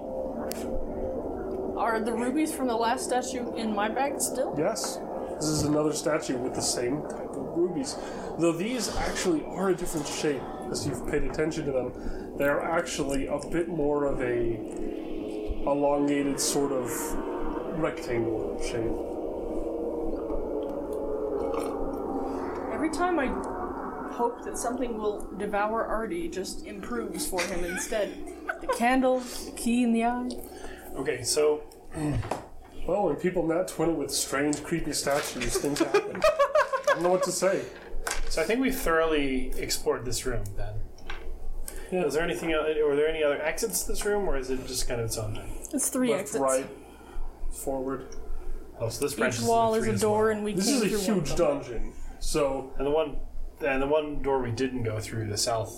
[1.76, 4.54] Are the rubies from the last statue in my bag still?
[4.58, 4.98] Yes,
[5.36, 7.96] this is another statue with the same type of rubies.
[8.38, 10.42] Though these actually are a different shape.
[10.70, 14.58] as you've paid attention to them, they're actually a bit more of a
[15.66, 16.90] elongated sort of
[17.78, 18.92] rectangle shape.
[22.72, 23.26] Every time I
[24.12, 28.14] hope that something will devour Artie, just improves for him instead.
[28.60, 30.30] The candle, the key in the eye.
[30.96, 31.62] Okay, so
[32.86, 36.22] Well, when people nat 20 with strange, creepy statues, things happen.
[36.22, 37.62] I don't know what to say.
[38.28, 40.75] so I think we thoroughly explored this room then.
[41.90, 42.04] Yeah.
[42.04, 42.52] Is there anything?
[42.52, 45.06] el- Were there any other exits to this room, or is it just kind of
[45.06, 45.58] its own thing?
[45.72, 46.40] It's three Left, exits.
[46.42, 46.66] right,
[47.50, 48.06] forward.
[48.80, 50.36] Oh, so this Each branches into wall is three a as door, well.
[50.36, 51.36] and we This came is a through one huge them.
[51.60, 51.92] dungeon.
[52.18, 53.16] So, And the one,
[53.64, 55.72] and the one door we didn't go through, the south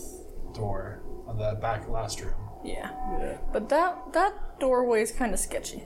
[0.55, 2.35] door on the back last room.
[2.65, 2.91] Yeah,
[3.21, 3.37] yeah.
[3.53, 5.85] but that that doorway is kind of sketchy.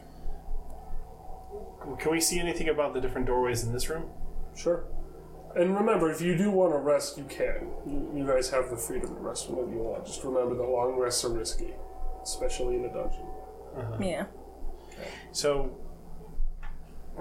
[1.99, 4.05] Can we see anything about the different doorways in this room?
[4.57, 4.85] Sure.
[5.55, 7.69] And remember, if you do want to rest, you can.
[7.87, 10.07] You, you guys have the freedom to rest whenever you want.
[10.07, 11.75] Just remember that long rests are risky,
[12.23, 13.27] especially in a dungeon.
[14.01, 14.27] Yeah.
[15.33, 15.77] So,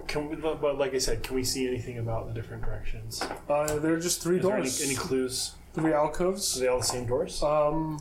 [0.08, 0.36] can we?
[0.38, 3.22] But like I said, can we see anything about the different directions?
[3.50, 4.82] Uh, there are just three Is there any, doors.
[4.82, 5.56] any clues?
[5.74, 5.94] three alcoves.
[5.94, 6.60] Are alcoves.
[6.60, 7.42] they all the same doors?
[7.44, 8.00] Um,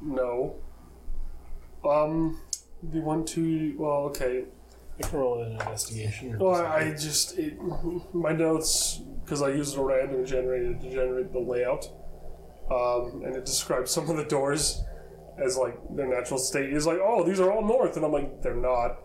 [0.00, 0.56] no.
[1.84, 2.40] Um,
[2.82, 3.74] the one, two.
[3.78, 4.44] Well, okay.
[5.02, 6.34] I can roll an investigation.
[6.34, 6.72] Or Well, something.
[6.72, 7.56] I, I just it,
[8.12, 11.88] my notes because I used a random generator to generate the layout,
[12.70, 14.82] um, and it describes some of the doors
[15.38, 18.42] as like their natural state is like, oh, these are all north, and I'm like,
[18.42, 18.98] they're not.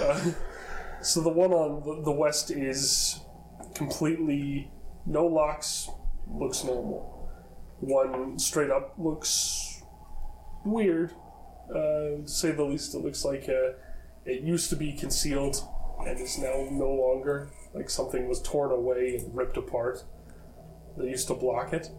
[0.00, 0.32] Uh,
[1.02, 3.20] so the one on the, the west is
[3.74, 4.70] completely
[5.06, 5.88] no locks,
[6.28, 7.28] looks normal.
[7.80, 9.82] One straight up looks
[10.64, 11.12] weird,
[11.70, 12.94] uh, to say the least.
[12.94, 13.72] It looks like uh,
[14.24, 15.62] it used to be concealed
[16.06, 17.50] and is now no longer.
[17.74, 20.04] Like something was torn away and ripped apart
[20.96, 21.90] that used to block it.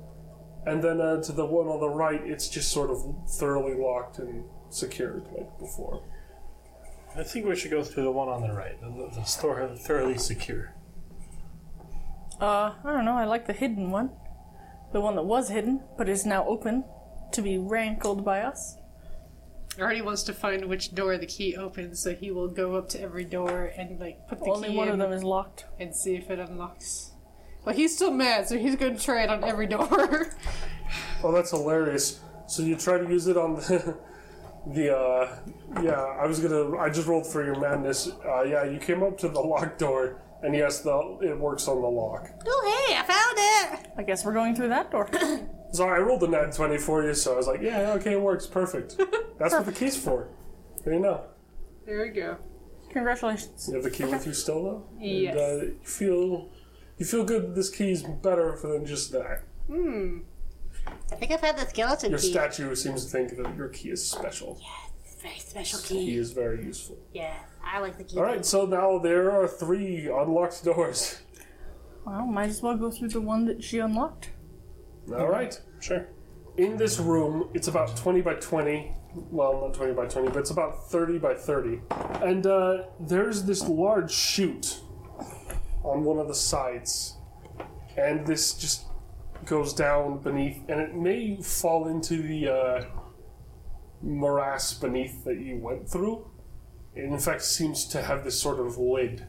[0.66, 4.20] And then uh, to the one on the right, it's just sort of thoroughly locked
[4.20, 6.04] and secured like before.
[7.16, 8.80] I think we should go through the one on the right.
[8.80, 10.76] The, the store thoroughly secure.
[12.40, 13.18] Uh, I don't know.
[13.18, 14.12] I like the hidden one,
[14.94, 16.86] the one that was hidden but is now open
[17.34, 18.78] to be rankled by us.
[19.80, 23.02] Artie wants to find which door the key opens, so he will go up to
[23.02, 25.66] every door and like put the Only key one in of them is locked.
[25.80, 27.12] and see if it unlocks.
[27.64, 30.34] But he's still mad, so he's going to try it on every door.
[31.24, 32.20] Oh, that's hilarious.
[32.48, 33.98] So you try to use it on the.
[34.74, 35.40] The uh,
[35.82, 36.78] yeah, I was gonna.
[36.78, 38.12] I just rolled for your madness.
[38.24, 41.82] Uh, yeah, you came up to the locked door, and yes, the it works on
[41.82, 42.30] the lock.
[42.46, 43.92] Oh, hey, I found it!
[43.98, 45.10] I guess we're going through that door.
[45.74, 48.22] So I rolled a nat 20 for you, so I was like, yeah, okay, it
[48.22, 48.98] works, perfect.
[49.40, 50.28] That's what the key's for.
[50.84, 51.22] There you know.
[51.86, 52.38] there we go.
[52.90, 53.68] Congratulations.
[53.70, 54.84] You have the key with you still, though?
[55.00, 55.36] Yes.
[55.36, 56.50] And, uh, you feel
[56.98, 59.44] you feel good that this key's better than just that.
[59.68, 60.20] Hmm.
[61.12, 62.32] I think I've had the skeleton Your key.
[62.32, 64.60] statue seems to think that your key is special.
[64.60, 66.16] Yes, very special Key key.
[66.18, 66.98] is very useful.
[67.14, 68.18] Yeah, I like the key.
[68.18, 71.22] All right, so now there are three unlocked doors.
[72.06, 74.32] Well, might as well go through the one that she unlocked.
[75.10, 75.60] All right.
[75.80, 76.08] Sure.
[76.58, 78.96] In this room, it's about 20 by 20.
[79.14, 81.82] Well, not 20 by 20, but it's about 30 by 30.
[82.22, 84.82] And uh, there's this large chute
[85.84, 87.18] on one of the sides.
[87.98, 88.86] And this just
[89.46, 92.86] goes down beneath, and it may fall into the uh,
[94.02, 96.30] morass beneath that you went through.
[96.96, 99.28] It, in fact, seems to have this sort of lid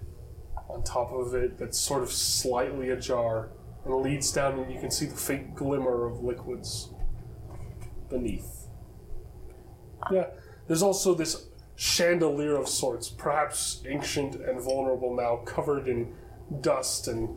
[0.69, 3.51] on top of it that's sort of slightly ajar
[3.85, 6.91] and leads down, and you can see the faint glimmer of liquids
[8.09, 8.69] beneath.
[10.11, 10.27] Yeah,
[10.67, 16.15] there's also this chandelier of sorts, perhaps ancient and vulnerable now, covered in
[16.61, 17.37] dust and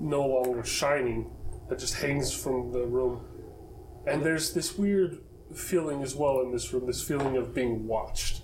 [0.00, 1.30] no longer shining,
[1.68, 3.24] that just hangs from the room.
[4.06, 5.18] And there's this weird
[5.54, 8.42] feeling as well in this room this feeling of being watched.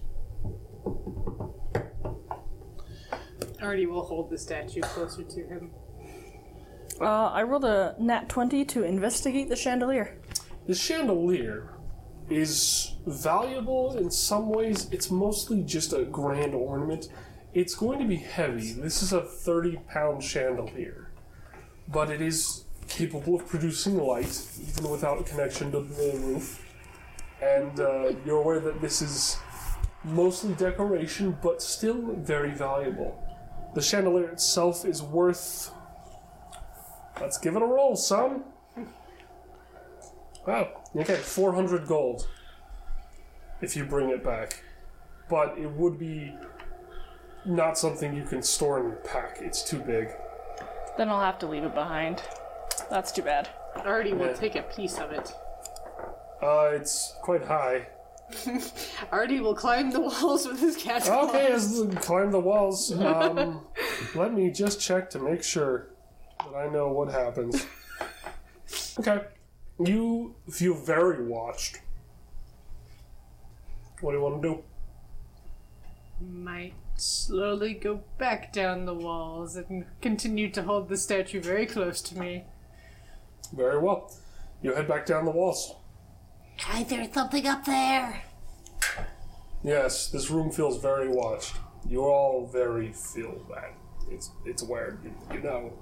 [3.60, 5.70] Artie will hold the statue closer to him.
[7.00, 10.16] Uh, I rolled a nat 20 to investigate the chandelier.
[10.66, 11.70] The chandelier
[12.30, 14.88] is valuable in some ways.
[14.90, 17.08] It's mostly just a grand ornament.
[17.52, 18.72] It's going to be heavy.
[18.72, 21.10] This is a 30 pound chandelier.
[21.88, 26.64] But it is capable of producing light, even without a connection to the roof.
[27.42, 29.36] And uh, you're aware that this is
[30.04, 33.20] mostly decoration, but still very valuable.
[33.74, 35.70] The chandelier itself is worth.
[37.20, 38.42] Let's give it a roll, son.
[40.46, 40.82] Wow.
[40.96, 42.28] Okay, 400 gold.
[43.60, 44.62] If you bring it back.
[45.30, 46.34] But it would be
[47.46, 49.38] not something you can store in your pack.
[49.40, 50.08] It's too big.
[50.98, 52.22] Then I'll have to leave it behind.
[52.90, 53.48] That's too bad.
[53.76, 54.32] Artie will Yeah.
[54.34, 55.32] take a piece of it.
[56.42, 57.88] Uh, it's quite high.
[59.12, 61.08] Artie will climb the walls with his cat.
[61.08, 62.92] Okay, as the, climb the walls.
[63.00, 63.66] Um,
[64.14, 65.88] let me just check to make sure
[66.44, 67.66] that I know what happens.
[68.98, 69.24] Okay,
[69.84, 71.80] you feel very watched.
[74.00, 74.64] What do you want to do?
[76.20, 82.00] Might slowly go back down the walls and continue to hold the statue very close
[82.02, 82.44] to me.
[83.52, 84.12] Very well.
[84.62, 85.74] You head back down the walls.
[86.58, 88.22] Guys, there's something up there.
[89.62, 91.56] Yes, this room feels very watched.
[91.88, 93.74] You all very feel that.
[94.10, 95.72] It's it's weird, you, you know.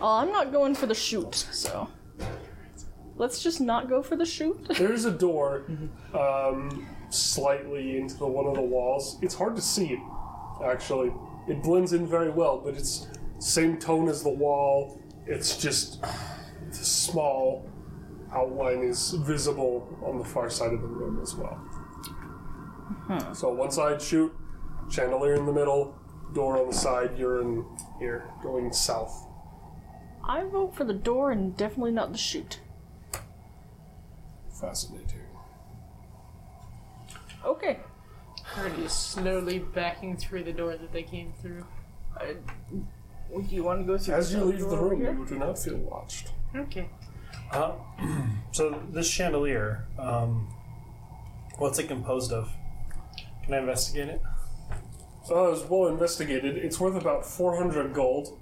[0.00, 1.88] Oh, I'm not going for the chute, so.
[3.16, 4.64] Let's just not go for the chute.
[4.78, 5.64] There is a door,
[6.14, 9.18] um, slightly into the one of the walls.
[9.22, 9.98] It's hard to see it,
[10.64, 11.12] actually.
[11.48, 13.08] It blends in very well, but it's
[13.40, 15.00] same tone as the wall.
[15.26, 17.66] It's just the small
[18.32, 21.58] outline is visible on the far side of the room as well.
[23.34, 24.32] So one side chute,
[24.90, 25.97] chandelier in the middle,
[26.34, 27.18] door on the side.
[27.18, 27.64] You're in
[27.98, 29.26] here, going south.
[30.24, 32.60] I vote for the door and definitely not the chute.
[34.60, 35.20] Fascinating.
[37.44, 37.78] Okay.
[38.56, 41.64] Artie is slowly backing through the door that they came through.
[42.16, 42.34] I,
[43.30, 45.38] Do you want to go through As you leave the door over room, you do
[45.38, 46.32] not feel watched.
[46.54, 46.88] Okay.
[47.52, 47.72] Uh,
[48.52, 50.48] so this chandelier, um,
[51.58, 52.50] what's it composed of?
[53.44, 54.22] Can I investigate it?
[55.30, 56.56] Uh, it was well investigated.
[56.56, 58.38] It's worth about 400 gold.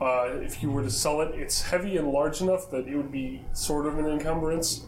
[0.00, 3.12] Uh, if you were to sell it, it's heavy and large enough that it would
[3.12, 4.86] be sort of an encumbrance.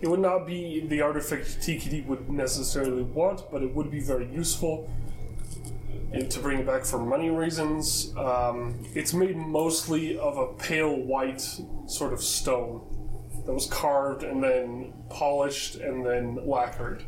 [0.00, 4.32] It would not be the artifact TKD would necessarily want, but it would be very
[4.32, 4.88] useful
[6.12, 8.12] and to bring it back for money reasons.
[8.16, 11.40] Um, it's made mostly of a pale white
[11.86, 12.82] sort of stone
[13.46, 17.04] that was carved and then polished and then lacquered.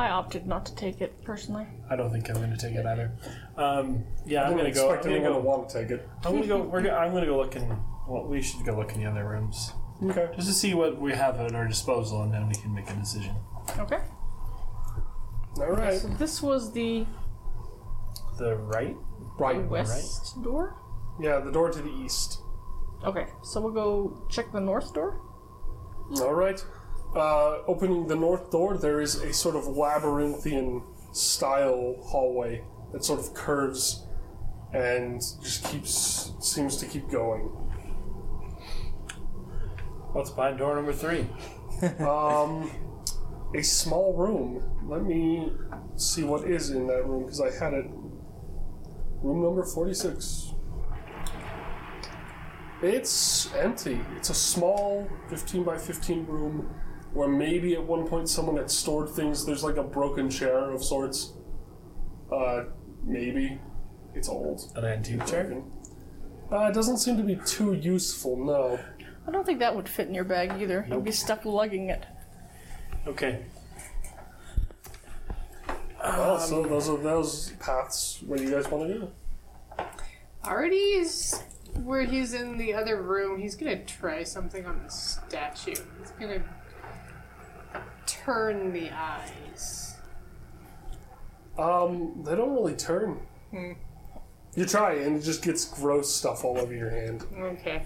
[0.00, 0.08] Okay.
[0.08, 1.66] I opted not to take it personally.
[1.90, 3.12] I don't think I'm going to take it either.
[3.56, 4.88] Um, yeah, I I'm going to go.
[4.88, 5.48] I'm expect going to anyone to go.
[5.58, 6.08] want to take it.
[6.24, 6.62] I'm going to go.
[6.72, 6.82] We're.
[6.82, 7.68] Go, I'm going to go look in.
[8.08, 9.72] Well, we should go look in the other rooms
[10.02, 10.28] Okay.
[10.34, 12.94] just to see what we have at our disposal, and then we can make a
[12.94, 13.36] decision.
[13.78, 14.00] Okay.
[15.58, 15.98] All right.
[16.00, 17.06] So this was the
[18.38, 18.96] The right.
[19.38, 19.64] Right.
[19.68, 20.76] west door?
[21.20, 22.38] Yeah, the door to the east.
[23.04, 25.20] Okay, so we'll go check the north door.
[26.20, 26.62] All right.
[27.14, 30.82] Uh, opening the north door, there is a sort of labyrinthian
[31.12, 32.62] style hallway
[32.92, 34.06] that sort of curves
[34.72, 37.40] and just keeps seems to keep going.
[40.12, 41.26] What's behind door number three?
[42.00, 42.70] Um,
[43.54, 44.62] a small room.
[44.86, 45.50] Let me
[45.96, 47.86] see what is in that room because I had it.
[49.22, 50.52] Room number forty-six.
[52.82, 54.00] It's empty.
[54.16, 56.74] It's a small 15 by 15 room
[57.12, 59.44] where maybe at one point someone had stored things.
[59.44, 61.32] There's like a broken chair of sorts.
[62.32, 62.64] Uh,
[63.04, 63.58] maybe.
[64.14, 64.72] It's old.
[64.76, 65.62] An antique chair.
[66.50, 68.78] Uh, it doesn't seem to be too useful, no.
[69.26, 70.86] I don't think that would fit in your bag either.
[70.90, 72.04] You'd be stuck lugging it.
[73.06, 73.44] Okay.
[76.02, 79.84] Well, so those are those paths where you guys want to go.
[80.42, 81.42] Artie is
[81.84, 83.38] where he's in the other room.
[83.38, 85.74] He's gonna try something on the statue.
[86.00, 86.42] He's gonna
[88.06, 89.96] turn the eyes.
[91.58, 93.20] Um, they don't really turn.
[93.52, 97.24] You try, and it just gets gross stuff all over your hand.
[97.38, 97.82] Okay.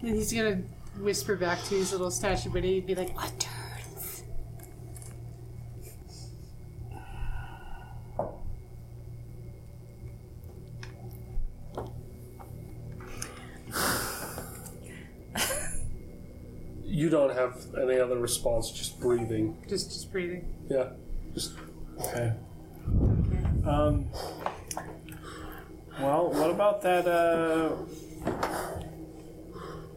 [0.00, 0.62] And he's gonna
[1.00, 3.57] whisper back to his little statue, but he'd be like, "What turns?"
[16.98, 19.56] You don't have any other response, just breathing.
[19.68, 20.52] Just, just breathing.
[20.68, 20.88] Yeah,
[21.32, 21.52] just
[22.00, 22.32] Okay.
[23.64, 24.06] Um.
[26.00, 27.06] Well, what about that?
[27.06, 27.76] Uh.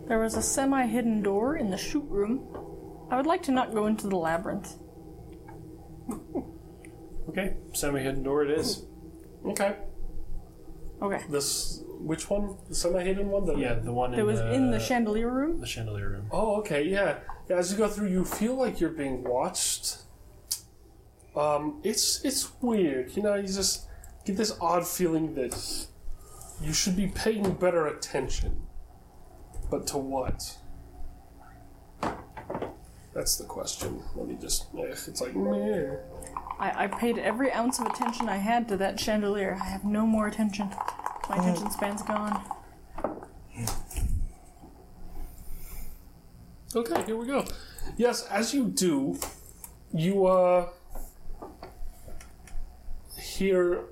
[0.07, 2.47] There was a semi hidden door in the chute room.
[3.09, 4.75] I would like to not go into the labyrinth.
[7.29, 8.85] Okay, semi-hidden door it is.
[9.45, 9.75] okay.
[11.01, 11.23] Okay.
[11.31, 12.57] This which one?
[12.69, 13.45] The semi-hidden one?
[13.45, 15.59] The, Yeah, the one that in was the, in the chandelier room.
[15.59, 16.27] the chandelier room.
[16.31, 16.83] Oh, okay.
[16.83, 17.17] Yeah.
[17.49, 17.57] yeah.
[17.57, 19.97] As you go through, you feel like you're being watched.
[21.35, 23.15] Um, it's it's weird.
[23.15, 23.87] You know, you just
[24.25, 25.55] get this odd feeling that
[26.61, 28.67] you should be paying better attention.
[29.69, 30.57] But to what?
[33.13, 34.01] That's the question.
[34.15, 34.67] Let me just.
[34.77, 35.95] eh, It's like meh.
[36.59, 39.57] I, I paid every ounce of attention I had to that chandelier.
[39.61, 40.69] I have no more attention.
[41.31, 42.43] My attention span's gone.
[46.75, 47.45] Okay, here we go.
[47.95, 49.17] Yes, as you do,
[49.93, 50.67] you uh
[53.17, 53.85] hear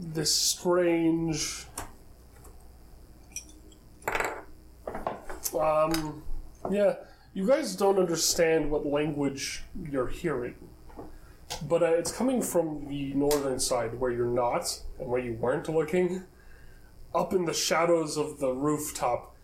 [0.00, 1.66] this strange
[5.56, 6.24] um
[6.72, 6.94] yeah,
[7.34, 10.56] you guys don't understand what language you're hearing.
[11.68, 15.68] But uh, it's coming from the northern side where you're not and where you weren't
[15.68, 16.24] looking.
[17.14, 19.34] Up in the shadows of the rooftop,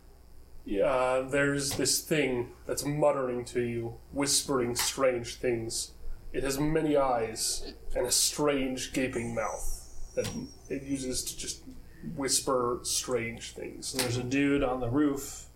[0.64, 5.93] yeah, uh, there's this thing that's muttering to you, whispering strange things.
[6.32, 10.28] It has many eyes and a strange gaping mouth that
[10.68, 11.62] it uses to just
[12.16, 13.93] whisper strange things.
[13.94, 15.47] And There's a dude on the roof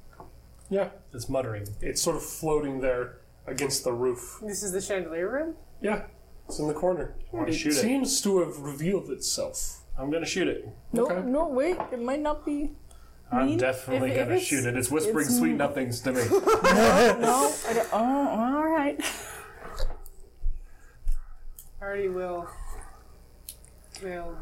[0.68, 1.66] Yeah, that's muttering.
[1.80, 4.38] it's sort of floating there against the roof.
[4.42, 5.54] This is the chandelier room?
[5.80, 6.04] Yeah,
[6.48, 7.14] it's in the corner.
[7.32, 7.74] Want to It shoot it?
[7.80, 9.79] seems to have revealed itself.
[10.00, 10.66] I'm gonna shoot it.
[10.92, 11.22] No, Okay.
[11.28, 11.76] no, wait.
[11.92, 12.70] It might not be.
[13.30, 13.58] I'm Mean?
[13.58, 14.76] definitely If- if gonna it's- shoot it.
[14.76, 16.22] It's whispering it's- sweet nothings to me.
[16.30, 17.88] No, I don't.
[17.92, 18.98] Oh, all right.
[21.82, 22.48] Already will.
[24.02, 24.36] Will.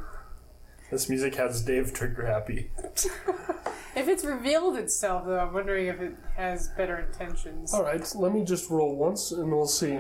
[0.90, 2.70] this music has Dave trigger happy.
[3.97, 7.74] If it's revealed itself, though, I'm wondering if it has better intentions.
[7.74, 9.98] All right, let me just roll once and we'll see.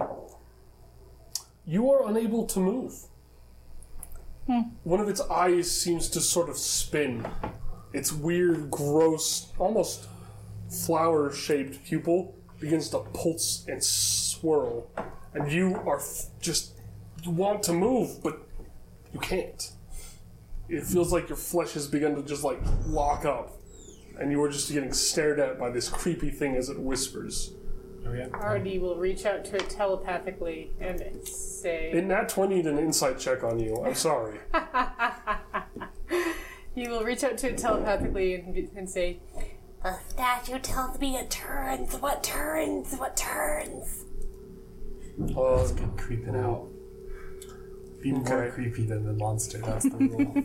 [1.66, 2.94] You are unable to move.
[4.84, 7.26] One of its eyes seems to sort of spin.
[7.92, 10.08] Its weird, gross, almost
[10.70, 14.90] flower shaped pupil begins to pulse and swirl.
[15.34, 16.74] And you are f- just.
[17.24, 18.40] You want to move, but
[19.12, 19.72] you can't.
[20.68, 23.52] It feels like your flesh has begun to just like lock up.
[24.18, 27.52] And you are just getting stared at by this creepy thing as it whispers.
[28.10, 28.30] Oh.
[28.38, 33.18] Artie will reach out to it telepathically and say, In that 20 need an insight
[33.18, 33.82] check on you.
[33.84, 34.38] I'm sorry.
[36.74, 39.20] he will reach out to it telepathically and, and say,
[39.82, 41.94] The statue tells me it turns.
[41.96, 42.94] What turns?
[42.96, 44.04] What turns?
[45.36, 46.68] Oh, it's been Creeping out.
[48.02, 48.54] Be more Okay.
[48.54, 49.58] creepy than the monster.
[49.58, 50.42] That's the rule.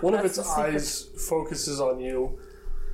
[0.00, 0.74] one of its That's the secret.
[0.74, 2.38] eyes focuses on you,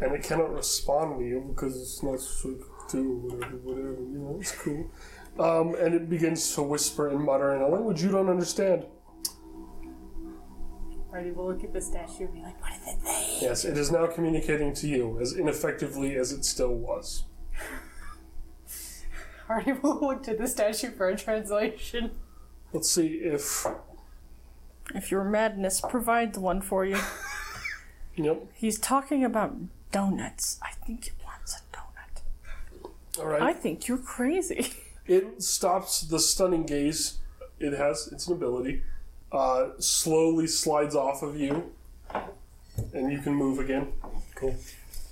[0.01, 4.37] and it cannot respond to you because it's not supposed to, whatever, whatever, you know,
[4.41, 4.91] it's cool.
[5.39, 8.85] Um, and it begins to whisper and mutter in a language you don't understand.
[11.12, 13.39] Artie will look at the statue and be like, "What is it say?
[13.41, 17.25] Yes, it is now communicating to you as ineffectively as it still was.
[19.49, 22.12] Artie will look to the statue for a translation.
[22.73, 23.67] Let's see if.
[24.95, 26.99] If your madness provides one for you.
[28.17, 28.47] Yep.
[28.55, 29.57] He's talking about
[29.93, 30.59] donuts.
[30.62, 31.20] I think it wants a donut.
[33.19, 33.43] All right.
[33.43, 34.73] I think you're crazy.
[35.07, 37.19] It stops the stunning gaze.
[37.59, 38.82] It has it's an ability.
[39.32, 41.73] Uh, slowly slides off of you,
[42.95, 43.93] and you can move again.
[44.37, 44.55] cool.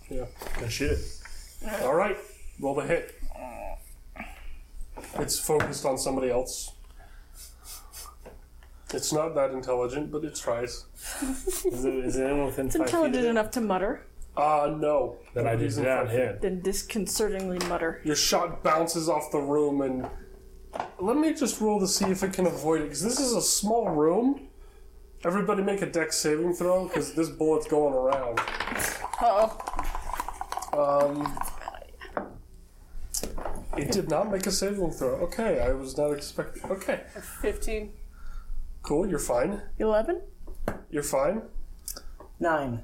[0.08, 0.26] Yeah.
[0.54, 1.82] Gonna shoot it.
[1.82, 2.16] All right.
[2.60, 3.14] Roll the hit.
[5.14, 6.72] It's focused on somebody else.
[8.94, 10.84] It's not that intelligent, but it tries.
[11.66, 13.30] Is it, is it anyone within It's five feet intelligent it?
[13.30, 14.06] enough to mutter,
[14.38, 15.16] Uh, no.
[15.34, 16.40] Then I Nobody's did in not five hit.
[16.42, 18.00] then disconcertingly mutter.
[18.04, 20.08] Your shot bounces off the room, and
[21.00, 23.42] let me just roll to see if it can avoid it, because this is a
[23.42, 24.48] small room.
[25.24, 28.38] Everybody make a deck saving throw, because this bullet's going around.
[29.20, 31.08] Uh oh.
[31.08, 31.38] Um,
[33.76, 35.14] it did not make a saving throw.
[35.26, 36.70] Okay, I was not expecting.
[36.70, 37.02] Okay,
[37.42, 37.92] 15.
[38.82, 39.08] cool.
[39.08, 39.62] You're fine.
[39.78, 40.22] 11?
[40.90, 41.42] You're fine.
[42.38, 42.82] Nine.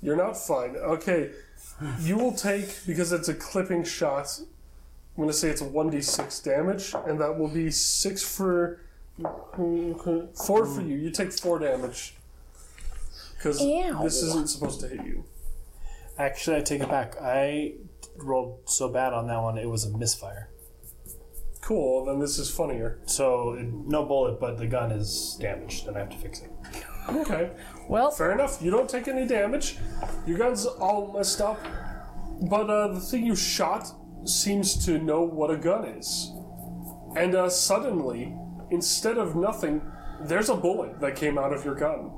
[0.00, 0.76] You're not fine.
[0.76, 1.30] Okay,
[2.00, 4.40] you will take because it's a clipping shot.
[5.16, 8.80] I'm gonna say it's a one d six damage, and that will be six for
[9.56, 10.96] four for you.
[10.96, 12.14] You take four damage
[13.36, 14.02] because Ow.
[14.02, 15.24] this isn't supposed to hit you.
[16.16, 17.16] Actually, I take it back.
[17.20, 17.74] I
[18.16, 20.48] rolled so bad on that one, it was a misfire.
[21.60, 22.06] Cool.
[22.06, 22.98] Then this is funnier.
[23.06, 26.50] So, no bullet, but the gun is damaged, and I have to fix it.
[27.08, 27.50] Okay.
[27.88, 28.60] Well, Fair enough.
[28.60, 29.78] You don't take any damage.
[30.26, 31.58] Your gun's all messed up.
[32.42, 33.88] But uh, the thing you shot
[34.24, 36.32] seems to know what a gun is.
[37.16, 38.36] And uh, suddenly,
[38.70, 39.80] instead of nothing,
[40.20, 42.10] there's a bullet that came out of your gun.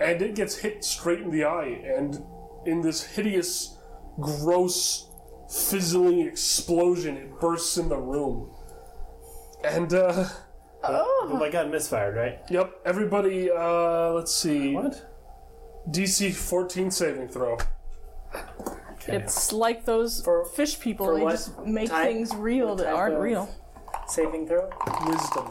[0.00, 2.22] And it gets hit straight in the eye, and
[2.66, 3.78] in this hideous,
[4.20, 5.10] gross,
[5.48, 8.50] fizzling explosion, it bursts in the room.
[9.64, 10.28] And, uh,
[10.82, 12.38] But my god, misfired, right?
[12.50, 14.74] yep, everybody, uh, let's see.
[14.74, 15.04] What?
[15.90, 17.58] DC 14 saving throw.
[18.92, 19.16] Okay.
[19.16, 21.06] it's like those For- fish people.
[21.06, 23.48] for They what just make type- things real what that type aren't of- real.
[24.06, 24.68] Saving throw.
[25.06, 25.48] Wisdom.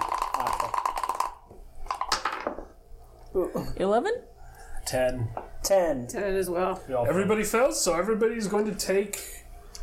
[3.36, 3.74] Okay.
[3.78, 4.14] 11?
[4.86, 5.30] 10.
[5.64, 6.08] Ten.
[6.08, 6.82] Ten as well.
[6.88, 7.08] We all failed.
[7.10, 9.22] Everybody fails, so everybody's going to take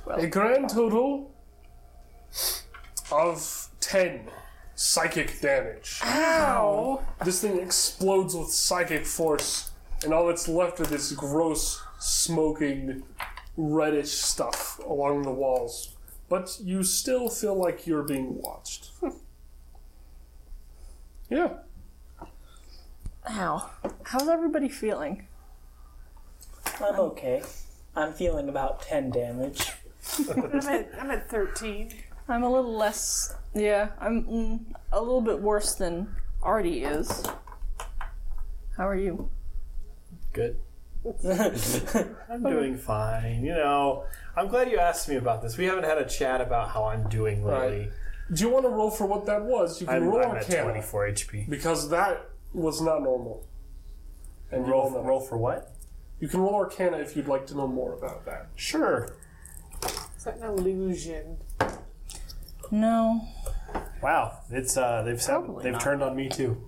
[0.08, 1.30] a grand total
[3.12, 4.28] of 10
[4.74, 6.00] psychic damage.
[6.02, 7.02] Ow!
[7.24, 9.70] This thing explodes with psychic force,
[10.02, 13.02] and all that's left of this gross, smoking,
[13.56, 15.94] reddish stuff along the walls.
[16.28, 18.90] But you still feel like you're being watched.
[21.30, 21.54] yeah.
[23.30, 23.70] Ow.
[24.04, 25.26] How's everybody feeling?
[26.80, 27.42] I'm okay.
[27.94, 29.70] I'm feeling about ten damage.
[30.30, 31.90] I'm at, I'm at 13.
[32.28, 33.34] I'm a little less.
[33.54, 34.60] Yeah, I'm mm,
[34.92, 36.08] a little bit worse than
[36.42, 37.24] Artie is.
[38.76, 39.28] How are you?
[40.32, 40.58] Good.
[42.30, 43.44] I'm doing fine.
[43.44, 44.04] You know,
[44.36, 45.58] I'm glad you asked me about this.
[45.58, 47.90] We haven't had a chat about how I'm doing lately.
[48.32, 49.80] Do you want to roll for what that was?
[49.82, 51.50] You can I'm, roll I'm at Arcana, 24 HP.
[51.50, 53.46] because that was not normal.
[54.50, 55.02] And you Roll, all know.
[55.02, 55.74] roll for what?
[56.20, 58.48] You can roll Arcana if you'd like to know more about that.
[58.56, 59.14] Sure.
[60.16, 61.36] Is that an illusion?
[62.70, 63.20] No.
[64.02, 65.80] Wow, it's uh, they've said, Probably they've not.
[65.82, 66.60] turned on me too.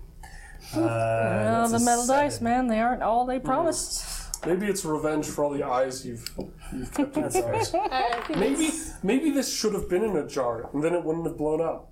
[0.73, 4.45] Uh, Well, that's the a metal dice, man, they aren't all they promised.
[4.45, 6.29] Maybe it's revenge for all the eyes you've
[6.73, 7.73] you've kept in That's sight.
[7.73, 7.91] right.
[7.91, 8.69] I, I think Maybe
[9.03, 11.91] maybe this should have been in a jar and then it wouldn't have blown up.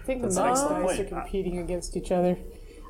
[0.00, 1.08] I think the That's an middle excellent dice are point.
[1.24, 2.36] competing against each other.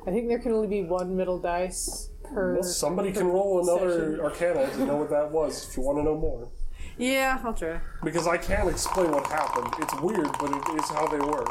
[0.07, 2.53] I think there can only be one metal dice per.
[2.55, 4.19] Well, somebody can roll another session.
[4.19, 6.47] Arcana to know what that was if you want to know more.
[7.01, 7.79] Yeah, I'll try.
[8.03, 9.73] Because I can't explain what happened.
[9.79, 11.49] It's weird, but it is how they work.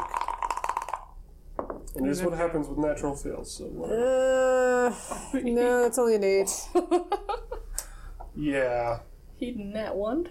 [1.95, 3.57] And it is what happens with natural fails.
[3.57, 4.87] So whatever.
[4.87, 6.49] Uh, no, it's only an eight.
[8.35, 8.99] yeah.
[9.35, 10.29] Heeding that one.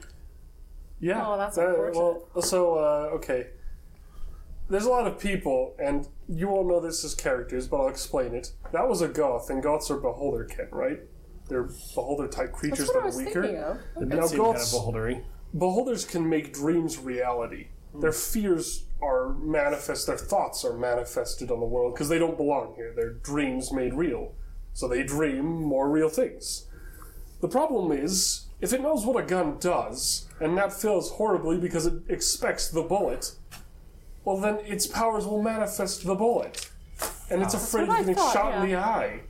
[1.00, 1.22] Yeah.
[1.26, 2.00] Oh, that's that- unfortunate.
[2.32, 3.48] Well, so uh, okay.
[4.70, 8.34] There's a lot of people, and you won't know this as characters, but I'll explain
[8.34, 8.52] it.
[8.72, 11.00] That was a gauth, and gauths are beholderkin, right?
[11.50, 13.42] They're beholder type creatures That's what I that was are weaker.
[13.42, 13.76] thinking of.
[13.76, 15.24] It Now, did seem kind of gauths- beholdery.
[15.52, 17.66] Beholders can make dreams reality.
[17.92, 18.00] Hmm.
[18.00, 22.74] Their fears are manifest, their thoughts are manifested on the world because they don't belong
[22.76, 22.92] here.
[22.94, 24.32] Their dreams made real.
[24.72, 26.66] So they dream more real things.
[27.40, 31.86] The problem is, if it knows what a gun does, and that fails horribly because
[31.86, 33.32] it expects the bullet,
[34.24, 36.70] well, then its powers will manifest the bullet.
[37.30, 39.20] And it's oh, afraid what of I getting thought, shot in the eye.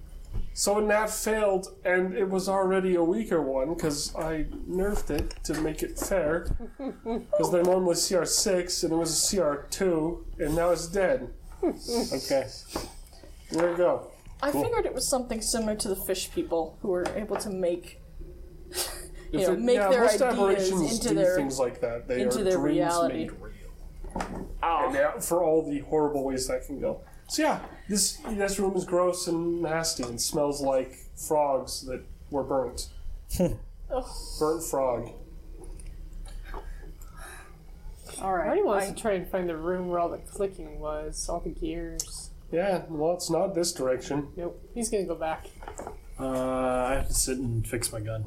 [0.53, 5.55] So Nat failed, and it was already a weaker one because I nerfed it to
[5.61, 6.47] make it fair.
[7.05, 11.31] Because they're normally CR6, and it was a CR2, and now it's dead.
[11.63, 12.47] Okay.
[13.53, 14.11] There you go.
[14.43, 18.01] I figured it was something similar to the fish people who were able to make
[19.33, 22.09] If know, it- make yeah, their most ideas aberrations into do their- things like that.
[22.09, 23.15] They into are their dreams reality.
[23.19, 23.50] made real.
[24.15, 27.01] And that, for all the horrible ways that can go.
[27.29, 32.43] So yeah, this this room is gross and nasty and smells like frogs that were
[32.43, 32.89] burnt.
[33.39, 35.11] burnt frog.
[38.21, 38.49] All right.
[38.49, 41.41] Artie wants I- to try and find the room where all the clicking was, all
[41.41, 42.31] the gears.
[42.53, 44.29] Yeah, well, it's not this direction.
[44.37, 45.47] Nope, he's gonna go back.
[46.19, 48.25] Uh, I have to sit and fix my gun.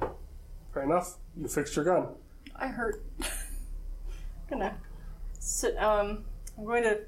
[0.74, 1.18] Fair enough.
[1.36, 2.08] You fixed your gun.
[2.56, 3.04] I hurt.
[4.50, 4.78] gonna
[5.44, 5.78] sit.
[5.78, 6.26] Um,
[6.58, 7.00] I'm going to.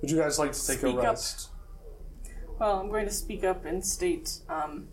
[0.00, 1.04] Would you guys like to take Speak a up.
[1.04, 1.50] rest?
[2.58, 4.38] Well, I'm going to speak up and state.
[4.48, 4.88] Um,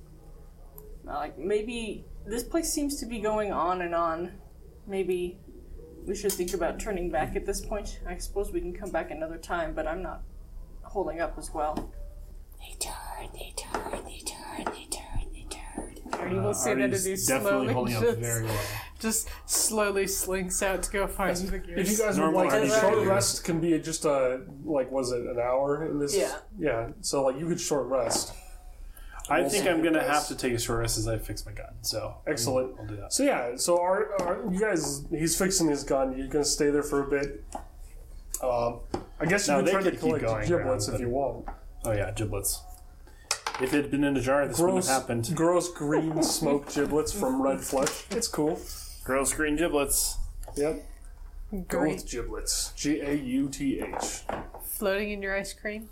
[1.04, 4.34] like maybe this place seems to be going on and on.
[4.88, 5.40] Maybe
[6.06, 8.00] we should think about turning back at this point.
[8.08, 10.22] I suppose we can come back another time, but I'm not
[10.84, 11.92] holding up as well.
[12.60, 16.20] They turn, they turn, they turn, they turn, they turn.
[16.20, 18.66] Artie will say that Artie's as he definitely slowly holding up just, very well.
[19.00, 21.90] Just slowly slinks out to go find the gears.
[21.90, 23.10] If you guys would Normal like, a Artie short behavior.
[23.10, 26.16] rest can be just a like was it an hour in this?
[26.16, 26.38] Yeah.
[26.58, 26.90] Yeah.
[27.02, 28.34] So like you could short rest.
[29.28, 31.46] I We'll think I'm gonna it have to take a short rest as I fix
[31.46, 31.74] my gun.
[31.82, 32.74] So Excellent.
[32.76, 33.12] I'll, I'll do that.
[33.12, 35.04] So yeah, so are, are you guys?
[35.10, 36.16] He's fixing his gun.
[36.18, 37.44] You're gonna stay there for a bit.
[38.44, 38.82] Um,
[39.20, 41.02] I guess you No, could they try to could keep collect going giblets around, if
[41.02, 41.46] you want.
[41.86, 42.62] Oh yeah, giblets.
[43.62, 45.32] If it had been in a jar, this wouldn't Gross, have happened.
[45.34, 48.04] gross green smoke giblets from red flesh.
[48.12, 48.60] It's cool.
[49.06, 50.18] Gross green giblets.
[50.56, 50.84] Yep.
[51.68, 51.98] Great.
[52.00, 52.74] Gauth giblets.
[52.76, 54.24] G A U T H.
[54.64, 55.88] Floating in your ice cream?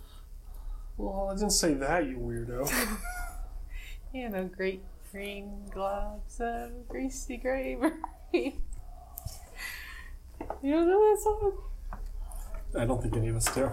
[0.98, 2.70] Well, I didn't say that, you weirdo.
[4.14, 7.90] You know, great green globs of greasy gravy.
[8.32, 8.52] you
[10.64, 11.54] don't know that song?
[12.78, 13.72] I don't think any of us do.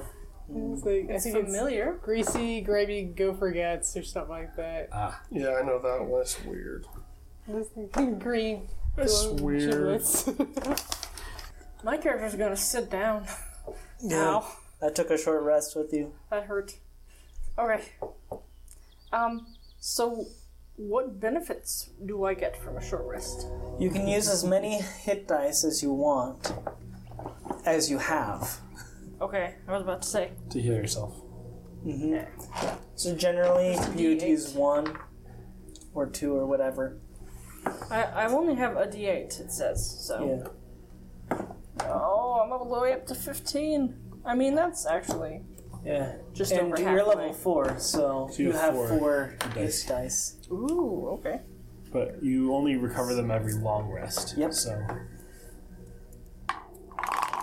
[0.72, 1.98] It's like, I It's think familiar.
[2.02, 4.88] greasy gravy gopher gets or something like that.
[4.92, 6.20] Ah, yeah, I know that one.
[6.20, 6.86] That's weird.
[7.46, 7.68] This
[8.18, 8.66] green
[9.00, 9.70] That's weird.
[9.70, 10.28] giblets.
[11.84, 13.26] My character's gonna sit down.
[14.02, 14.36] Yeah.
[14.36, 16.12] Ow, I took a short rest with you.
[16.30, 16.76] that hurt.
[17.58, 17.82] Okay.
[19.12, 19.46] Um,
[19.78, 20.26] so
[20.76, 23.46] what benefits do I get from a short rest?
[23.78, 26.52] You can use as many hit dice as you want,
[27.64, 28.60] as you have.
[29.20, 30.30] Okay, I was about to say.
[30.50, 31.14] To heal yourself.
[31.84, 32.76] Mm-hmm.
[32.94, 34.96] So generally, you'd use one
[35.94, 36.98] or two or whatever.
[37.90, 40.44] I, I only have a D8, it says, so.
[41.30, 41.36] Yeah.
[41.86, 43.94] Oh, I'm all the way up to 15.
[44.24, 45.42] I mean, that's actually
[45.84, 46.16] Yeah.
[46.32, 47.14] just and over you're halfway.
[47.16, 49.82] level four, so, So you you have have four four dice.
[49.82, 50.36] hit dice.
[50.50, 51.40] Ooh, okay.
[51.92, 54.34] But you only recover them every long rest.
[54.36, 54.52] Yep.
[54.54, 54.78] So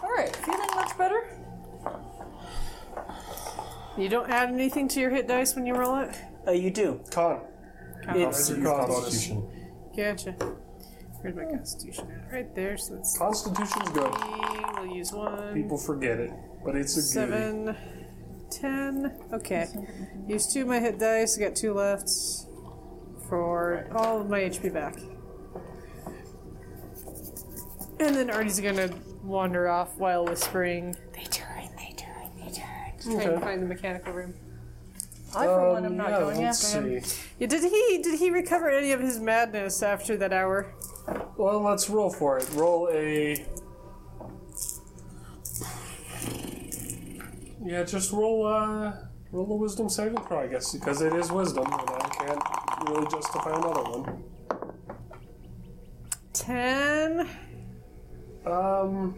[0.04, 1.28] Alright, feeling much better?
[3.98, 6.16] You don't add anything to your hit dice when you roll it?
[6.48, 7.02] Uh, you do.
[7.12, 7.42] Con.
[8.10, 8.88] It's Your con.
[8.88, 9.50] Constitution.
[9.98, 10.34] Gotcha.
[11.22, 12.32] Where's my constitution at?
[12.32, 14.14] Right there, so that's Constitution's good.
[14.76, 15.56] We'll use one.
[15.56, 16.32] People forget it,
[16.64, 17.08] but it's a good.
[17.32, 17.76] Seven,
[18.52, 19.12] ten.
[19.34, 19.66] Okay.
[20.28, 21.36] Use two of my hit dice.
[21.40, 22.12] I got two left
[23.28, 24.96] for all of my HP back.
[28.00, 28.92] And then Artie's gonna
[29.24, 30.96] wander off while whispering.
[31.14, 33.18] They turn, they turn, they turn.
[33.20, 34.36] Trying to find the mechanical room.
[35.36, 37.02] I, for one, Um, am not yeah, going let's after him.
[37.04, 37.22] see.
[37.40, 40.74] Yeah, did he did he recover any of his madness after that hour?
[41.38, 42.50] Well, let's roll for it.
[42.54, 43.46] Roll a.
[47.64, 48.94] Yeah, just roll uh
[49.32, 53.08] roll a wisdom saving throw, I guess, because it is wisdom, and I can't really
[53.12, 54.24] justify another one.
[56.34, 57.28] Ten.
[58.46, 59.16] Um,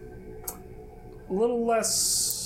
[1.30, 2.38] a little less.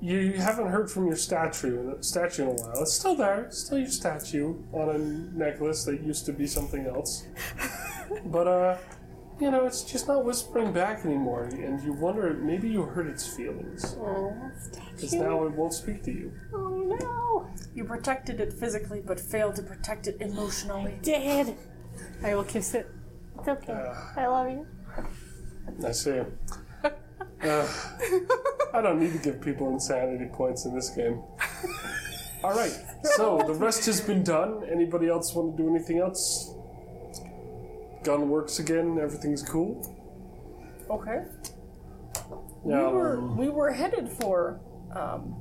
[0.00, 2.82] You haven't heard from your statue statue in a while.
[2.82, 3.44] It's still there.
[3.44, 7.26] It's still your statue on a necklace that used to be something else.
[8.26, 8.76] but uh,
[9.40, 13.26] you know, it's just not whispering back anymore, and you wonder maybe you hurt its
[13.26, 13.96] feelings
[14.94, 16.32] because now it won't speak to you.
[16.52, 17.48] Oh no!
[17.74, 20.98] You protected it physically, but failed to protect it emotionally.
[21.02, 21.56] Dad,
[22.22, 22.88] I will kiss it.
[23.38, 23.92] it's okay.
[24.16, 24.66] I love you.
[25.84, 26.20] I see.
[27.42, 27.66] Uh,
[28.74, 31.22] I don't need to give people insanity points in this game.
[32.44, 34.64] All right, so the rest has been done.
[34.70, 36.54] Anybody else want to do anything else?
[38.04, 38.98] Gun works again.
[39.00, 39.94] Everything's cool.
[40.90, 41.24] Okay.
[42.30, 44.60] Um, We were we were headed for
[44.94, 45.36] um,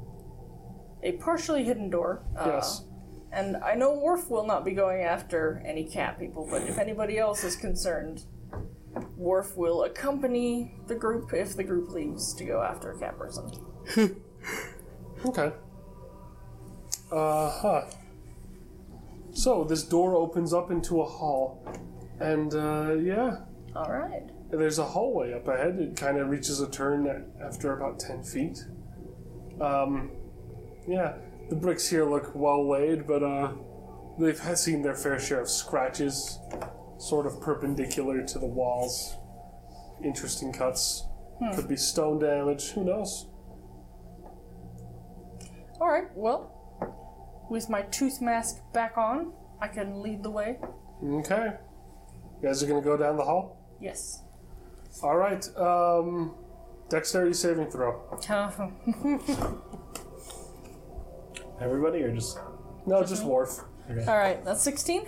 [1.04, 2.24] a partially hidden door.
[2.38, 2.84] Uh, yes.
[3.32, 7.18] And I know Worf will not be going after any cat people, but if anybody
[7.18, 8.26] else is concerned,
[9.16, 13.50] Worf will accompany the group if the group leaves to go after a cat person.
[15.26, 15.52] Okay.
[17.12, 17.82] Uh huh.
[19.34, 21.66] So this door opens up into a hall,
[22.20, 23.38] and uh, yeah,
[23.76, 24.24] All right.
[24.52, 25.80] There's a hallway up ahead.
[25.80, 28.64] It kind of reaches a turn after about 10 feet.
[29.60, 30.12] Um,
[30.88, 31.16] yeah,
[31.50, 33.52] the bricks here look well laid, but uh,
[34.20, 36.40] they've had seen their fair share of scratches,
[36.98, 39.16] sort of perpendicular to the walls.
[40.04, 41.06] Interesting cuts.
[41.56, 42.72] Could be stone damage.
[42.72, 43.28] Who knows?
[45.80, 46.08] All right.
[46.16, 50.58] Well, with my tooth mask back on, I can lead the way.
[51.04, 51.52] Okay.
[52.42, 53.58] You guys are gonna go down the hall.
[53.80, 54.24] Yes.
[55.04, 55.48] All right.
[55.58, 56.36] Um,
[56.90, 58.02] dexterity saving throw.
[61.62, 62.40] Everybody or just
[62.86, 63.60] No, just Worf.
[63.90, 64.44] All right.
[64.44, 65.08] That's sixteen.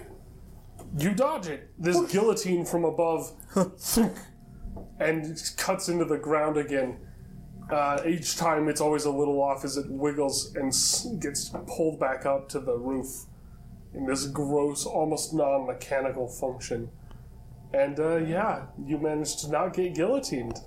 [0.97, 1.69] You dodge it.
[1.77, 3.31] This guillotine from above,
[3.77, 4.13] thunk,
[4.99, 6.97] and cuts into the ground again.
[7.71, 11.99] Uh, each time, it's always a little off as it wiggles and s- gets pulled
[11.99, 13.25] back up to the roof
[13.93, 16.89] in this gross, almost non-mechanical function.
[17.71, 20.57] And uh, yeah, you managed to not get guillotined.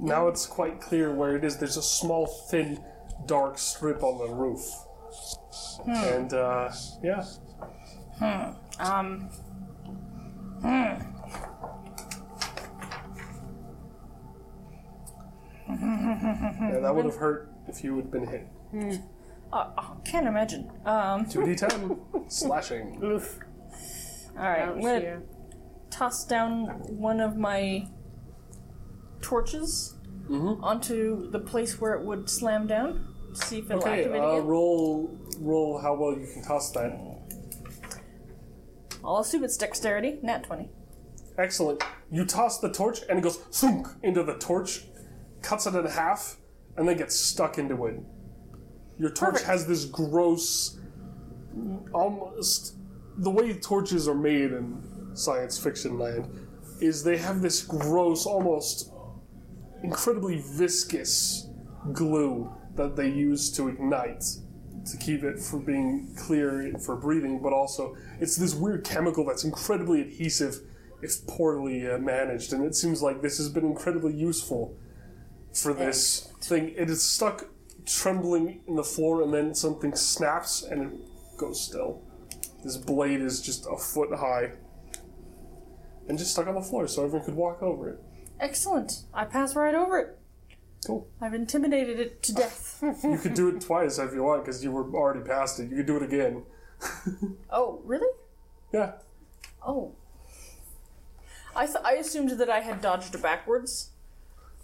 [0.00, 1.58] Now it's quite clear where it is.
[1.58, 2.82] There's a small, thin,
[3.26, 4.64] dark strip on the roof.
[5.86, 6.72] And uh,
[7.02, 7.24] yeah,
[8.80, 9.28] Um.
[15.68, 18.46] Yeah, that would have hurt if you had been hit.
[19.52, 20.70] Uh, I can't imagine.
[20.84, 21.26] Um.
[21.26, 21.98] 2d10
[22.30, 22.98] slashing.
[23.02, 23.18] All
[24.36, 24.62] right.
[24.62, 25.16] I'm gonna Yeah.
[25.90, 26.66] toss down
[26.96, 27.86] one of my
[29.20, 29.96] torches
[30.30, 33.06] onto the place where it would slam down.
[33.32, 34.46] See if it'll Okay, activate uh, again.
[34.46, 36.92] roll roll how well you can toss that.
[39.10, 40.18] I'll assume it's dexterity.
[40.22, 40.68] Nat twenty.
[41.36, 41.82] Excellent.
[42.12, 44.84] You toss the torch and it goes thunk into the torch,
[45.42, 46.36] cuts it in half,
[46.76, 48.00] and then gets stuck into it.
[48.98, 49.46] Your torch Perfect.
[49.46, 50.78] has this gross,
[51.92, 52.76] almost
[53.16, 56.28] the way torches are made in science fiction land
[56.80, 58.92] is they have this gross, almost
[59.82, 61.48] incredibly viscous
[61.92, 64.24] glue that they use to ignite
[64.86, 69.44] to keep it from being clear for breathing, but also it's this weird chemical that's
[69.44, 70.60] incredibly adhesive
[71.02, 74.76] if poorly uh, managed, and it seems like this has been incredibly useful
[75.52, 76.74] for this thing.
[76.76, 77.46] It is stuck
[77.86, 82.02] trembling in the floor, and then something snaps and it goes still.
[82.62, 84.52] This blade is just a foot high
[86.08, 88.00] and just stuck on the floor so everyone could walk over it.
[88.38, 89.04] Excellent.
[89.14, 90.19] I pass right over it.
[90.86, 91.06] Cool.
[91.20, 92.82] I've intimidated it to death.
[93.04, 95.68] You could do it twice if you want because you were already past it.
[95.70, 96.44] You could do it again.
[97.50, 98.08] oh, really?
[98.72, 98.92] Yeah.
[99.66, 99.92] Oh.
[101.54, 103.90] I th- I assumed that I had dodged backwards.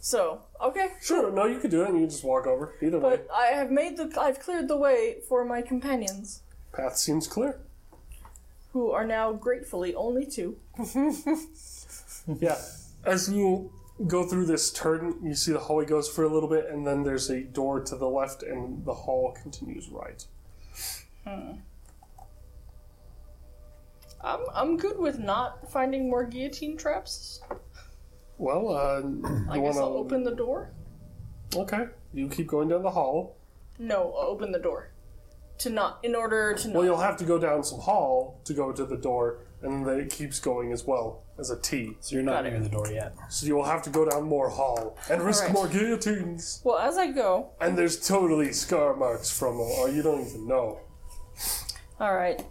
[0.00, 0.92] So, okay.
[1.02, 2.74] Sure, no, you could do it and you can just walk over.
[2.80, 3.10] Either way.
[3.16, 7.60] But I have made the I've cleared the way for my companions, Path seems clear.
[8.72, 10.56] who are now gratefully only two.
[12.40, 12.56] Yeah.
[13.04, 13.70] As you
[14.06, 17.02] go through this turn, you see the hallway goes for a little bit, and then
[17.02, 20.24] there's a door to the left, and the hall continues right.
[21.26, 21.52] Hmm.
[24.22, 27.40] I'm I'm good with not finding more guillotine traps.
[28.38, 29.02] Well, uh,
[29.50, 30.72] I guess wanna I'll open the door.
[31.54, 33.36] Okay, you keep going down the hall.
[33.78, 34.90] No, I'll open the door.
[35.58, 38.52] To not in order to not Well, you'll have to go down some hall to
[38.52, 41.96] go to the door, and then it keeps going as well as a T.
[42.00, 42.62] So you're not Got it.
[42.62, 43.14] the door yet.
[43.30, 45.54] So you will have to go down more hall and risk Alright.
[45.54, 46.60] more guillotines.
[46.64, 50.46] Well, as I go, And there's totally scar marks from them, or you don't even
[50.46, 50.80] know.
[52.00, 52.44] all right.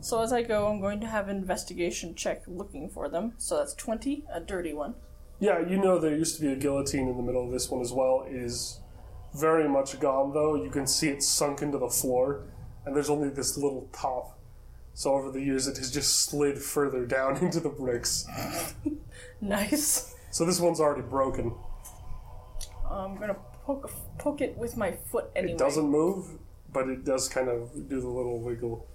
[0.00, 3.32] So as I go, I'm going to have investigation check looking for them.
[3.38, 4.94] So that's 20, a dirty one.
[5.40, 7.80] Yeah, you know there used to be a guillotine in the middle of this one
[7.80, 8.24] as well.
[8.28, 8.80] It is
[9.34, 10.54] very much gone though.
[10.54, 12.44] You can see it sunk into the floor,
[12.84, 14.35] and there's only this little top.
[14.96, 18.26] So over the years, it has just slid further down into the bricks.
[19.42, 20.14] Nice.
[20.30, 21.54] So this one's already broken.
[22.90, 25.52] I'm gonna poke poke it with my foot anyway.
[25.52, 26.38] It doesn't move,
[26.72, 28.88] but it does kind of do the little wiggle.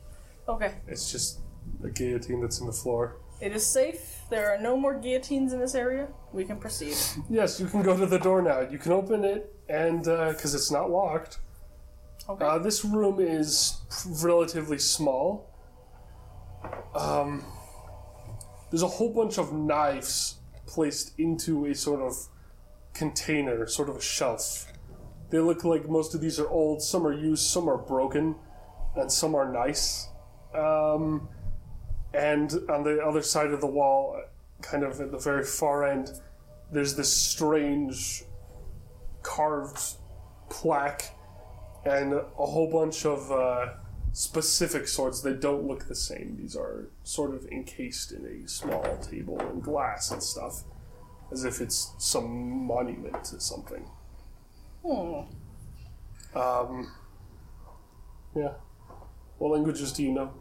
[0.49, 0.73] Okay.
[0.87, 1.41] It's just
[1.83, 3.17] a guillotine that's in the floor.
[3.39, 4.21] It is safe.
[4.31, 6.07] There are no more guillotines in this area.
[6.33, 6.95] We can proceed.
[7.29, 8.61] Yes, you can go to the door now.
[8.61, 11.37] You can open it, and because it's not locked.
[12.27, 12.43] Okay.
[12.43, 13.81] Uh, this room is
[14.23, 15.50] relatively small.
[16.95, 17.43] Um,
[18.69, 20.35] there's a whole bunch of knives
[20.65, 22.15] placed into a sort of
[22.93, 24.71] container, sort of a shelf.
[25.29, 26.81] They look like most of these are old.
[26.81, 28.35] Some are used, some are broken,
[28.95, 30.07] and some are nice.
[30.53, 31.29] Um,
[32.13, 34.21] and on the other side of the wall,
[34.61, 36.11] kind of at the very far end,
[36.71, 38.23] there's this strange
[39.23, 39.95] carved
[40.49, 41.15] plaque
[41.85, 43.73] and a whole bunch of uh,
[44.13, 46.37] specific swords that don't look the same.
[46.39, 50.63] These are sort of encased in a small table and glass and stuff,
[51.31, 53.89] as if it's some monument to something.
[54.85, 55.21] Hmm.
[56.37, 56.91] Um,
[58.35, 58.53] yeah.
[59.37, 60.33] What languages do you know?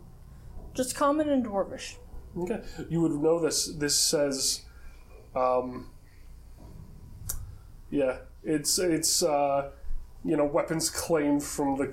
[0.75, 1.97] Just common and dwarvish.
[2.37, 3.67] Okay, you would know this.
[3.67, 4.63] This says,
[5.35, 5.91] um,
[7.91, 9.71] yeah, it's it's uh,
[10.25, 11.87] you know weapons claimed from the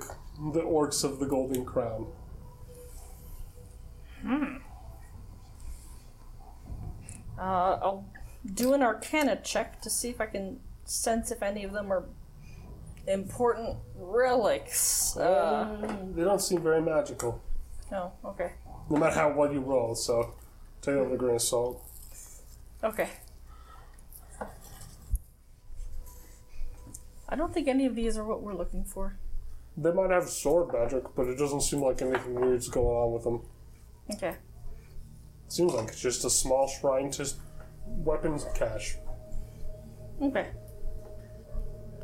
[0.53, 2.07] the orcs of the Golden Crown.
[7.37, 8.05] Uh, I'll
[8.53, 12.05] do an Arcana check to see if I can sense if any of them are
[13.07, 15.15] important relics.
[15.17, 15.77] Uh,
[16.15, 17.41] They don't seem very magical,
[17.91, 18.13] no.
[18.25, 18.53] Okay.
[18.89, 19.95] no matter how well you roll.
[19.95, 20.33] So
[20.81, 21.81] take it with a grain of salt.
[22.83, 23.09] Okay.
[27.29, 29.17] I don't think any of these are what we're looking for.
[29.77, 33.23] They might have sword magic, but it doesn't seem like anything weird's going on with
[33.23, 33.41] them.
[34.11, 34.35] Okay.
[35.49, 37.29] seems like it's just a small shrine to
[37.85, 38.97] weapons cache.
[40.21, 40.47] Okay.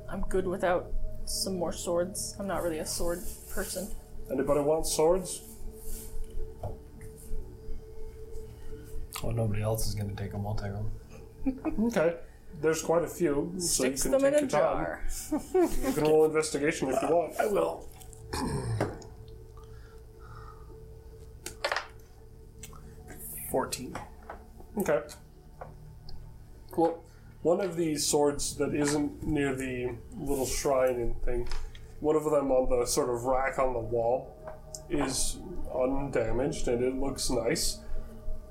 [0.10, 0.92] I'm good without
[1.26, 2.36] some more swords.
[2.40, 3.88] I'm not really a sword person.
[4.32, 5.42] Anybody want swords?
[9.24, 10.46] Well, nobody else is going to take them.
[10.46, 10.92] I'll take them.
[11.88, 12.16] Okay.
[12.62, 14.86] There's quite a few, so you Sticks can them take in a your time.
[14.86, 15.04] jar.
[15.54, 17.40] You can roll investigation if you uh, want.
[17.40, 17.90] I will.
[23.52, 23.96] Fourteen.
[24.78, 25.02] Okay.
[26.76, 27.04] Well,
[27.44, 31.48] one of these swords that isn't near the little shrine and thing,
[32.00, 34.36] one of them on the sort of rack on the wall
[34.90, 35.38] is
[35.76, 37.80] undamaged and it looks nice.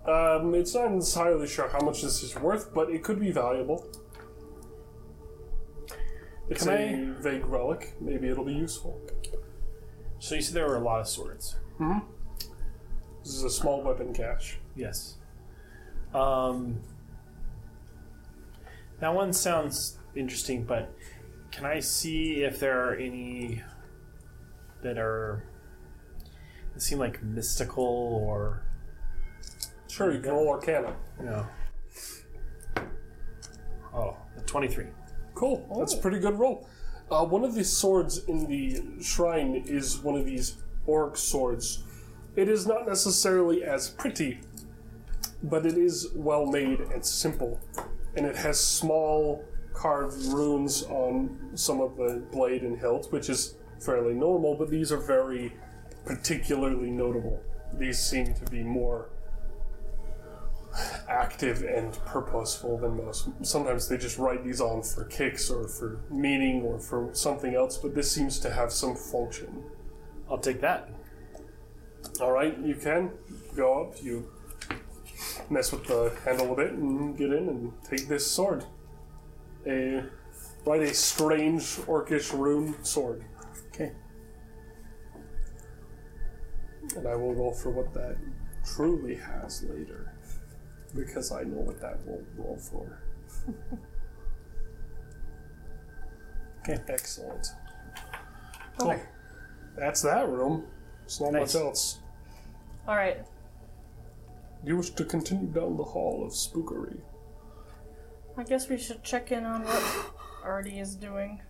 [0.06, 3.86] Um, it's not entirely sure how much this is worth, but it could be valuable.
[6.48, 7.94] It's Can a vague relic.
[8.00, 9.00] Maybe it'll be useful.
[10.18, 11.56] So you said there were a lot of swords.
[13.22, 14.58] This is a small weapon cache.
[14.74, 15.16] Yes.
[16.12, 16.80] Um,
[18.98, 20.92] that one sounds interesting, but
[21.52, 23.62] can I see if there are any
[24.82, 25.44] that are
[26.74, 28.64] that seem like mystical or
[29.92, 30.96] Sure, you can roll Arcana.
[31.22, 31.46] know?
[33.92, 34.86] Oh, a twenty-three.
[35.34, 35.66] Cool.
[35.78, 36.66] That's a pretty good roll.
[37.10, 40.56] Uh, one of the swords in the shrine is one of these
[40.86, 41.84] orc swords.
[42.36, 44.40] It is not necessarily as pretty,
[45.42, 47.60] but it is well made and simple.
[48.16, 49.44] And it has small
[49.74, 54.90] carved runes on some of the blade and hilt, which is fairly normal, but these
[54.90, 55.52] are very
[56.06, 57.42] particularly notable.
[57.74, 59.10] These seem to be more
[61.08, 63.28] active and purposeful than most.
[63.42, 67.76] Sometimes they just write these on for kicks or for meaning or for something else,
[67.76, 69.64] but this seems to have some function.
[70.30, 70.88] I'll take that.
[72.20, 73.10] All right, you can
[73.54, 74.02] go up.
[74.02, 74.28] You
[75.50, 78.64] mess with the handle a bit and get in and take this sword.
[79.66, 80.04] A
[80.64, 83.24] write a strange orcish rune sword,
[83.68, 83.92] Okay.
[86.96, 88.16] and I will roll for what that
[88.64, 90.01] truly has later,
[90.94, 92.98] because I know what that will roll for.
[96.64, 96.78] Okay.
[96.88, 97.48] Excellent.
[98.78, 98.94] Cool.
[99.76, 100.64] That's that room.
[101.00, 101.54] There's not Nice.
[101.56, 101.98] much else.
[102.86, 103.18] All right.
[104.64, 107.00] You wish to continue down the hall of spookery.
[108.36, 110.12] I guess we should check in on what
[110.44, 111.40] Artie is doing.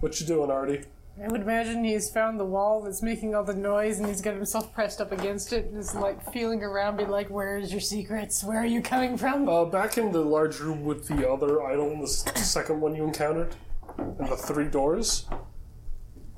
[0.00, 0.84] What you doing, Artie?
[1.22, 4.34] I would imagine he's found the wall that's making all the noise and he's got
[4.34, 8.44] himself pressed up against it and is like feeling around, being like, Where's your secrets?
[8.44, 9.48] Where are you coming from?
[9.48, 13.56] Uh, back in the large room with the other idol, the second one you encountered,
[13.96, 15.26] and the three doors.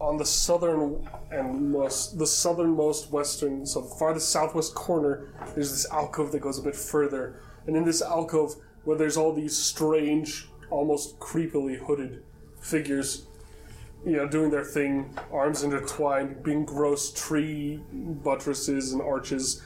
[0.01, 5.91] On the southern and most, the southernmost western, so the farthest southwest corner, there's this
[5.91, 10.49] alcove that goes a bit further, and in this alcove, where there's all these strange,
[10.71, 12.23] almost creepily hooded
[12.61, 13.27] figures,
[14.05, 19.63] you know, doing their thing, arms intertwined, being gross tree buttresses and arches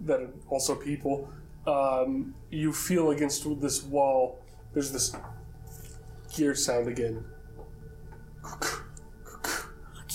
[0.00, 1.30] that are also people
[1.68, 4.40] um, you feel against this wall,
[4.72, 5.14] there's this
[6.34, 7.24] gear sound again.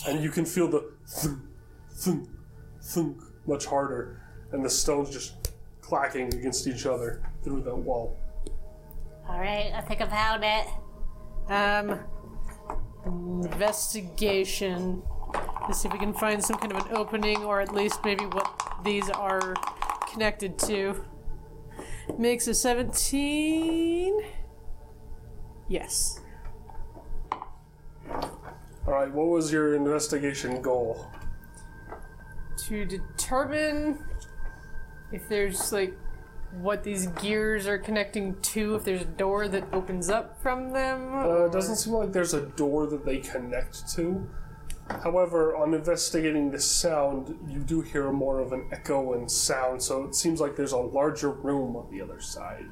[0.07, 1.39] And you can feel the thunk,
[1.91, 2.30] thunk,
[2.81, 4.21] thunk much harder,
[4.51, 8.17] and the stones just clacking against each other through that wall.
[9.30, 10.67] Alright, I think I found it.
[11.49, 11.99] Um,
[13.05, 15.01] investigation.
[15.61, 18.25] Let's see if we can find some kind of an opening, or at least maybe
[18.25, 18.49] what
[18.84, 19.55] these are
[20.11, 21.03] connected to.
[22.17, 24.21] Makes a 17.
[25.67, 26.19] Yes.
[28.85, 31.09] Alright, what was your investigation goal?
[32.67, 34.05] To determine
[35.11, 35.93] if there's like
[36.61, 41.13] what these gears are connecting to, if there's a door that opens up from them.
[41.13, 44.27] Uh, it doesn't seem like there's a door that they connect to.
[45.01, 50.03] However, on investigating the sound, you do hear more of an echo and sound, so
[50.03, 52.65] it seems like there's a larger room on the other side,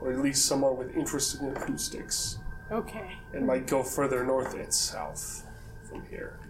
[0.00, 2.38] or at least somewhere with interesting acoustics.
[2.70, 3.10] Okay.
[3.34, 5.44] It might go further north and south
[5.88, 6.40] from here.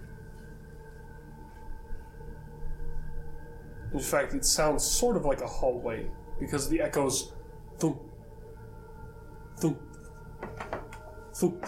[3.92, 7.32] In fact, it sounds sort of like a hallway because the echoes
[7.78, 8.00] thump,
[9.58, 9.80] thump,
[11.34, 11.66] thump.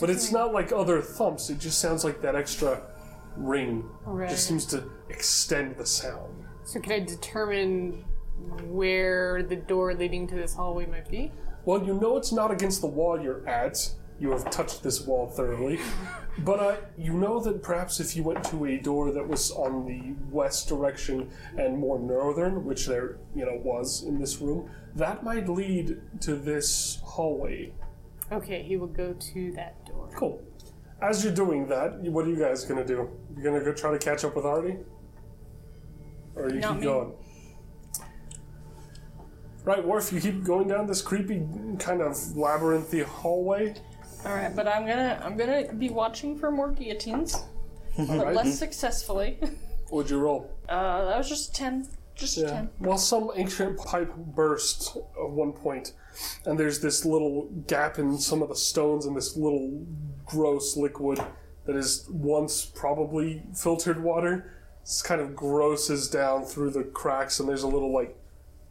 [0.00, 2.82] But it's not like other thumps, it just sounds like that extra
[3.36, 3.88] ring.
[4.04, 4.30] Right.
[4.30, 6.44] Just seems to extend the sound.
[6.64, 8.04] So can I determine
[8.64, 11.32] where the door leading to this hallway might be?
[11.64, 13.76] Well, you know it's not against the wall you're at.
[14.22, 15.80] You have touched this wall thoroughly.
[16.38, 19.84] But uh, you know that perhaps if you went to a door that was on
[19.84, 21.28] the west direction
[21.58, 26.34] and more northern, which there, you know, was in this room, that might lead to
[26.34, 27.74] this hallway.
[28.32, 30.08] Okay, he will go to that door.
[30.16, 30.42] Cool.
[31.02, 33.10] As you're doing that, what are you guys gonna do?
[33.36, 34.78] You're gonna go try to catch up with Artie?
[36.34, 36.86] Or you Not keep me.
[36.86, 37.12] going?
[39.64, 41.42] Right, Worf, you keep going down this creepy
[41.78, 43.74] kind of labyrinthy hallway.
[44.24, 47.36] All right, but I'm gonna I'm gonna be watching for more guillotines,
[47.96, 48.34] but Right.
[48.36, 49.38] less successfully.
[49.90, 50.50] What'd you roll?
[50.68, 52.48] Uh, that was just ten, just Yeah.
[52.50, 52.70] ten.
[52.80, 55.92] Well, some ancient pipe burst at one point,
[56.46, 59.84] and there's this little gap in some of the stones and this little
[60.24, 61.20] gross liquid
[61.66, 64.52] that is once probably filtered water.
[64.82, 68.16] This kind of grosses down through the cracks, and there's a little, like,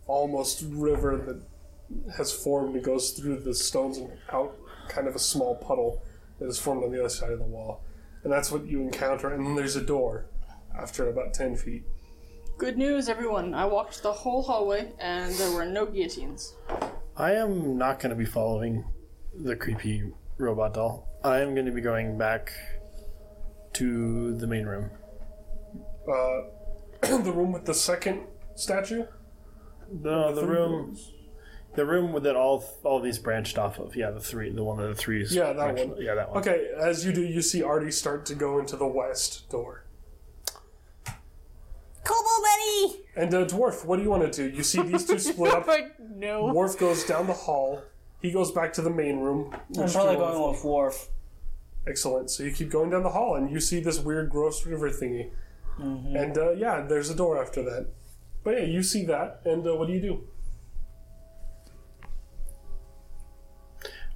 [0.08, 4.58] almost river that has formed and goes through the stones and out
[4.88, 6.04] kind of a small puddle
[6.40, 7.84] that is formed on the other side of the wall.
[8.24, 10.26] And that's what you encounter, and then there's a door
[10.78, 11.84] after about 10 feet.
[12.58, 13.56] Good news, everyone!
[13.56, 16.56] I walked the whole hallway, and there were no guillotines.
[17.18, 18.86] I am not going to be following
[19.34, 21.08] the creepy robot doll.
[21.24, 22.52] I am going to be going back
[23.74, 24.92] to the main room.
[26.08, 26.42] Uh,
[27.02, 28.22] the room with the second
[28.56, 29.06] statue.
[29.92, 30.98] No, the room,
[31.76, 33.96] the room that all all these branched off of.
[33.96, 35.22] Yeah, the three, the one of the three.
[35.22, 36.02] is Yeah, that branched- one.
[36.02, 36.40] Yeah, that one.
[36.40, 39.86] Okay, as you do, you see Artie start to go into the west door.
[42.04, 43.04] Kobo Betty!
[43.16, 44.56] And uh, dwarf, what do you want to do?
[44.56, 45.68] You see these two split up.
[45.68, 46.46] Like, no.
[46.46, 47.84] Dwarf goes down the hall.
[48.22, 49.54] He goes back to the main room.
[49.76, 51.08] I'm which probably dwarf- going with Worf.
[51.88, 52.30] Excellent.
[52.32, 55.30] So you keep going down the hall, and you see this weird, gross river thingy.
[55.80, 57.88] And uh, yeah, there's a door after that.
[58.44, 60.28] But yeah, you see that, and uh, what do you do?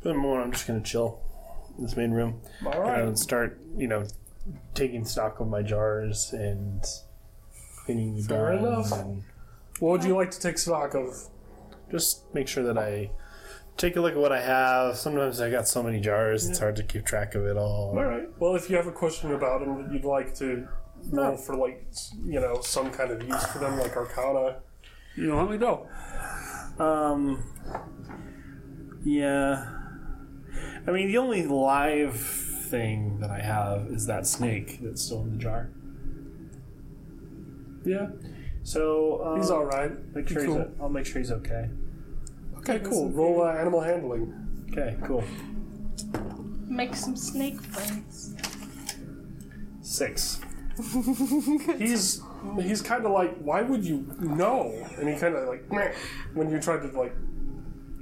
[0.06, 1.20] For the moment, I'm just going to chill
[1.80, 2.40] in this main room.
[2.64, 3.02] All right.
[3.02, 4.06] and start, you know,
[4.76, 6.84] taking stock of my jars and
[7.84, 8.92] cleaning the Fair enough.
[8.92, 9.24] and
[9.80, 11.12] What would you like to take stock of?
[11.92, 13.10] just make sure that I
[13.78, 14.96] take a look at what I have.
[14.96, 17.96] Sometimes I got so many jars, it's hard to keep track of it all.
[17.98, 18.28] All right.
[18.40, 20.68] Well, if you have a question about them that you'd like to
[21.10, 21.84] roll for, like,
[22.24, 24.58] you know, some kind of use for them, like Arcana,
[25.16, 25.88] you know, let me know.
[26.78, 27.44] Um,
[29.04, 29.82] yeah.
[30.88, 35.32] I mean, the only live thing that I have is that snake that's still in
[35.32, 35.70] the jar.
[37.86, 38.08] Yeah,
[38.64, 39.92] So um, he's all right.
[40.16, 40.58] Make sure cool.
[40.58, 40.68] he's.
[40.82, 41.70] I'll make sure he's okay.
[42.60, 43.10] Okay, cool.
[43.12, 44.34] Roll uh, animal handling.
[44.72, 45.24] Okay, cool.
[46.68, 48.36] Make some snake friends.
[49.82, 50.42] Six.
[51.78, 52.22] He's
[52.62, 54.74] he's kind of like, why would you know?
[54.98, 55.94] And he kind of like meh,
[56.34, 57.16] when you try to like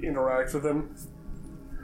[0.02, 0.96] interact with him.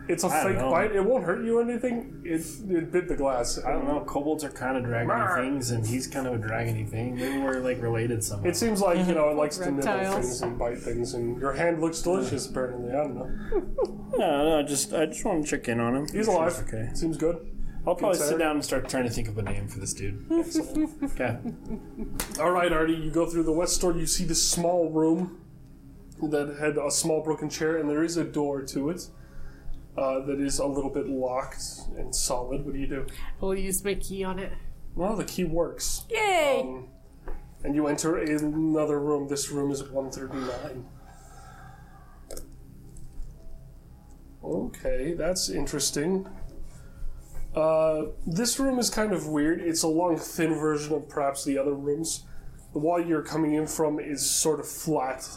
[0.09, 0.70] It's a I fake know.
[0.70, 0.93] bite.
[0.94, 2.20] It won't hurt you or anything.
[2.24, 3.59] It it bit the glass.
[3.64, 4.01] I don't know.
[4.01, 7.16] Kobolds are kind of dragony things, and he's kind of a dragony thing.
[7.16, 8.48] Maybe we're like related somehow.
[8.48, 10.14] It seems like you know it likes to nibble Reptiles.
[10.14, 12.48] things and bite things, and your hand looks delicious.
[12.48, 14.18] Apparently, I don't know.
[14.18, 14.62] no, no.
[14.66, 16.02] Just I just want to check in on him.
[16.06, 16.64] He's Make sure alive.
[16.68, 16.89] Okay.
[16.94, 17.47] Seems good.
[17.86, 19.94] I'll probably Good sit down and start trying to think of a name for this
[19.94, 20.27] dude.
[21.02, 21.39] okay.
[22.39, 23.97] All right, Artie, you go through the west door.
[23.97, 25.40] You see this small room
[26.20, 29.09] that had a small broken chair, and there is a door to it
[29.97, 31.62] uh, that is a little bit locked
[31.97, 32.65] and solid.
[32.65, 33.07] What do you do?
[33.41, 34.53] We'll use my key on it.
[34.95, 36.05] Well, the key works.
[36.11, 36.62] Yay!
[36.65, 36.89] Um,
[37.62, 39.29] and you enter another room.
[39.29, 40.87] This room is 139.
[44.43, 46.27] Okay, that's interesting.
[47.55, 49.61] Uh, this room is kind of weird.
[49.61, 52.25] It's a long, thin version of perhaps the other rooms.
[52.73, 55.29] The wall you're coming in from is sort of flat,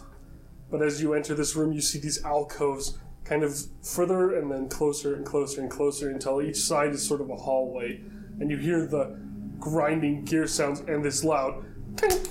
[0.70, 4.68] but as you enter this room, you see these alcoves kind of further and then
[4.70, 8.02] closer and closer and closer until each side is sort of a hallway,
[8.40, 9.20] and you hear the
[9.60, 11.64] grinding gear sounds and this loud
[11.96, 12.28] clink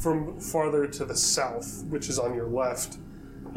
[0.00, 2.98] from farther to the south, which is on your left.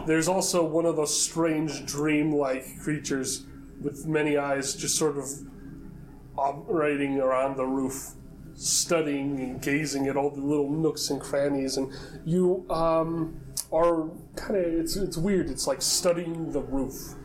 [0.07, 3.45] There's also one of those strange dream-like creatures
[3.81, 5.27] with many eyes just sort of
[6.38, 8.11] operating around the roof,
[8.55, 11.77] studying and gazing at all the little nooks and crannies.
[11.77, 11.91] And
[12.26, 13.39] you um,
[13.71, 15.49] are kind of, it's, it's weird.
[15.49, 17.15] It's like studying the roof.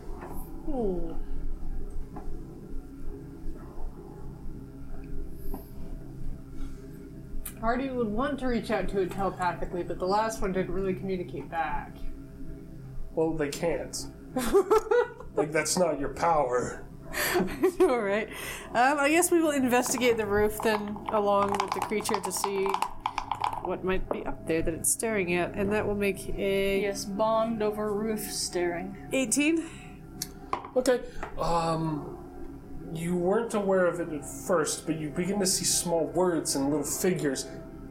[7.62, 10.94] Artie would want to reach out to it telepathically, but the last one didn't really
[10.94, 11.96] communicate back.
[13.14, 14.06] Well, they can't.
[15.34, 16.84] like, that's not your power.
[17.80, 18.28] All right.
[18.74, 22.68] Um, I guess we will investigate the roof then, along with the creature, to see
[23.66, 27.04] what might be up there that it's staring at, and that will make a Yes,
[27.04, 28.96] bond over roof staring.
[29.12, 29.64] 18.
[30.76, 31.00] Okay.
[31.38, 32.18] Um,
[32.92, 36.70] you weren't aware of it at first, but you begin to see small words and
[36.70, 37.46] little figures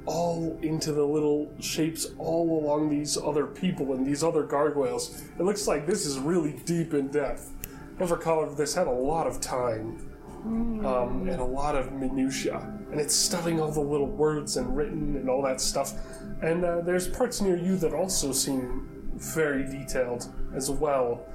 [0.05, 5.23] all into the little shapes all along these other people and these other gargoyles.
[5.39, 7.51] It looks like this is really deep in depth.
[7.97, 10.09] Whoever colored this had a lot of time.
[10.45, 12.57] Um, and a lot of minutia,
[12.91, 15.93] and it's studying all the little words and written and all that stuff.
[16.41, 21.25] And uh, there's parts near you that also seem very detailed as well.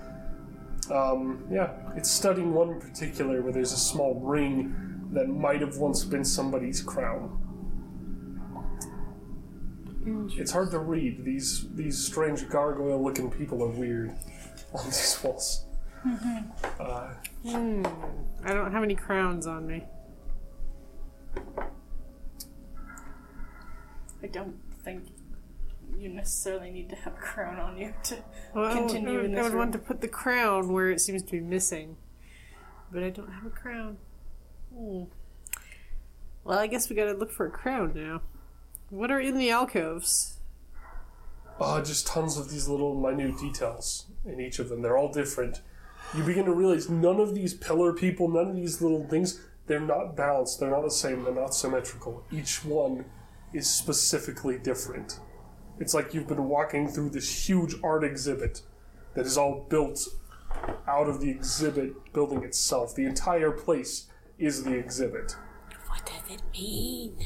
[0.92, 4.74] Um, yeah, it's studying one in particular where there's a small ring
[5.12, 7.38] that might have once been somebody's crown.
[10.36, 11.24] It's hard to read.
[11.24, 14.10] These these strange gargoyle-looking people are weird
[14.74, 15.64] on these walls.
[16.80, 17.12] Uh,
[18.44, 19.84] I don't have any crowns on me.
[24.22, 25.04] I don't think
[25.98, 28.16] you necessarily need to have a crown on you to
[28.54, 29.58] Well, continue I would, in I would room.
[29.58, 31.96] want to put the crown where it seems to be missing,
[32.92, 33.98] but I don't have a crown.
[34.74, 35.04] Hmm.
[36.44, 38.22] Well, I guess we gotta look for a crown now.
[38.90, 40.34] What are in the alcoves?
[41.60, 44.80] uh, just tons of these little minute details in each of them.
[44.80, 45.60] They're all different.
[46.16, 49.78] You begin to realize none of these pillar people, none of these little things, they're
[49.80, 50.58] not balanced.
[50.58, 51.24] They're not the same.
[51.24, 52.24] They're not symmetrical.
[52.32, 53.04] Each one
[53.52, 55.20] is specifically different.
[55.78, 58.62] It's like you've been walking through this huge art exhibit
[59.14, 60.08] that is all built
[60.86, 62.94] out of the exhibit building itself.
[62.94, 64.06] The entire place
[64.38, 65.36] is the exhibit.
[65.86, 67.16] What does it mean?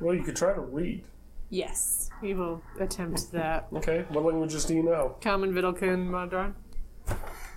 [0.00, 1.04] Well, you could try to read.
[1.50, 3.68] Yes, we will attempt that.
[3.74, 5.16] Okay, what languages do you know?
[5.20, 6.54] Common Vedalken Modron.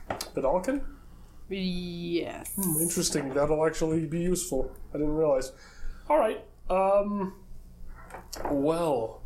[0.09, 0.81] Vedalken?
[1.49, 2.53] Yes.
[2.55, 3.33] Hmm, interesting.
[3.33, 4.71] That'll actually be useful.
[4.93, 5.51] I didn't realize.
[6.09, 6.43] All right.
[6.69, 7.33] Um.
[8.51, 9.21] Well,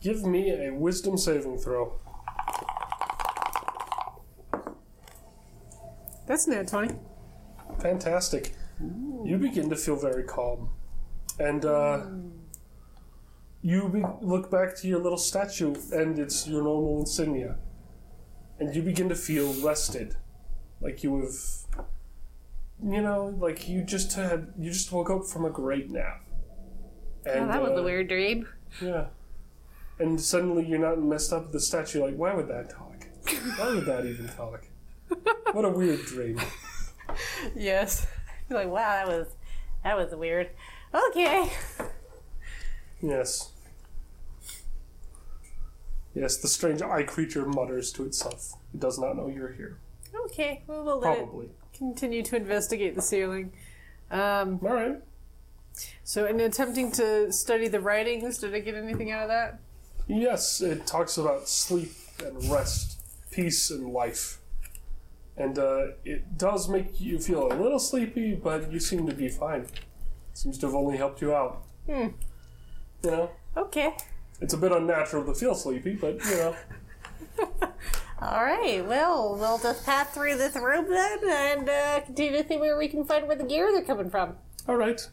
[0.00, 1.98] give me a wisdom saving throw.
[6.26, 6.94] That's net 20.
[7.80, 8.52] Fantastic.
[9.24, 10.70] You begin to feel very calm,
[11.38, 12.04] and uh,
[13.62, 17.56] you be- look back to your little statue, and it's your normal insignia,
[18.58, 20.16] and you begin to feel rested,
[20.80, 21.86] like you have,
[22.82, 26.22] you know, like you just had, you just woke up from a great nap.
[27.24, 28.48] And, Oh, that was uh, a weird dream.
[28.80, 29.06] Yeah.
[29.98, 32.02] And suddenly you're not messed up with the statue.
[32.04, 33.06] Like, why would that talk?
[33.58, 34.66] Why would that even talk?
[35.52, 36.40] What a weird dream.
[37.54, 38.06] Yes.
[38.48, 39.28] You're like, wow, that was
[39.84, 40.50] that was weird.
[40.92, 41.50] Okay.
[43.00, 43.52] Yes.
[46.16, 48.54] Yes, the strange eye creature mutters to itself.
[48.72, 49.78] It does not know you're here.
[50.24, 50.62] Okay.
[50.66, 51.46] Well, we'll let Probably.
[51.46, 53.52] it continue to investigate the ceiling.
[54.10, 54.96] Um, All right.
[56.04, 59.60] so, in attempting to study the writings, did I get anything out of that?
[60.08, 61.92] Yes, it talks about sleep
[62.24, 62.98] and rest,
[63.30, 64.38] peace and life.
[65.36, 69.28] And uh, it does make you feel a little sleepy, but you seem to be
[69.28, 69.66] fine.
[70.32, 71.62] Seems to have only helped you out.
[71.86, 72.08] Hmm.
[73.04, 73.94] You know, Okay.
[74.40, 76.56] It's a bit unnatural to feel sleepy, but you know.
[78.20, 78.84] All right.
[78.86, 82.88] Well, we'll just pass through this room then, and uh, continue to see where we
[82.88, 84.36] can find where the gears are coming from.
[84.68, 85.06] All right.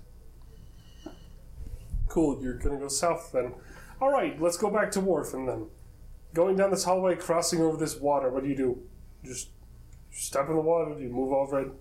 [2.07, 3.53] Cool, you're gonna go south then.
[3.99, 5.67] All right, let's go back to Worf and then.
[6.33, 8.79] Going down this hallway, crossing over this water, what do you do?
[9.23, 9.49] Just
[10.11, 11.71] step in the water, do you move over it?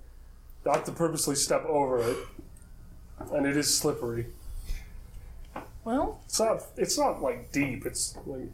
[0.64, 2.16] Not to purposely step over it.
[3.32, 4.26] And it is slippery.
[5.84, 8.48] Well, It's not it's not like deep, it's like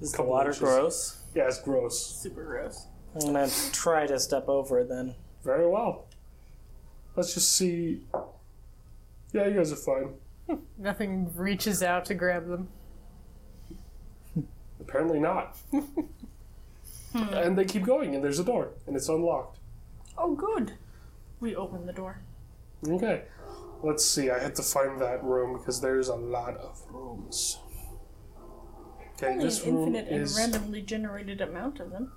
[0.00, 0.60] Is the Couple water inches.
[0.60, 1.18] gross?
[1.34, 1.98] yeah, it's gross.
[1.98, 2.86] super gross.
[3.14, 5.14] I'm gonna try to step over it then.
[5.44, 6.06] Very well.
[7.16, 8.06] Let's just see
[9.32, 10.14] Yeah, you guys are fine.
[10.78, 12.68] Nothing reaches out to grab them.
[14.80, 15.56] Apparently not.
[17.12, 17.32] Hmm.
[17.32, 19.58] and they keep going, and there's a door, and it's unlocked.
[20.18, 20.72] Oh, good.
[21.40, 22.18] We open the door.
[22.86, 23.22] Okay.
[23.84, 24.30] Let's see.
[24.30, 27.58] I had to find that room because there's a lot of rooms.
[29.16, 30.36] Okay, Only this an room infinite is.
[30.36, 32.12] and randomly generated amount of them.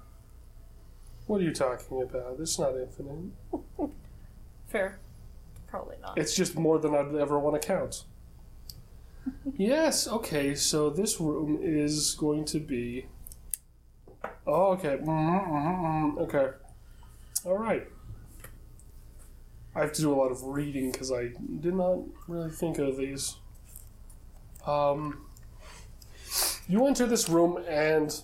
[1.28, 2.38] What are you talking about?
[2.40, 3.34] It's not infinite.
[4.68, 5.00] Fair.
[5.68, 6.18] Probably not.
[6.18, 8.06] It's just more than I'd ever want to count.
[9.58, 10.08] yes.
[10.08, 10.56] Okay.
[10.56, 13.08] So this room is going to be.
[14.48, 14.98] Oh, okay.
[14.98, 16.18] Mhm, mhm, mhm.
[16.22, 16.48] Okay.
[17.46, 17.86] All right.
[19.78, 21.30] I have to do a lot of reading because I
[21.60, 23.36] did not really think of these.
[24.66, 25.28] Um,
[26.68, 28.20] you enter this room and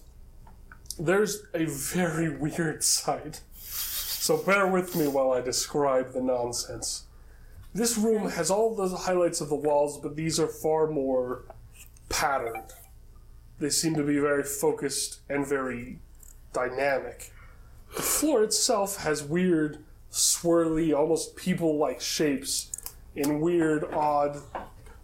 [0.97, 3.41] there's a very weird sight.
[3.55, 7.03] So bear with me while I describe the nonsense.
[7.71, 11.43] This room has all the highlights of the walls, but these are far more
[12.09, 12.73] patterned.
[13.59, 15.99] They seem to be very focused and very
[16.51, 17.31] dynamic.
[17.95, 19.83] The floor itself has weird,
[20.13, 22.71] swirly, almost people like shapes
[23.15, 24.37] in weird, odd,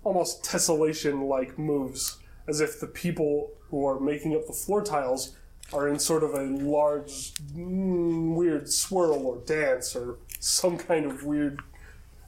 [0.03, 5.35] almost tessellation like moves, as if the people who are making up the floor tiles
[5.73, 11.23] are in sort of a large, mm, weird swirl or dance or some kind of
[11.23, 11.59] weird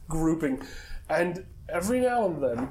[0.09, 0.61] grouping.
[1.09, 2.69] And every now and then,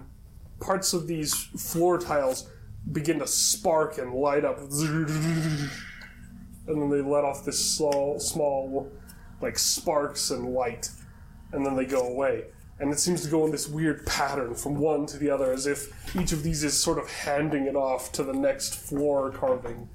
[0.61, 2.49] parts of these floor tiles
[2.93, 4.59] begin to spark and light up.
[4.59, 5.71] And
[6.67, 8.91] then they let off this small, small,
[9.41, 10.91] like sparks and light.
[11.53, 12.45] And then they go away.
[12.79, 15.67] And it seems to go in this weird pattern from one to the other, as
[15.67, 19.89] if each of these is sort of handing it off to the next floor carving.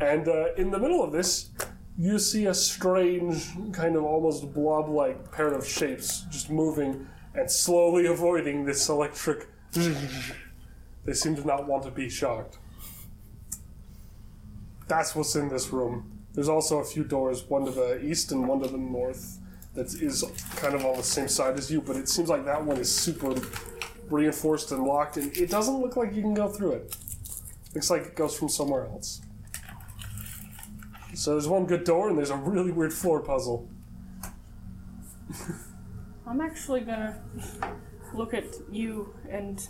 [0.00, 1.50] And uh, in the middle of this,
[1.96, 7.50] you see a strange, kind of almost blob like pair of shapes just moving and
[7.50, 9.48] slowly avoiding this electric.
[9.72, 12.58] they seem to not want to be shocked.
[14.88, 16.19] That's what's in this room.
[16.34, 19.38] There's also a few doors, one to the east and one to the north,
[19.74, 20.24] that is
[20.56, 22.94] kind of on the same side as you, but it seems like that one is
[22.94, 23.34] super
[24.08, 26.96] reinforced and locked, and it doesn't look like you can go through it.
[27.74, 29.20] Looks like it goes from somewhere else.
[31.14, 33.68] So there's one good door, and there's a really weird floor puzzle.
[36.26, 37.20] I'm actually gonna
[38.14, 39.64] look at you and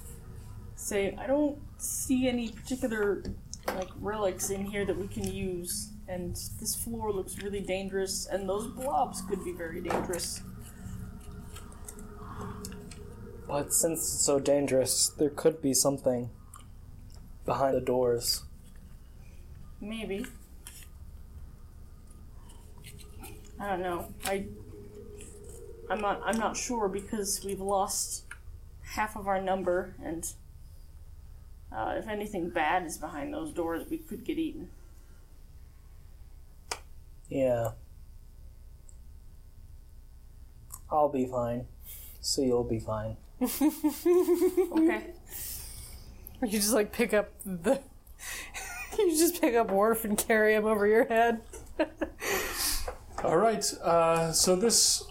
[0.76, 3.22] say I don't see any particular
[3.66, 8.48] like relics in here that we can use, and this floor looks really dangerous, and
[8.48, 10.42] those blobs could be very dangerous.
[13.46, 16.30] But since it's so dangerous, there could be something
[17.44, 18.42] behind the doors.
[19.80, 20.26] Maybe.
[23.58, 24.12] I don't know.
[24.24, 24.46] I
[25.88, 28.24] I'm not I'm not sure because we've lost
[28.82, 30.32] half of our number and
[31.72, 34.70] uh, if anything bad is behind those doors, we could get eaten.
[37.30, 37.70] Yeah.
[40.90, 41.66] I'll be fine.
[42.20, 43.16] So you'll be fine.
[44.72, 45.14] Okay.
[46.42, 47.80] You just like pick up the.
[48.98, 51.42] you just pick up Worf and carry him over your head.
[53.24, 53.64] All right.
[53.82, 55.04] Uh, so this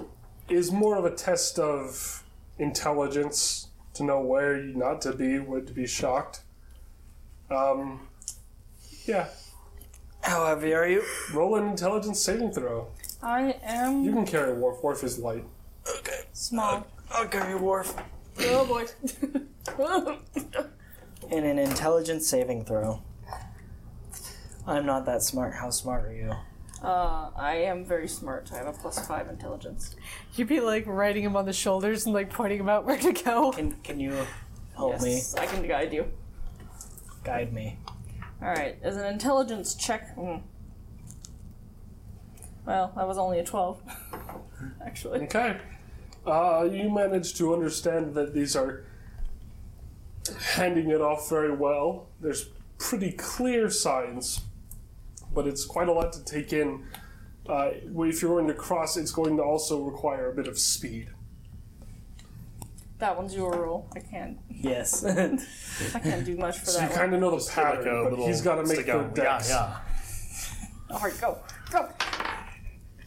[0.49, 2.23] is more of a test of
[2.57, 6.41] intelligence to know where not to be, where to be shocked.
[7.51, 8.07] Um,
[9.05, 9.27] yeah.
[10.21, 11.03] How heavy are you?
[11.33, 12.87] Roll an intelligence saving throw.
[13.21, 14.83] I am You can carry Worf.
[14.83, 15.43] Worf is light.
[15.97, 16.21] Okay.
[16.33, 16.85] small.
[17.11, 17.95] I'll carry Worf.
[18.41, 18.85] Oh boy.
[21.31, 23.01] In an intelligence saving throw.
[24.67, 25.53] I'm not that smart.
[25.55, 26.31] How smart are you?
[26.83, 28.51] uh, I am very smart.
[28.53, 29.95] I have a plus five intelligence.
[30.35, 33.11] You'd be like riding him on the shoulders and like pointing him out where to
[33.13, 33.51] go.
[33.51, 34.13] Can Can you
[34.75, 35.15] help me?
[35.15, 36.05] yes, I can guide you.
[37.23, 37.77] Guide me.
[38.41, 40.15] Alright, as an intelligence check.
[40.15, 40.41] mm.
[42.65, 43.81] Well, that was only a 12.
[44.85, 45.21] Actually.
[45.21, 45.57] Okay.
[46.25, 48.83] Uh, you manage to understand that these are
[50.53, 52.07] handing it off very well.
[52.21, 54.41] There's pretty clear signs,
[55.33, 56.85] but it's quite a lot to take in.
[57.47, 61.09] Uh, if you're going to cross, it's going to also require a bit of speed.
[62.99, 63.89] That one's your rule.
[63.95, 64.37] I can't.
[64.49, 65.03] Yes.
[65.05, 66.99] I can't do much for So you that one.
[66.99, 68.73] kind of know the Just get, like, pattern, a but little he's got to make
[68.73, 69.15] stick the out.
[69.15, 69.49] decks.
[69.49, 69.77] Yeah,
[70.91, 71.37] Alright, go.
[71.71, 71.89] Go!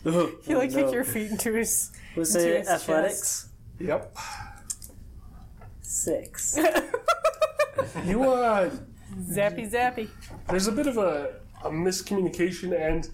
[0.47, 0.83] You like no.
[0.83, 1.93] kick your feet into his.
[2.17, 3.49] Was into it his athletics?
[3.79, 4.17] Yep.
[5.83, 6.59] Six.
[8.05, 8.71] You uh,
[9.21, 10.09] Zappy zappy.
[10.49, 13.09] there's a bit of a, a miscommunication and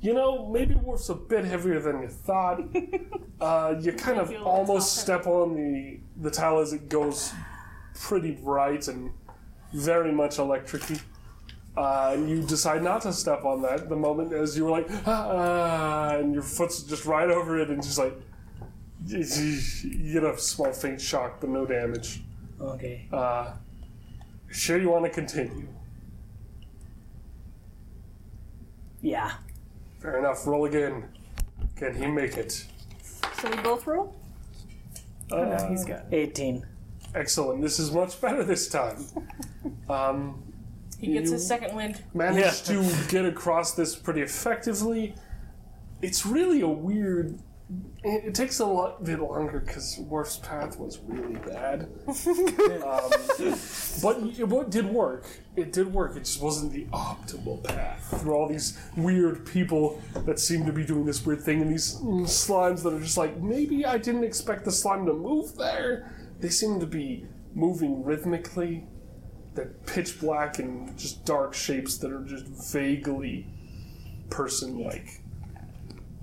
[0.00, 2.60] you know maybe Worf's a bit heavier than you thought.
[3.38, 7.34] Uh, you kind of almost step on the the tile as it goes
[7.92, 9.12] pretty bright and
[9.74, 11.02] very much electricy.
[11.76, 14.88] Uh, and you decide not to step on that the moment as you were like
[15.06, 18.14] ah, and your foot's just right over it and just like
[19.06, 19.18] you
[19.84, 22.22] you get a small faint shock but no damage.
[22.58, 23.06] Okay.
[23.12, 23.52] uh,
[24.50, 25.68] sure you want to continue?
[29.02, 29.32] Yeah.
[30.06, 30.46] Fair enough.
[30.46, 31.02] Roll again.
[31.74, 32.64] Can he make it?
[33.42, 34.14] So we both roll?
[35.32, 36.04] Uh, He's got.
[36.12, 36.64] 18.
[37.16, 37.60] excellent.
[37.60, 39.04] This is much better this time.
[39.88, 40.42] Um,
[41.00, 42.02] He gets his second wind.
[42.14, 45.14] managed to get across this pretty effectively.
[46.02, 47.38] It's really a weird.
[48.04, 51.82] It, it takes a lot bit longer because Worf's path was really bad.
[52.06, 53.10] um,
[54.00, 55.26] but it what did work.
[55.56, 56.16] It did work.
[56.16, 60.84] It just wasn't the optimal path through all these weird people that seem to be
[60.84, 64.24] doing this weird thing, and these mm, slimes that are just like maybe I didn't
[64.24, 66.12] expect the slime to move there.
[66.38, 68.84] They seem to be moving rhythmically.
[69.54, 73.46] They're pitch black and just dark shapes that are just vaguely
[74.30, 75.22] person-like.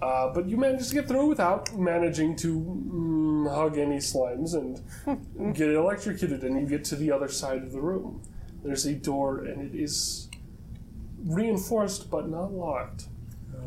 [0.03, 5.55] Uh, but you managed to get through without managing to mm, hug any slimes and
[5.55, 8.21] get electrocuted, and you get to the other side of the room.
[8.65, 10.29] There's a door, and it is
[11.25, 13.05] reinforced but not locked.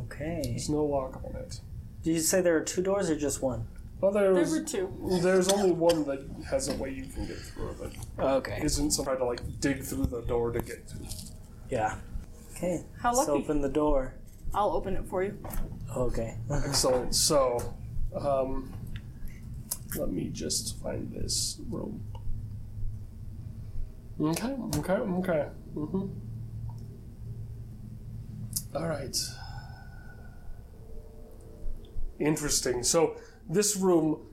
[0.04, 0.40] Okay.
[0.44, 1.60] There's no lock on it.
[2.02, 3.66] Did you say there are two doors or just one?
[4.00, 4.92] Well, There there's were two.
[5.22, 7.92] there's only one that has a way you can get through, but
[8.22, 8.60] Okay.
[8.62, 10.96] isn't some try to like dig through the door to get to.
[11.70, 11.96] Yeah.
[12.54, 12.84] Okay.
[13.00, 13.42] How Let's lucky.
[13.42, 14.14] open the door.
[14.56, 15.38] I'll open it for you.
[15.94, 16.34] Okay.
[16.50, 17.14] Excellent.
[17.14, 17.74] So,
[18.18, 18.72] um,
[19.96, 22.02] let me just find this room.
[24.18, 25.48] Okay, okay, okay.
[25.74, 26.06] Mm-hmm.
[28.74, 29.16] All right.
[32.18, 32.82] Interesting.
[32.82, 33.16] So,
[33.48, 34.25] this room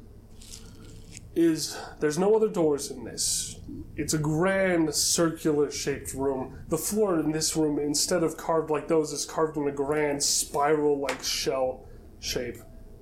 [1.36, 3.60] is there's no other doors in this.
[3.96, 6.60] It's a grand circular shaped room.
[6.70, 10.24] The floor in this room, instead of carved like those, is carved in a grand
[10.24, 11.86] spiral like shell
[12.20, 12.58] shape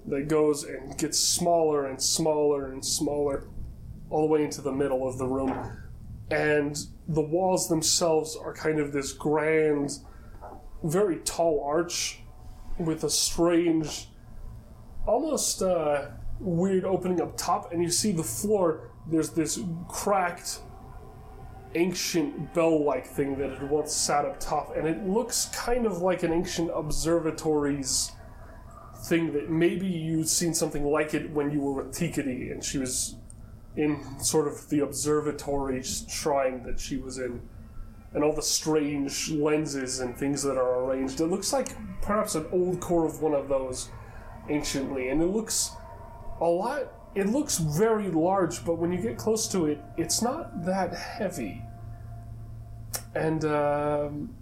[0.08, 3.48] that goes and gets smaller and smaller and smaller
[4.10, 5.78] all the way into the middle of the room.
[6.30, 6.78] And
[7.08, 9.92] the walls themselves are kind of this grand,
[10.84, 12.22] very tall arch
[12.80, 14.10] with a strange,
[15.06, 16.08] almost uh,
[16.42, 18.92] weird opening up top, and you see the floor.
[19.08, 20.60] There's this cracked,
[21.76, 26.24] ancient bell-like thing that had once sat up top, and it looks kind of like
[26.24, 28.12] an ancient observatory's
[29.06, 32.78] thing that maybe you'd seen something like it when you were with Tikati, and she
[32.78, 33.16] was
[33.76, 37.42] in sort of the observatory shrine that she was in,
[38.14, 41.22] and all the strange lenses and things that are arranged.
[41.22, 41.70] It looks like
[42.02, 43.90] perhaps an old core of one of those
[44.50, 45.72] anciently, and it looks
[46.42, 46.92] a lot.
[47.16, 51.62] It looks very large, but when you get close to it, it's not that heavy.
[53.16, 54.34] And um,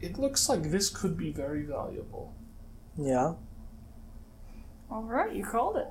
[0.00, 2.34] it looks like this could be very valuable.
[2.96, 3.34] Yeah.
[4.90, 5.88] All right, you called it.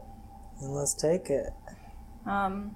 [0.62, 1.50] Then let's take it.
[2.26, 2.76] Um,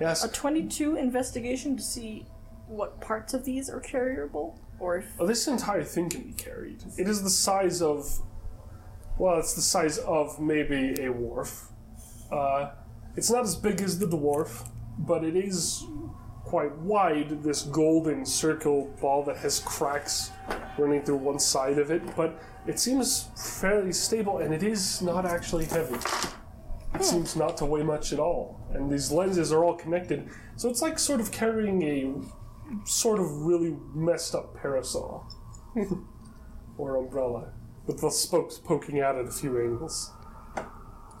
[0.00, 0.24] Yes.
[0.24, 2.26] a 22 investigation to see
[2.66, 6.82] what parts of these are carryable, or if Oh, this entire thing can be carried.
[6.98, 8.20] It is the size of,
[9.18, 11.68] well, it's the size of maybe a wharf.
[12.32, 12.70] Uh,
[13.16, 14.68] it's not as big as the dwarf,
[14.98, 15.84] but it is
[16.42, 17.42] quite wide.
[17.42, 20.32] This golden circle ball that has cracks
[20.76, 23.28] running through one side of it, but it seems
[23.60, 25.96] fairly stable, and it is not actually heavy.
[26.94, 30.68] It seems not to weigh much at all, and these lenses are all connected, so
[30.68, 35.28] it's like sort of carrying a sort of really messed up parasol
[36.78, 37.52] or umbrella
[37.86, 40.10] with the spokes poking out at a few angles.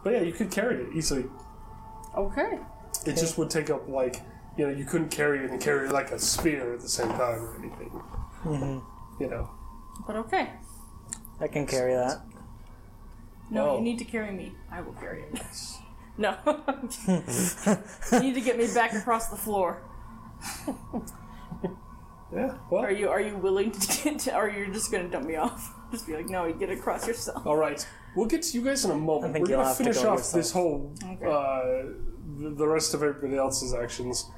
[0.02, 1.24] But yeah, you could carry it easily.
[2.16, 2.58] okay,
[3.06, 4.20] It just would take up like
[4.56, 7.42] you know you couldn't carry it and carry like a spear at the same time
[7.42, 7.90] or anything.
[8.44, 9.22] Mm-hmm.
[9.22, 9.50] You know.
[10.06, 10.50] but okay.
[11.40, 12.22] I can carry that.
[13.50, 13.76] No, Oh.
[13.78, 14.52] you need to carry me.
[14.70, 15.40] I will carry it.
[16.18, 16.36] no,
[18.12, 19.82] you need to get me back across the floor.
[22.34, 22.56] Yeah.
[22.70, 22.82] Well.
[22.82, 24.18] Are you are you willing to get?
[24.24, 25.72] To, or you're just gonna dump me off?
[25.94, 27.46] Just be like, no, you get across yourself.
[27.46, 27.86] All right.
[28.16, 29.30] We'll get to you guys in a moment.
[29.30, 30.34] I think We're you'll gonna have to finish go off yourself.
[30.34, 31.24] this whole Okay.
[31.24, 34.28] uh, the, the rest of everybody else's actions.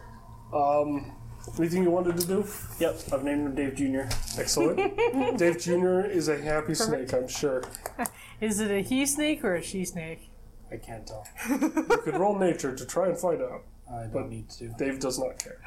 [0.52, 1.12] Um,
[1.58, 2.46] anything you wanted to do?
[2.78, 4.02] Yep, I've named him Dave Jr.
[4.38, 5.38] Excellent.
[5.38, 6.00] Dave Jr.
[6.00, 7.62] is a happy snake, I'm sure.
[8.42, 10.30] Is it a he snake or a she snake?
[10.70, 11.26] I can't tell.
[11.48, 13.62] You could roll nature to try and find out.
[13.90, 14.68] I don't But- need to.
[14.78, 15.60] Dave does not care.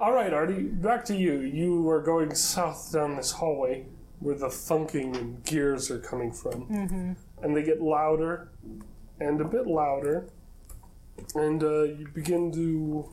[0.00, 1.40] All right, Artie, back to you.
[1.40, 3.86] You are going south down this hallway
[4.20, 6.66] where the thunking and gears are coming from.
[6.66, 7.12] Mm-hmm.
[7.42, 8.50] And they get louder
[9.18, 10.28] and a bit louder.
[11.34, 13.08] And uh, you begin to.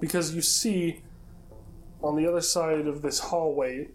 [0.00, 1.02] Because you see
[2.02, 3.88] on the other side of this hallway,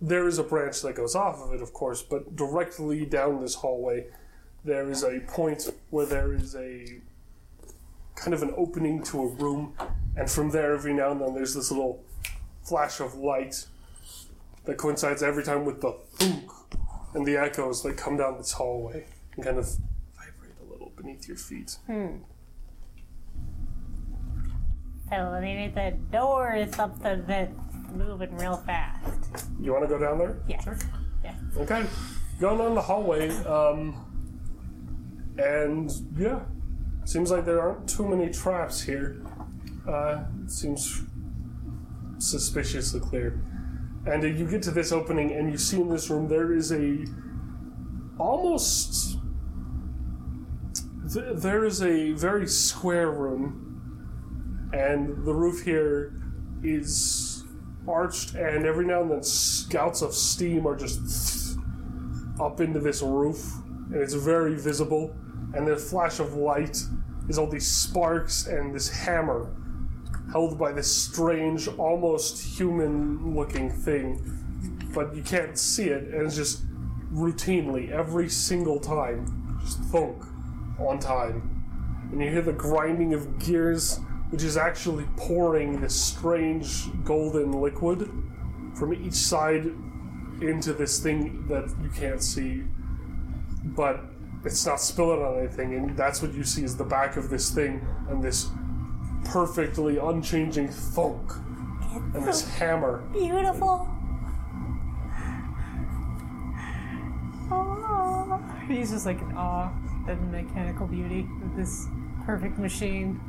[0.00, 3.56] there is a branch that goes off of it, of course, but directly down this
[3.56, 4.06] hallway,
[4.64, 7.00] there is a point where there is a
[8.14, 9.74] kind of an opening to a room,
[10.16, 12.04] and from there, every now and then, there's this little
[12.62, 13.66] flash of light
[14.64, 16.50] that coincides every time with the thunk
[17.14, 19.66] and the echoes that come down this hallway and kind of
[20.16, 21.78] vibrate a little beneath your feet.
[21.86, 22.18] Hmm.
[25.10, 27.52] So maybe the door is something that's
[27.92, 29.46] moving real fast.
[29.60, 30.38] You want to go down there?
[30.48, 30.66] Yes.
[31.22, 31.34] Yes.
[31.56, 31.84] Okay.
[32.40, 33.94] Going down the hallway, um,
[35.38, 36.40] and yeah,
[37.04, 39.22] seems like there aren't too many traps here.
[39.86, 41.02] Uh, seems
[42.18, 43.38] suspiciously clear.
[44.04, 47.04] And you get to this opening, and you see in this room there is a
[48.18, 49.18] almost
[51.12, 56.14] th- there is a very square room, and the roof here
[56.64, 57.44] is
[57.86, 61.58] arched, and every now and then scouts of steam are just
[62.40, 63.54] up into this roof,
[63.92, 65.14] and it's very visible.
[65.54, 66.82] And the flash of light
[67.28, 69.54] is all these sparks and this hammer
[70.32, 74.20] held by this strange, almost human looking thing.
[74.94, 76.64] But you can't see it, and it's just
[77.12, 80.24] routinely, every single time, just thunk
[80.78, 82.08] on time.
[82.10, 84.00] And you hear the grinding of gears,
[84.30, 88.10] which is actually pouring this strange golden liquid
[88.74, 89.66] from each side
[90.40, 92.64] into this thing that you can't see,
[93.64, 94.00] but
[94.44, 97.50] it's not spilling on anything, and that's what you see is the back of this
[97.50, 98.50] thing and this
[99.24, 101.32] perfectly unchanging thunk
[102.14, 103.02] and this hammer.
[103.12, 103.88] Beautiful.
[108.68, 109.70] He's just like in awe
[110.08, 111.86] at the mechanical beauty of this
[112.24, 113.20] perfect machine.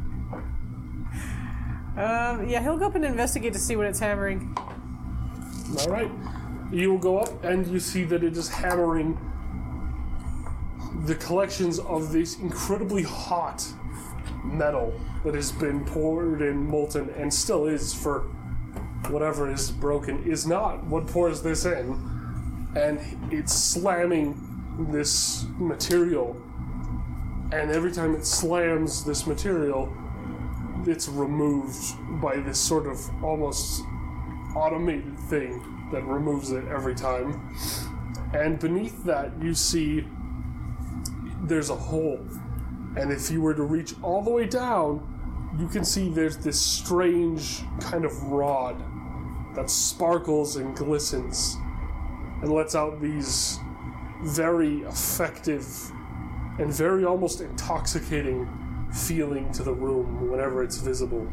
[1.98, 4.56] Um, yeah, he'll go up and investigate to see what it's hammering.
[5.80, 6.12] All right,
[6.72, 9.18] you will go up and you see that it is hammering
[11.06, 13.66] the collections of this incredibly hot
[14.44, 14.94] metal
[15.24, 18.22] that has been poured and molten and still is for
[19.10, 22.14] whatever is broken is not what pours this in
[22.76, 23.00] and
[23.32, 24.54] it's slamming
[24.92, 26.36] this material,
[27.52, 29.94] and every time it slams this material,
[30.86, 33.84] it's removed by this sort of almost
[34.56, 35.62] automated thing
[35.92, 37.56] that removes it every time.
[38.34, 40.06] And beneath that, you see
[41.44, 42.26] there's a hole.
[42.96, 45.10] And if you were to reach all the way down,
[45.60, 48.82] you can see there's this strange kind of rod
[49.56, 51.58] that sparkles and glistens
[52.42, 53.60] and lets out these
[54.24, 55.66] very effective
[56.60, 58.48] and very almost intoxicating
[58.92, 61.28] feeling to the room whenever it's visible.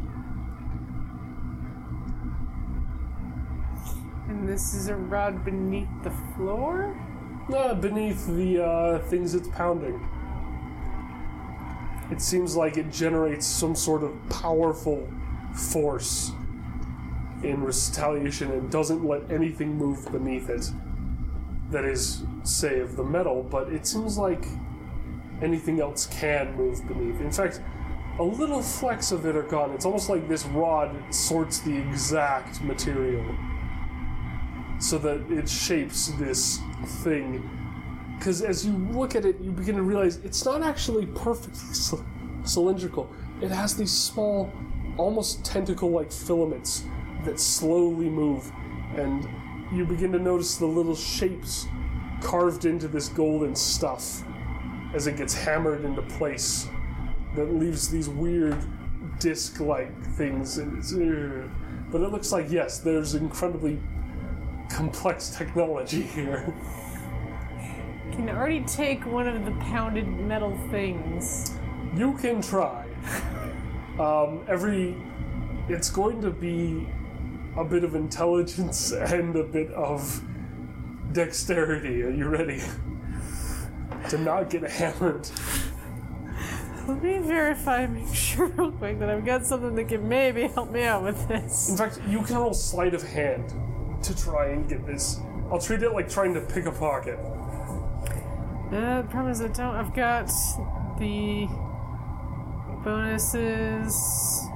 [4.29, 6.97] And this is a rod beneath the floor?
[7.53, 10.01] Uh, beneath the uh, things it's pounding.
[12.11, 15.09] It seems like it generates some sort of powerful
[15.55, 16.33] force
[17.43, 20.71] in retaliation and doesn't let anything move beneath it.
[21.71, 24.45] That is, say, of the metal, but it seems like
[25.41, 27.21] anything else can move beneath.
[27.21, 27.61] In fact,
[28.19, 29.71] a little flecks of it are gone.
[29.73, 33.25] It's almost like this rod sorts the exact material
[34.79, 36.59] so that it shapes this
[37.03, 37.49] thing.
[38.21, 41.97] Because as you look at it, you begin to realize it's not actually perfectly c-
[42.45, 43.11] cylindrical.
[43.41, 44.53] It has these small,
[44.99, 46.85] almost tentacle like filaments
[47.25, 48.53] that slowly move,
[48.95, 49.27] and
[49.73, 51.67] you begin to notice the little shapes
[52.21, 54.23] carved into this golden stuff
[54.93, 56.69] as it gets hammered into place
[57.37, 58.59] that leaves these weird
[59.19, 60.59] disc like things.
[60.59, 61.51] And it's, ugh.
[61.91, 63.79] but it looks like, yes, there's incredibly
[64.69, 66.55] complex technology here.
[68.13, 71.57] Can already take one of the pounded metal things.
[71.95, 72.87] You can try.
[73.99, 74.97] Um, every.
[75.69, 76.89] It's going to be
[77.57, 80.23] a bit of intelligence and a bit of
[81.13, 82.03] dexterity.
[82.03, 82.63] Are you ready?
[84.09, 85.29] to not get hammered.
[86.89, 90.71] Let me verify, make sure real quick that I've got something that can maybe help
[90.71, 91.69] me out with this.
[91.69, 93.53] In fact, you can roll sleight of hand
[94.03, 95.21] to try and get this.
[95.51, 97.19] I'll treat it like trying to pick a pocket.
[98.73, 99.75] Uh, the problem is I don't.
[99.75, 100.31] I've got
[100.99, 101.49] the
[102.85, 104.49] bonuses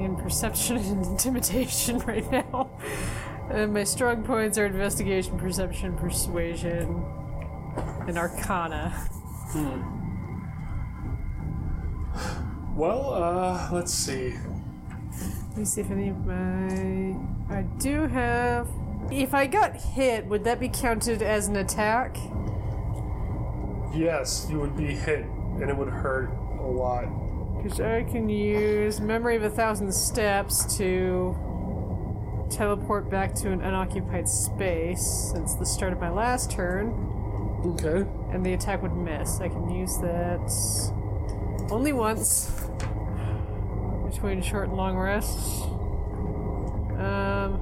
[0.00, 2.70] in perception and intimidation right now.
[3.50, 7.04] And my strong points are investigation, perception, persuasion,
[8.06, 8.90] and arcana.
[9.52, 9.98] Hmm.
[12.76, 14.34] Well, uh, let's see.
[15.50, 17.16] Let me see if any of my.
[17.50, 18.68] I do have.
[19.10, 22.16] If I got hit, would that be counted as an attack?
[23.94, 25.20] Yes, you would be hit,
[25.60, 26.30] and it would hurt
[26.60, 27.06] a lot.
[27.62, 31.36] Because I can use Memory of a Thousand Steps to
[32.50, 36.92] teleport back to an unoccupied space since the start of my last turn,
[37.64, 38.06] Okay.
[38.30, 39.40] and the attack would miss.
[39.40, 40.40] I can use that
[41.70, 42.50] only once
[44.10, 45.62] between short and long rests.
[46.98, 47.60] Um,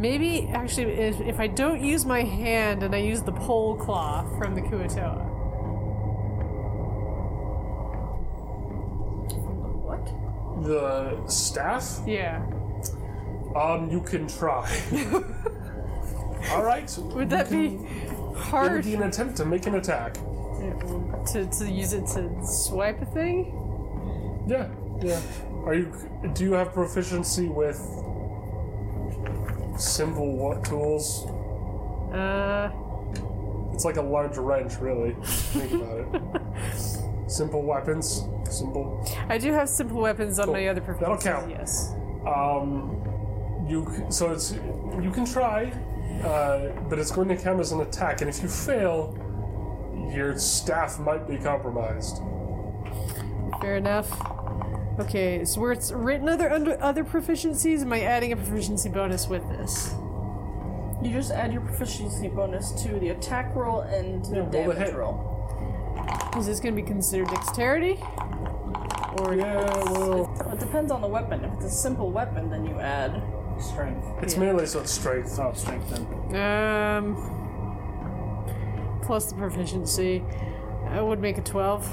[0.00, 4.22] maybe, actually, if, if I don't use my hand and I use the pole claw
[4.38, 5.24] from the Kuo-toa.
[9.84, 10.64] What?
[10.64, 12.00] The staff?
[12.06, 12.44] Yeah.
[13.56, 14.68] Um, you can try.
[16.50, 16.96] All right.
[16.98, 20.14] Would that be It would hard be an attempt to make an attack.
[20.14, 24.44] to, to use it to swipe a thing?
[24.46, 24.68] Yeah,
[25.02, 25.20] yeah.
[25.64, 25.92] Are you?
[26.34, 27.78] Do you have proficiency with
[29.78, 31.26] simple what tools?
[32.12, 32.70] Uh,
[33.72, 35.14] It's like a large wrench, really.
[35.22, 36.22] Think about it.
[37.30, 38.24] Simple weapons.
[38.48, 39.06] Simple.
[39.28, 40.54] I do have simple weapons on Cool.
[40.54, 41.50] my other That'll count.
[41.50, 41.92] Yes.
[42.26, 42.96] Um,
[43.68, 44.52] you so it's
[45.02, 45.64] you can try,
[46.24, 49.14] uh, but it's going to count as an attack, and if you fail,
[50.10, 52.22] your staff might be compromised.
[53.60, 54.08] Fair enough.
[54.98, 59.28] Okay, so where it's written other under other proficiencies, am I adding a proficiency bonus
[59.28, 59.94] with this?
[61.02, 64.58] You just add your proficiency bonus to the attack roll and the Yeah, roll the
[64.58, 64.94] damage hit.
[64.96, 66.32] roll.
[66.36, 67.98] Is this going to be considered dexterity?
[69.20, 71.44] Or Yeah, well, It depends on the weapon.
[71.44, 73.22] If it's a simple weapon, then you add.
[73.60, 74.06] Strength.
[74.22, 75.36] it's melee, so it's strength.
[75.40, 76.04] Oh, strength then.
[76.40, 77.16] um
[79.02, 80.22] plus the proficiency,
[80.88, 81.84] I would make a twelve.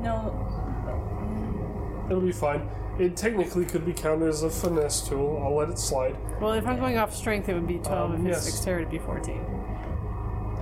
[0.00, 0.48] No,
[2.10, 2.68] It'll be fine.
[2.98, 5.40] It technically could be counted as a finesse tool.
[5.42, 6.16] I'll let it slide.
[6.40, 8.10] Well, if I'm going off strength, it would be twelve.
[8.14, 9.44] Um, if it's dexterity, it'd be fourteen.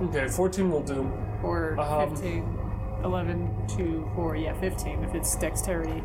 [0.03, 1.11] Okay, 14 will do.
[1.43, 2.57] Or Um, 15.
[3.03, 6.01] 11 to 4, yeah, 15 if it's dexterity.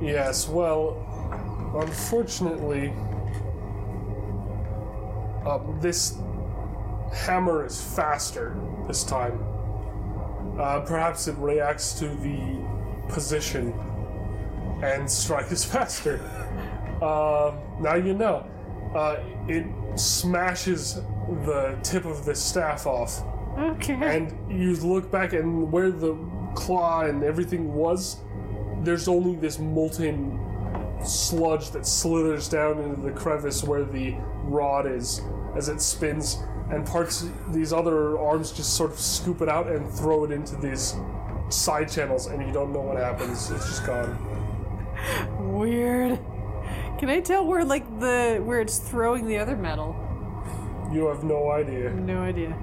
[0.00, 0.96] Yes, well,
[1.78, 2.92] unfortunately,
[5.46, 6.18] Um, this
[7.14, 8.54] hammer is faster
[8.86, 9.38] this time.
[10.58, 12.58] Uh, perhaps it reacts to the
[13.08, 13.72] position
[14.82, 16.20] and strike is faster.
[17.02, 18.46] Uh, now you know.
[18.94, 20.96] Uh, it smashes
[21.44, 23.22] the tip of the staff off,
[23.56, 23.94] Okay.
[23.94, 26.16] and you look back, and where the
[26.56, 28.16] claw and everything was,
[28.82, 30.40] there's only this molten
[31.04, 35.22] sludge that slithers down into the crevice where the rod is
[35.56, 36.38] as it spins,
[36.70, 40.56] and parts these other arms just sort of scoop it out and throw it into
[40.56, 40.94] these
[41.48, 43.50] side channels, and you don't know what happens.
[43.52, 44.16] It's just gone.
[45.38, 46.18] Weird.
[46.98, 49.96] Can I tell where like the where it's throwing the other metal?
[50.92, 51.90] You have no idea.
[51.90, 52.56] No idea.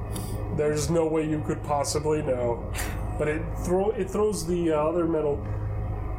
[0.55, 2.71] There's no way you could possibly know.
[3.17, 5.43] But it throw it throws the uh, other metal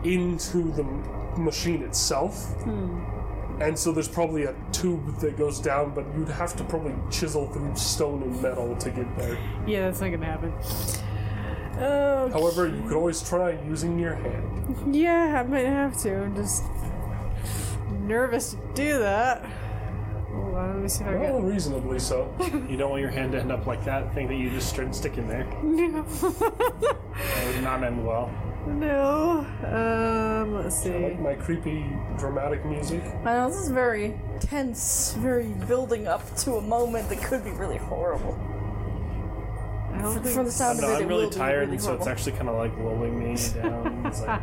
[0.05, 2.55] into the m- machine itself.
[3.60, 7.48] And so there's probably a tube that goes down, but you'd have to probably chisel
[7.48, 9.36] through stone and metal to get there.
[9.66, 10.52] Yeah, that's not gonna happen.
[11.81, 14.94] Oh, However, you could always try using your hand.
[14.94, 16.23] yeah, I might have to.
[16.24, 16.62] I'm just
[18.00, 19.44] nervous to do that.
[20.32, 21.47] Hold on, let me see if I Well, can.
[21.47, 22.34] reasonably so.
[22.68, 24.89] You don't want your hand to end up like that thing that you just tried
[24.89, 25.47] to stick in there.
[25.62, 26.02] No.
[26.02, 28.31] That would not end well.
[28.66, 29.47] no.
[29.65, 30.90] Um, let's see.
[30.98, 31.84] like my creepy
[32.18, 33.02] dramatic music.
[33.24, 37.50] I know this is very tense, very building up to a moment that could be
[37.52, 38.36] really horrible.
[39.99, 41.36] I don't For, think for the sound No, of it, I'm it really will be
[41.36, 44.07] tired, really and so it's actually kind of like lulling me down.
[44.07, 44.43] It's like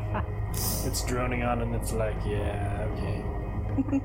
[0.85, 3.24] it's droning on, and it's like, yeah, okay.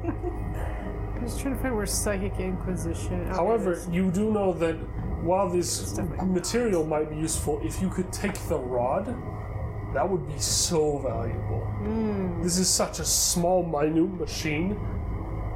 [1.15, 3.27] I'm just trying to find where Psychic Inquisition.
[3.31, 4.75] oh, However, there you do know that
[5.23, 9.07] while this material might be useful, if you could take the rod,
[9.93, 11.61] that would be so valuable.
[11.83, 12.43] Hmm.
[12.43, 14.79] This is such a small, minute machine,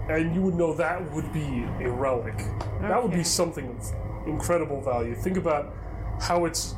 [0.09, 2.37] and you would know that would be a relic.
[2.81, 5.15] That would be something of incredible value.
[5.15, 5.75] Think about
[6.21, 6.75] how it's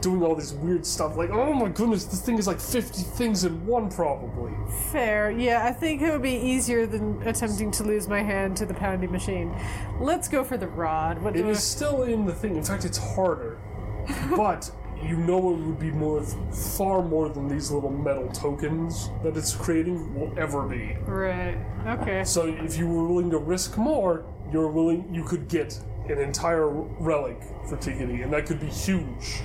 [0.00, 1.16] doing all this weird stuff.
[1.16, 4.52] Like, oh my goodness, this thing is like 50 things in one, probably.
[4.92, 5.30] Fair.
[5.30, 8.74] Yeah, I think it would be easier than attempting to lose my hand to the
[8.74, 9.54] pounding machine.
[10.00, 11.22] Let's go for the rod.
[11.22, 12.56] What It do I- still in the thing.
[12.56, 13.58] In fact, it's harder.
[14.36, 14.70] but
[15.02, 19.54] you know it would be more, far more than these little metal tokens that it's
[19.54, 20.96] creating will ever be.
[21.06, 21.58] Right.
[21.86, 22.24] Okay.
[22.24, 25.12] So if you were willing to risk more, you're willing.
[25.14, 29.40] You could get an entire relic for Tikiti, and that could be huge.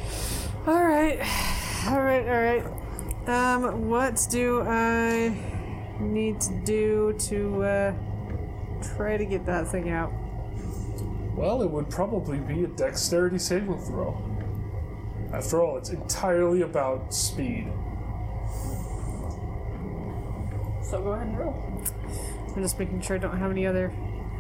[0.68, 1.20] All right.
[1.88, 2.28] All right.
[2.28, 2.66] All right.
[3.28, 5.36] Um, what do I
[6.00, 7.94] need to do to uh,
[8.96, 10.12] try to get that thing out?
[11.36, 14.18] Well, it would probably be a dexterity saving throw.
[15.34, 17.68] After all, it's entirely about speed.
[20.82, 21.84] So go ahead and roll.
[22.56, 23.94] I'm just making sure I don't have any other.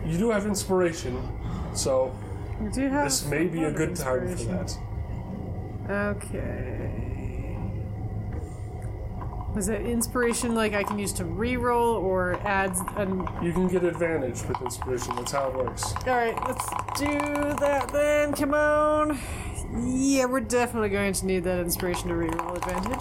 [0.05, 1.21] You do have inspiration,
[1.73, 2.15] so
[2.59, 3.05] I do have.
[3.05, 4.77] this may be a good time for that.
[5.89, 7.09] Okay.
[9.55, 13.83] Was it inspiration like I can use to re-roll or adds an You can get
[13.83, 15.15] advantage with inspiration.
[15.15, 15.93] That's how it works.
[16.07, 17.17] Alright, let's do
[17.59, 18.33] that then.
[18.33, 19.19] Come on.
[19.75, 22.99] Yeah, we're definitely going to need that inspiration to re-roll advantage.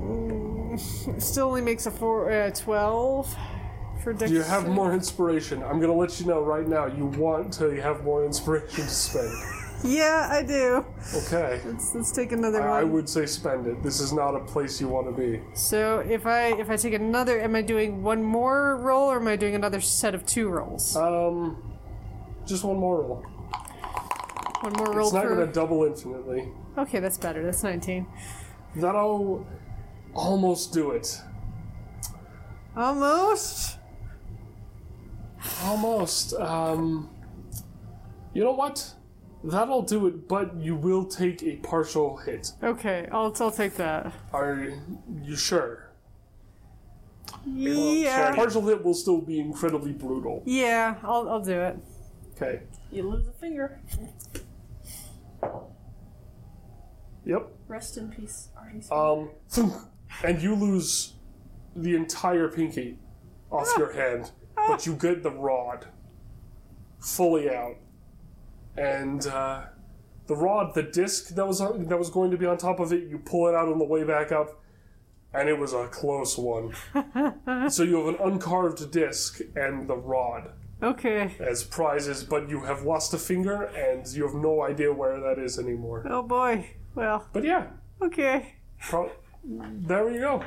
[0.00, 3.36] Mm, Still only makes a four, uh, 12
[4.02, 4.30] for dex.
[4.32, 5.62] You have more inspiration?
[5.62, 6.86] I'm gonna let you know right now.
[6.86, 9.32] You want to have more inspiration to spend.
[9.84, 10.86] Yeah, I do.
[11.14, 11.60] Okay.
[11.66, 12.72] Let's, let's take another roll.
[12.72, 12.92] I one.
[12.92, 13.82] would say spend it.
[13.82, 15.42] This is not a place you want to be.
[15.52, 19.28] So if I if I take another, am I doing one more roll or am
[19.28, 20.96] I doing another set of two rolls?
[20.96, 21.62] Um,
[22.46, 23.24] just one more roll.
[24.60, 25.28] One more roll It's not for.
[25.30, 26.48] gonna double infinitely.
[26.78, 27.42] Okay, that's better.
[27.44, 28.06] That's 19.
[28.76, 29.46] That'll
[30.14, 31.20] almost do it.
[32.76, 33.78] Almost.
[35.64, 36.34] Almost.
[36.34, 37.08] Um,
[38.34, 38.92] you know what?
[39.44, 42.52] That'll do it, but you will take a partial hit.
[42.62, 44.12] Okay, I'll I'll take that.
[44.32, 44.68] Are
[45.22, 45.90] you sure?
[47.46, 48.34] Yeah.
[48.34, 50.42] Partial hit will still be incredibly brutal.
[50.46, 51.76] Yeah, I'll I'll do it.
[52.34, 52.62] Okay.
[52.90, 53.80] You lose a finger.
[57.24, 57.48] Yep.
[57.66, 58.90] Rest in peace, Artie's.
[58.90, 59.30] Um,
[60.22, 61.14] and you lose
[61.74, 62.98] the entire pinky
[63.50, 65.86] off your hand, but you get the rod
[67.00, 67.76] fully out,
[68.76, 69.64] and uh,
[70.26, 72.92] the rod, the disc that was on, that was going to be on top of
[72.92, 74.60] it, you pull it out on the way back up,
[75.34, 76.72] and it was a close one.
[77.68, 80.52] so you have an uncarved disc and the rod
[80.82, 81.34] Okay.
[81.40, 85.38] as prizes, but you have lost a finger and you have no idea where that
[85.38, 86.06] is anymore.
[86.08, 86.68] Oh boy.
[86.94, 87.66] Well, But yeah,
[88.02, 88.54] okay.
[88.80, 89.10] pro-
[89.44, 90.42] there we go.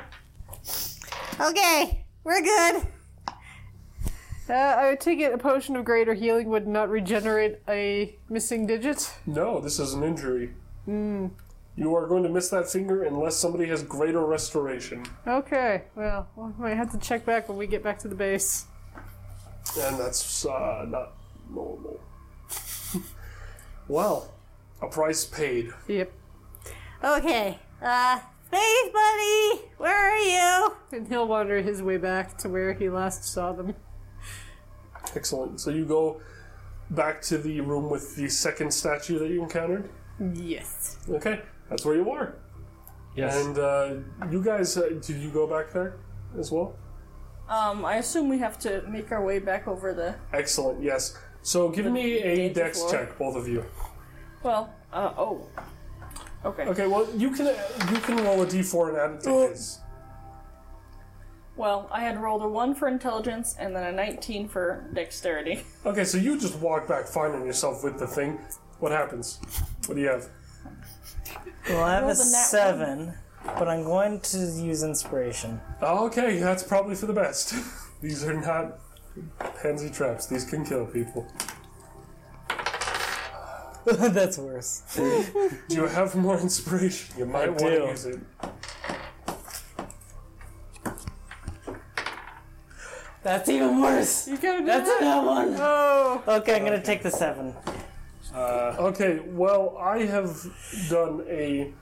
[1.40, 2.86] Okay, we're good.
[4.48, 8.66] Uh, I would take it a potion of greater healing would not regenerate a missing
[8.66, 9.12] digit.
[9.26, 10.50] No, this is an injury.
[10.86, 15.04] You are going to miss that finger unless somebody has greater restoration.
[15.26, 18.66] Okay, well, we might have to check back when we get back to the base.
[19.78, 21.12] And that's uh, not
[21.48, 22.00] normal.
[23.88, 24.32] well,
[24.82, 25.72] a price paid.
[25.88, 26.12] Yep.
[27.02, 27.58] Okay.
[27.82, 30.72] Uh, Space Buddy, where are you?
[30.92, 33.74] And he'll wander his way back to where he last saw them.
[35.14, 35.60] Excellent.
[35.60, 36.20] So you go
[36.90, 39.88] back to the room with the second statue that you encountered.
[40.34, 40.98] Yes.
[41.08, 42.34] Okay, that's where you are.
[43.14, 43.36] Yes.
[43.36, 43.94] And uh,
[44.30, 45.96] you guys, uh, did you go back there
[46.38, 46.74] as well?
[47.50, 50.14] Um, I assume we have to make our way back over the.
[50.32, 50.82] Excellent.
[50.82, 51.18] Yes.
[51.42, 52.90] So give me a danger dex floor.
[52.92, 53.64] check, both of you.
[54.42, 55.48] Well, uh, oh.
[56.44, 56.62] Okay.
[56.64, 56.86] Okay.
[56.86, 59.80] Well, you can you can roll a d4 and add it to his.
[61.56, 65.62] Well, I had rolled a 1 for intelligence and then a 19 for dexterity.
[65.84, 68.38] Okay, so you just walk back, finding yourself with the thing.
[68.78, 69.40] What happens?
[69.86, 70.28] What do you have?
[71.68, 73.14] Well, I have a Rolled a nat seven,
[73.44, 75.60] but I'm going to use inspiration.
[75.82, 77.54] Okay, that's probably for the best.
[78.00, 78.78] These are not
[79.62, 80.26] pansy traps.
[80.26, 81.26] These can kill people.
[83.86, 84.82] That's worse.
[84.94, 85.24] Do
[85.68, 87.18] you have more inspiration?
[87.18, 88.20] You might I want to use it.
[93.22, 94.28] That's even worse.
[94.28, 95.02] You gotta do That's that.
[95.02, 95.56] another one.
[95.58, 96.22] Oh.
[96.26, 97.54] Okay, I'm gonna take the seven.
[98.34, 100.46] Uh, okay, well, I have
[100.88, 101.72] done a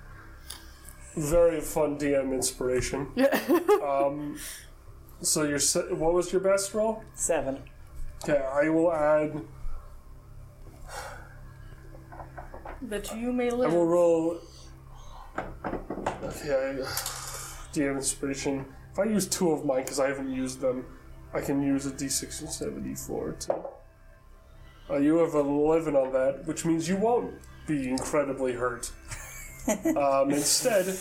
[1.20, 3.08] very fun DM inspiration.
[3.16, 3.40] Yeah.
[3.84, 4.36] Um,
[5.20, 7.02] so your se- what was your best roll?
[7.14, 7.58] Seven.
[8.22, 9.42] Okay, I will add.
[12.82, 13.72] That you may I live.
[13.72, 14.38] will roll.
[15.36, 16.86] Okay, I,
[17.72, 18.64] DM inspiration.
[18.92, 20.84] If I use two of mine because I haven't used them,
[21.34, 23.64] I can use a d6 and of a d4 too.
[24.90, 27.34] Uh, you have an 11 on that, which means you won't
[27.66, 28.90] be incredibly hurt.
[29.97, 30.97] Um, instead,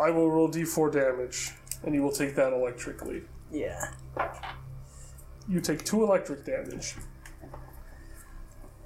[0.00, 3.22] I will roll d4 damage, and you will take that electrically.
[3.52, 3.92] Yeah.
[5.48, 6.96] You take two electric damage.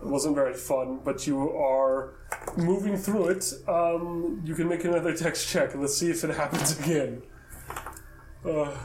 [0.00, 2.14] It wasn't very fun, but you are
[2.56, 3.52] moving through it.
[3.66, 5.74] Um, you can make another text check.
[5.74, 7.22] Let's see if it happens again.
[8.44, 8.76] Uh,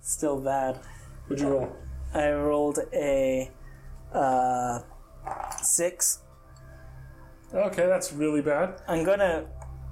[0.00, 0.80] Still bad.
[1.26, 1.76] what'd you roll?
[2.14, 3.50] I rolled a
[4.12, 4.80] uh,
[5.62, 6.20] six.
[7.54, 8.80] Okay, that's really bad.
[8.88, 9.46] I'm gonna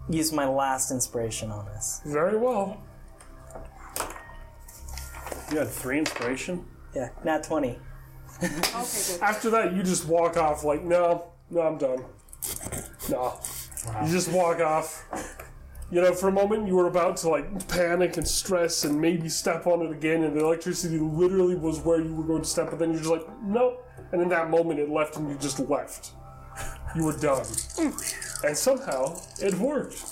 [0.08, 2.02] use my last inspiration on this.
[2.04, 2.82] Very well.
[5.50, 6.66] You had three inspiration.
[6.94, 7.78] Yeah, not twenty.
[8.42, 9.18] Okay.
[9.22, 12.04] After that, you just walk off like, no, no, I'm done.
[13.08, 13.38] No.
[14.04, 15.04] You just walk off.
[15.90, 19.28] You know, for a moment you were about to like panic and stress and maybe
[19.28, 22.70] step on it again, and the electricity literally was where you were going to step,
[22.70, 23.86] but then you're just like, nope.
[24.10, 26.12] And in that moment it left and you just left.
[26.94, 27.44] You were done.
[28.44, 30.02] And somehow it worked.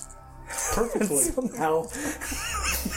[0.75, 1.25] Perfectly.
[1.59, 1.89] How?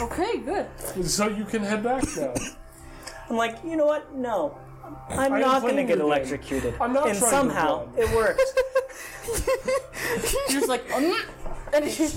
[0.02, 0.68] Okay, good.
[1.06, 2.34] so you can head back now.
[3.30, 4.14] I'm like, you know what?
[4.14, 4.58] No.
[5.10, 6.06] I'm I am not gonna playing get your game.
[6.06, 6.76] electrocuted.
[6.80, 7.94] I'm not and trying to somehow run.
[7.98, 8.42] it worked.
[10.50, 11.16] You're just like, um,
[11.74, 12.10] and he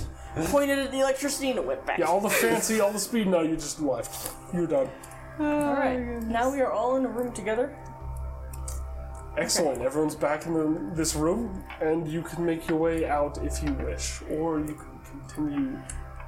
[0.47, 1.99] pointed at the electricity and it went back.
[1.99, 4.35] Yeah, all the fancy, all the speed, no, you just left.
[4.53, 4.89] You're done.
[5.41, 7.75] Alright, now we are all in a room together.
[9.39, 9.83] Excellent.
[9.83, 13.73] Everyone's back in the, this room, and you can make your way out if you
[13.75, 15.79] wish, or you can continue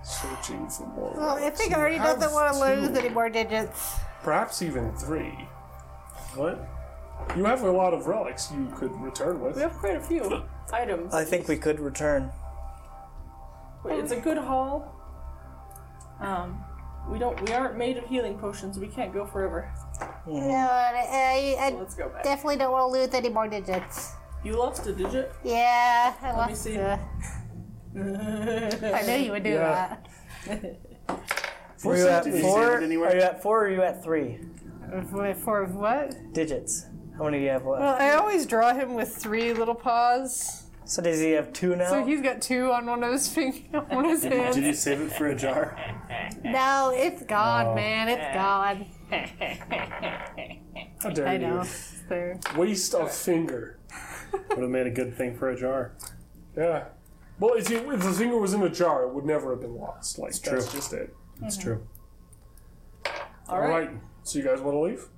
[0.03, 1.15] searching for more.
[1.17, 3.97] Well, I think I already doesn't want to lose any more digits.
[4.23, 5.33] Perhaps even three.
[6.37, 6.69] What?
[7.37, 9.57] You have a lot of relics you could return with.
[9.57, 11.13] We have quite a few items.
[11.13, 12.31] I think we could return.
[13.87, 14.95] It's a good haul.
[16.21, 16.63] Um,
[17.09, 17.41] we don't.
[17.43, 18.79] We aren't made of healing potions.
[18.79, 19.73] We can't go forever.
[20.27, 22.23] No, I, I, I Let's go back.
[22.25, 24.13] definitely don't want to lose any more digits.
[24.45, 25.33] You lost a digit.
[25.45, 26.63] Yeah, I me lost.
[26.63, 26.79] see.
[26.79, 26.97] uh,
[27.97, 29.97] I knew you would do Yeah.
[31.85, 32.65] Were you at Did you four?
[32.75, 33.11] save it anywhere?
[33.11, 34.39] Are you at four or are you at three
[35.11, 36.33] For, for what?
[36.33, 36.87] digits?
[37.17, 37.83] How many do you have left?
[37.83, 40.65] Well, I always draw him with three little paws.
[40.85, 41.89] So does he have two now?
[41.91, 44.57] So he's got two on one of his fingers, one of his hands.
[44.57, 45.77] Did you save it for a jar?
[46.45, 48.09] No, it's gone, man.
[48.09, 48.87] It's gone.
[51.03, 51.39] How dare I you?
[51.39, 51.61] know.
[51.63, 52.39] It's there.
[52.57, 53.79] Waste of finger.
[54.51, 55.93] Would have made a good thing for a jar.
[56.57, 56.85] Yeah.
[57.39, 59.77] Well, if, you, if the finger was in a jar, it would never have been
[59.77, 60.19] lost.
[60.19, 60.59] Like, true.
[60.61, 61.15] that's just it.
[61.41, 61.87] That's true.
[63.07, 63.13] All
[63.57, 63.89] All right.
[63.89, 63.91] right.
[64.23, 65.09] So you guys want to leave?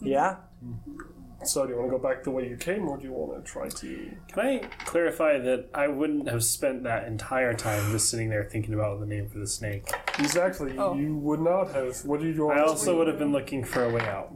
[0.00, 0.36] yeah.
[0.64, 1.00] Mm-hmm.
[1.44, 3.44] So, do you want to go back the way you came, or do you want
[3.44, 4.10] to try to?
[4.28, 8.74] Can I clarify that I wouldn't have spent that entire time just sitting there thinking
[8.74, 9.88] about the name for the snake?
[10.18, 10.72] Exactly.
[10.74, 12.04] You would not have.
[12.04, 12.58] What did you want?
[12.58, 14.32] I also would have been looking for a way out.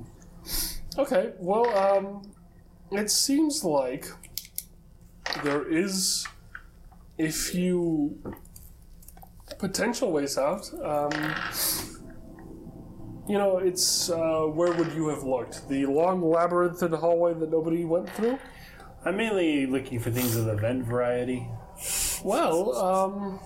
[0.98, 2.22] Okay, well, um,
[2.90, 4.06] it seems like
[5.42, 6.26] there is
[7.18, 8.18] a few
[9.58, 10.70] potential ways out.
[10.82, 11.34] Um,
[13.30, 15.68] you know, it's uh, where would you have looked?
[15.68, 18.40] The long labyrinthine hallway that nobody went through.
[19.04, 21.46] I'm mainly looking for things of the vent variety.
[22.24, 23.40] Well, um,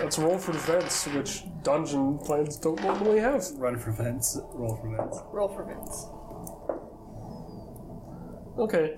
[0.00, 3.42] let's roll for defense, which dungeon plans don't normally have.
[3.56, 5.18] Run for vents, roll for vents.
[5.32, 6.06] Roll for Vince.
[8.58, 8.96] Okay,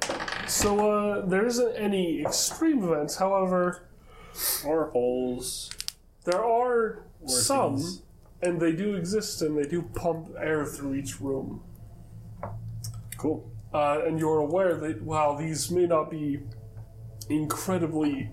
[0.49, 3.17] so uh, there isn't any extreme events.
[3.17, 3.89] However,
[4.67, 5.71] Or holes.
[6.25, 8.03] There are some, things.
[8.43, 11.63] And they do exist, and they do pump air through each room.
[13.17, 13.51] Cool.
[13.73, 16.41] Uh, and you're aware that while these may not be
[17.29, 18.31] incredibly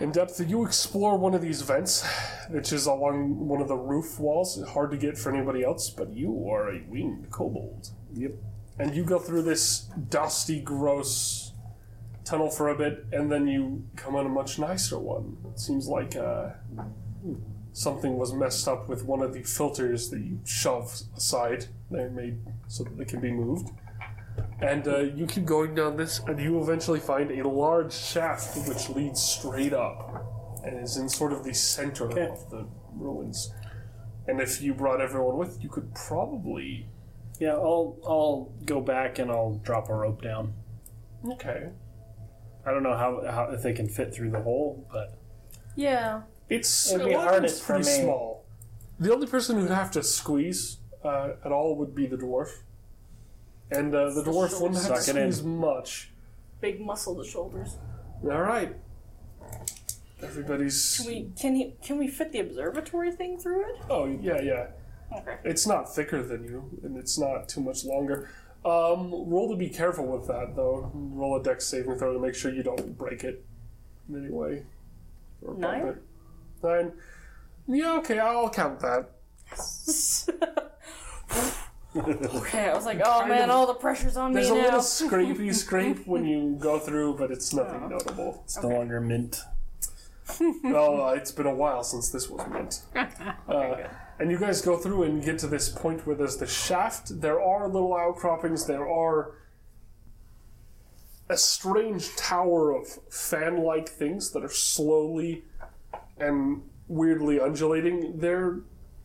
[0.00, 2.04] in depth, you explore one of these vents,
[2.50, 4.62] which is along one of the roof walls.
[4.68, 7.90] Hard to get for anybody else, but you are a winged kobold.
[8.14, 8.32] Yep.
[8.78, 11.52] And you go through this dusty, gross
[12.24, 15.36] tunnel for a bit, and then you come on a much nicer one.
[15.52, 16.50] It seems like uh,
[17.74, 21.66] something was messed up with one of the filters that you shove aside.
[21.90, 22.38] They're made
[22.68, 23.68] so that they can be moved.
[24.60, 28.88] And uh, you keep going down this, and you eventually find a large shaft which
[28.88, 30.24] leads straight up
[30.64, 32.28] and is in sort of the center Okay.
[32.28, 33.52] of the ruins.
[34.26, 36.88] And if you brought everyone with, you could probably.
[37.40, 40.54] Yeah, I'll I'll go back and I'll drop a rope down.
[41.32, 41.68] Okay.
[42.64, 45.18] I don't know how, how if they can fit through the hole, but
[45.76, 46.22] Yeah.
[46.48, 48.02] It's It'd be a lot of hardest it's for pretty me.
[48.04, 48.44] small.
[49.00, 52.50] The only person who'd have to squeeze uh, at all would be the dwarf,
[53.70, 55.32] and uh, the dwarf wouldn't have to Suck it in.
[55.32, 56.10] squeeze much.
[56.60, 57.76] Big muscle to shoulders.
[58.22, 58.74] All right.
[60.22, 60.96] Everybody's.
[60.98, 63.82] Can we can he can we fit the observatory thing through it?
[63.90, 64.66] Oh yeah, yeah.
[65.18, 65.36] Okay.
[65.44, 68.30] It's not thicker than you, and it's not too much longer.
[68.64, 70.90] Um, roll to be careful with that, though.
[70.94, 73.44] Roll a dex saving throw to make sure you don't break it
[74.08, 74.64] in any way.
[75.42, 75.86] Or bump Nine?
[75.88, 76.02] it.
[76.64, 76.92] Nine.
[77.68, 79.10] Yeah, okay, I'll count that.
[81.96, 84.40] okay, I was like, oh man, all the pressure's on me.
[84.40, 84.64] There's me a now.
[84.64, 88.42] little scrapey scrape when you go through, but it's nothing notable.
[88.44, 89.42] it's no longer mint.
[90.64, 92.80] Well, uh, it's been a while since this was mint.
[93.46, 93.76] Uh,
[94.18, 97.20] and you guys go through and get to this point where there's the shaft.
[97.20, 98.66] There are little outcroppings.
[98.66, 99.34] There are
[101.28, 105.44] a strange tower of fan-like things that are slowly
[106.18, 108.18] and weirdly undulating.
[108.18, 108.60] They're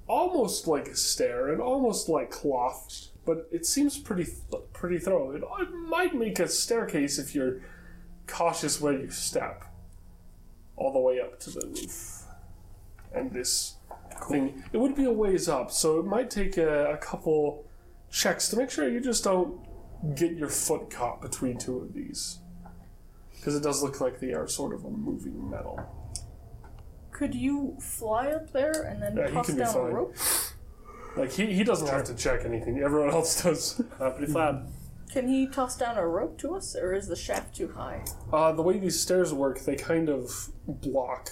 [0.07, 5.31] almost like a stair and almost like cloth, but it seems pretty th- pretty thorough.
[5.31, 7.61] It, it might make a staircase if you're
[8.27, 9.65] cautious where you step
[10.75, 12.23] all the way up to the roof.
[13.13, 13.75] And this
[14.29, 17.65] thing, it would be a ways up, so it might take a, a couple
[18.11, 19.59] checks to make sure you just don't
[20.15, 22.39] get your foot caught between two of these.
[23.35, 25.79] Because it does look like they are sort of a moving metal.
[27.19, 29.91] Could you fly up there and then Yeah, he toss can be down a fine.
[29.91, 30.15] rope?
[31.17, 33.81] Like, he, he doesn't have to check anything, everyone else does.
[33.99, 34.61] Uh, pretty flat.
[35.11, 38.05] Can he toss down a rope to us, or is the shaft too high?
[38.31, 40.31] Uh, the way these stairs work, they kind of
[40.65, 41.31] block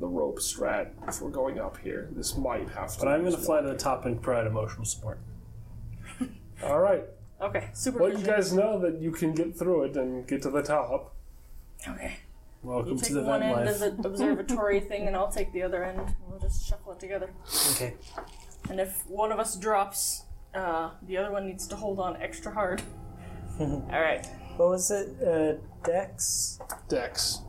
[0.00, 2.08] the rope strat if we're going up here.
[2.16, 2.98] This might have to.
[2.98, 5.20] But I'm going to fly to the top and provide emotional support.
[6.64, 7.04] All right.
[7.40, 8.00] Okay, super.
[8.00, 11.14] Well, you guys know that you can get through it and get to the top.
[11.86, 12.16] Okay.
[12.62, 13.82] Welcome You to take the one vent end life.
[13.82, 15.98] of the observatory thing, and I'll take the other end.
[15.98, 17.30] and We'll just shuffle it together.
[17.72, 17.94] Okay.
[18.68, 20.24] And if one of us drops,
[20.54, 22.82] uh, the other one needs to hold on extra hard.
[23.60, 24.26] All right.
[24.56, 25.08] What was it?
[25.26, 26.58] Uh, Dex?
[26.88, 27.40] Dex.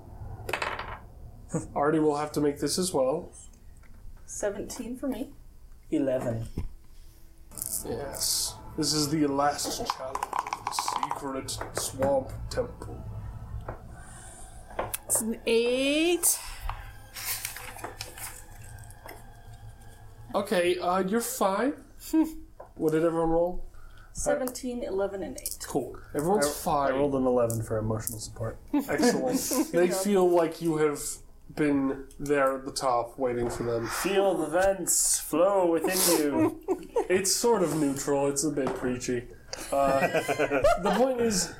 [1.75, 3.29] Artie will have to make this as well.
[4.25, 5.31] 17 for me.
[5.91, 6.47] 11.
[7.85, 8.55] Yes.
[8.77, 13.00] This is the last challenge of the secret swamp temple.
[15.11, 16.39] It's an eight.
[20.33, 21.73] Okay, uh, you're fine.
[22.75, 23.65] what did everyone roll?
[24.13, 25.65] 17, 11, and 8.
[25.67, 25.97] Cool.
[26.15, 26.93] Everyone's I fine.
[26.93, 28.57] rolled an 11 for emotional support.
[28.73, 29.73] Excellent.
[29.73, 31.01] they feel like you have
[31.57, 33.87] been there at the top waiting for them.
[33.87, 36.61] Feel the vents flow within you.
[37.09, 38.27] It's sort of neutral.
[38.27, 39.27] It's a bit preachy.
[39.73, 39.99] Uh,
[40.81, 41.53] the point is,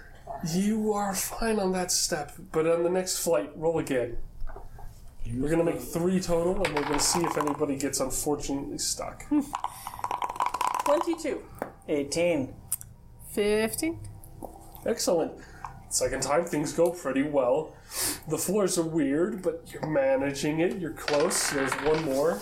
[0.48, 4.18] you are fine on that step, but on the next flight, roll again.
[5.34, 9.26] We're gonna make three total, and we're gonna see if anybody gets unfortunately stuck.
[10.86, 11.42] 22.
[11.88, 12.54] 18.
[13.32, 14.00] 15.
[14.86, 15.32] Excellent.
[15.90, 17.76] Second time, things go pretty well.
[18.28, 20.78] The floors are weird, but you're managing it.
[20.78, 21.50] You're close.
[21.52, 22.40] There's one more.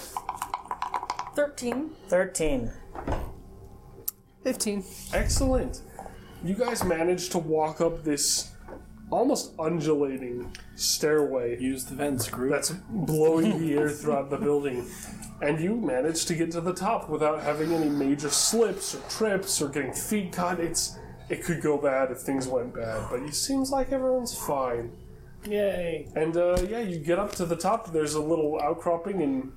[1.36, 1.90] 13.
[2.08, 2.72] 13.
[4.44, 4.84] 15.
[5.14, 5.82] Excellent.
[6.43, 8.51] You guys managed to walk up this
[9.11, 12.51] almost undulating stairway Use the vents, group.
[12.51, 14.85] that's blowing the air throughout the building.
[15.42, 19.61] And you managed to get to the top without having any major slips or trips
[19.61, 20.59] or getting feet caught.
[20.59, 20.98] It's
[21.30, 24.92] it could go bad if things went bad, but it seems like everyone's fine.
[25.45, 26.08] Yay.
[26.16, 27.93] And uh, yeah, you get up to the top.
[27.93, 29.51] There's a little outcropping, and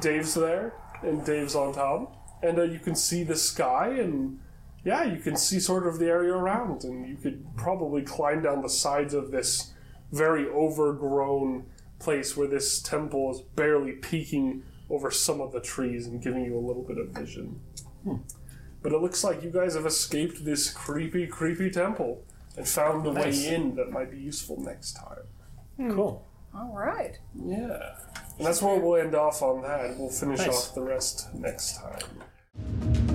[0.00, 4.38] Dave's there, and Dave's on top, and uh, you can see the sky, and
[4.84, 8.62] yeah, you can see sort of the area around, and you could probably climb down
[8.62, 9.72] the sides of this
[10.12, 11.66] very overgrown
[11.98, 16.56] place where this temple is barely peeking over some of the trees and giving you
[16.56, 17.60] a little bit of vision.
[18.04, 18.16] Hmm.
[18.82, 22.22] But it looks like you guys have escaped this creepy, creepy temple
[22.56, 23.46] and found a Nice.
[23.46, 25.24] way in that might be useful next time.
[25.78, 25.94] Hmm.
[25.94, 26.26] Cool.
[26.54, 27.18] All right.
[27.34, 27.96] Yeah.
[28.36, 29.98] And that's where we'll end off on that.
[29.98, 30.68] We'll finish Nice.
[30.68, 33.13] off the rest next time.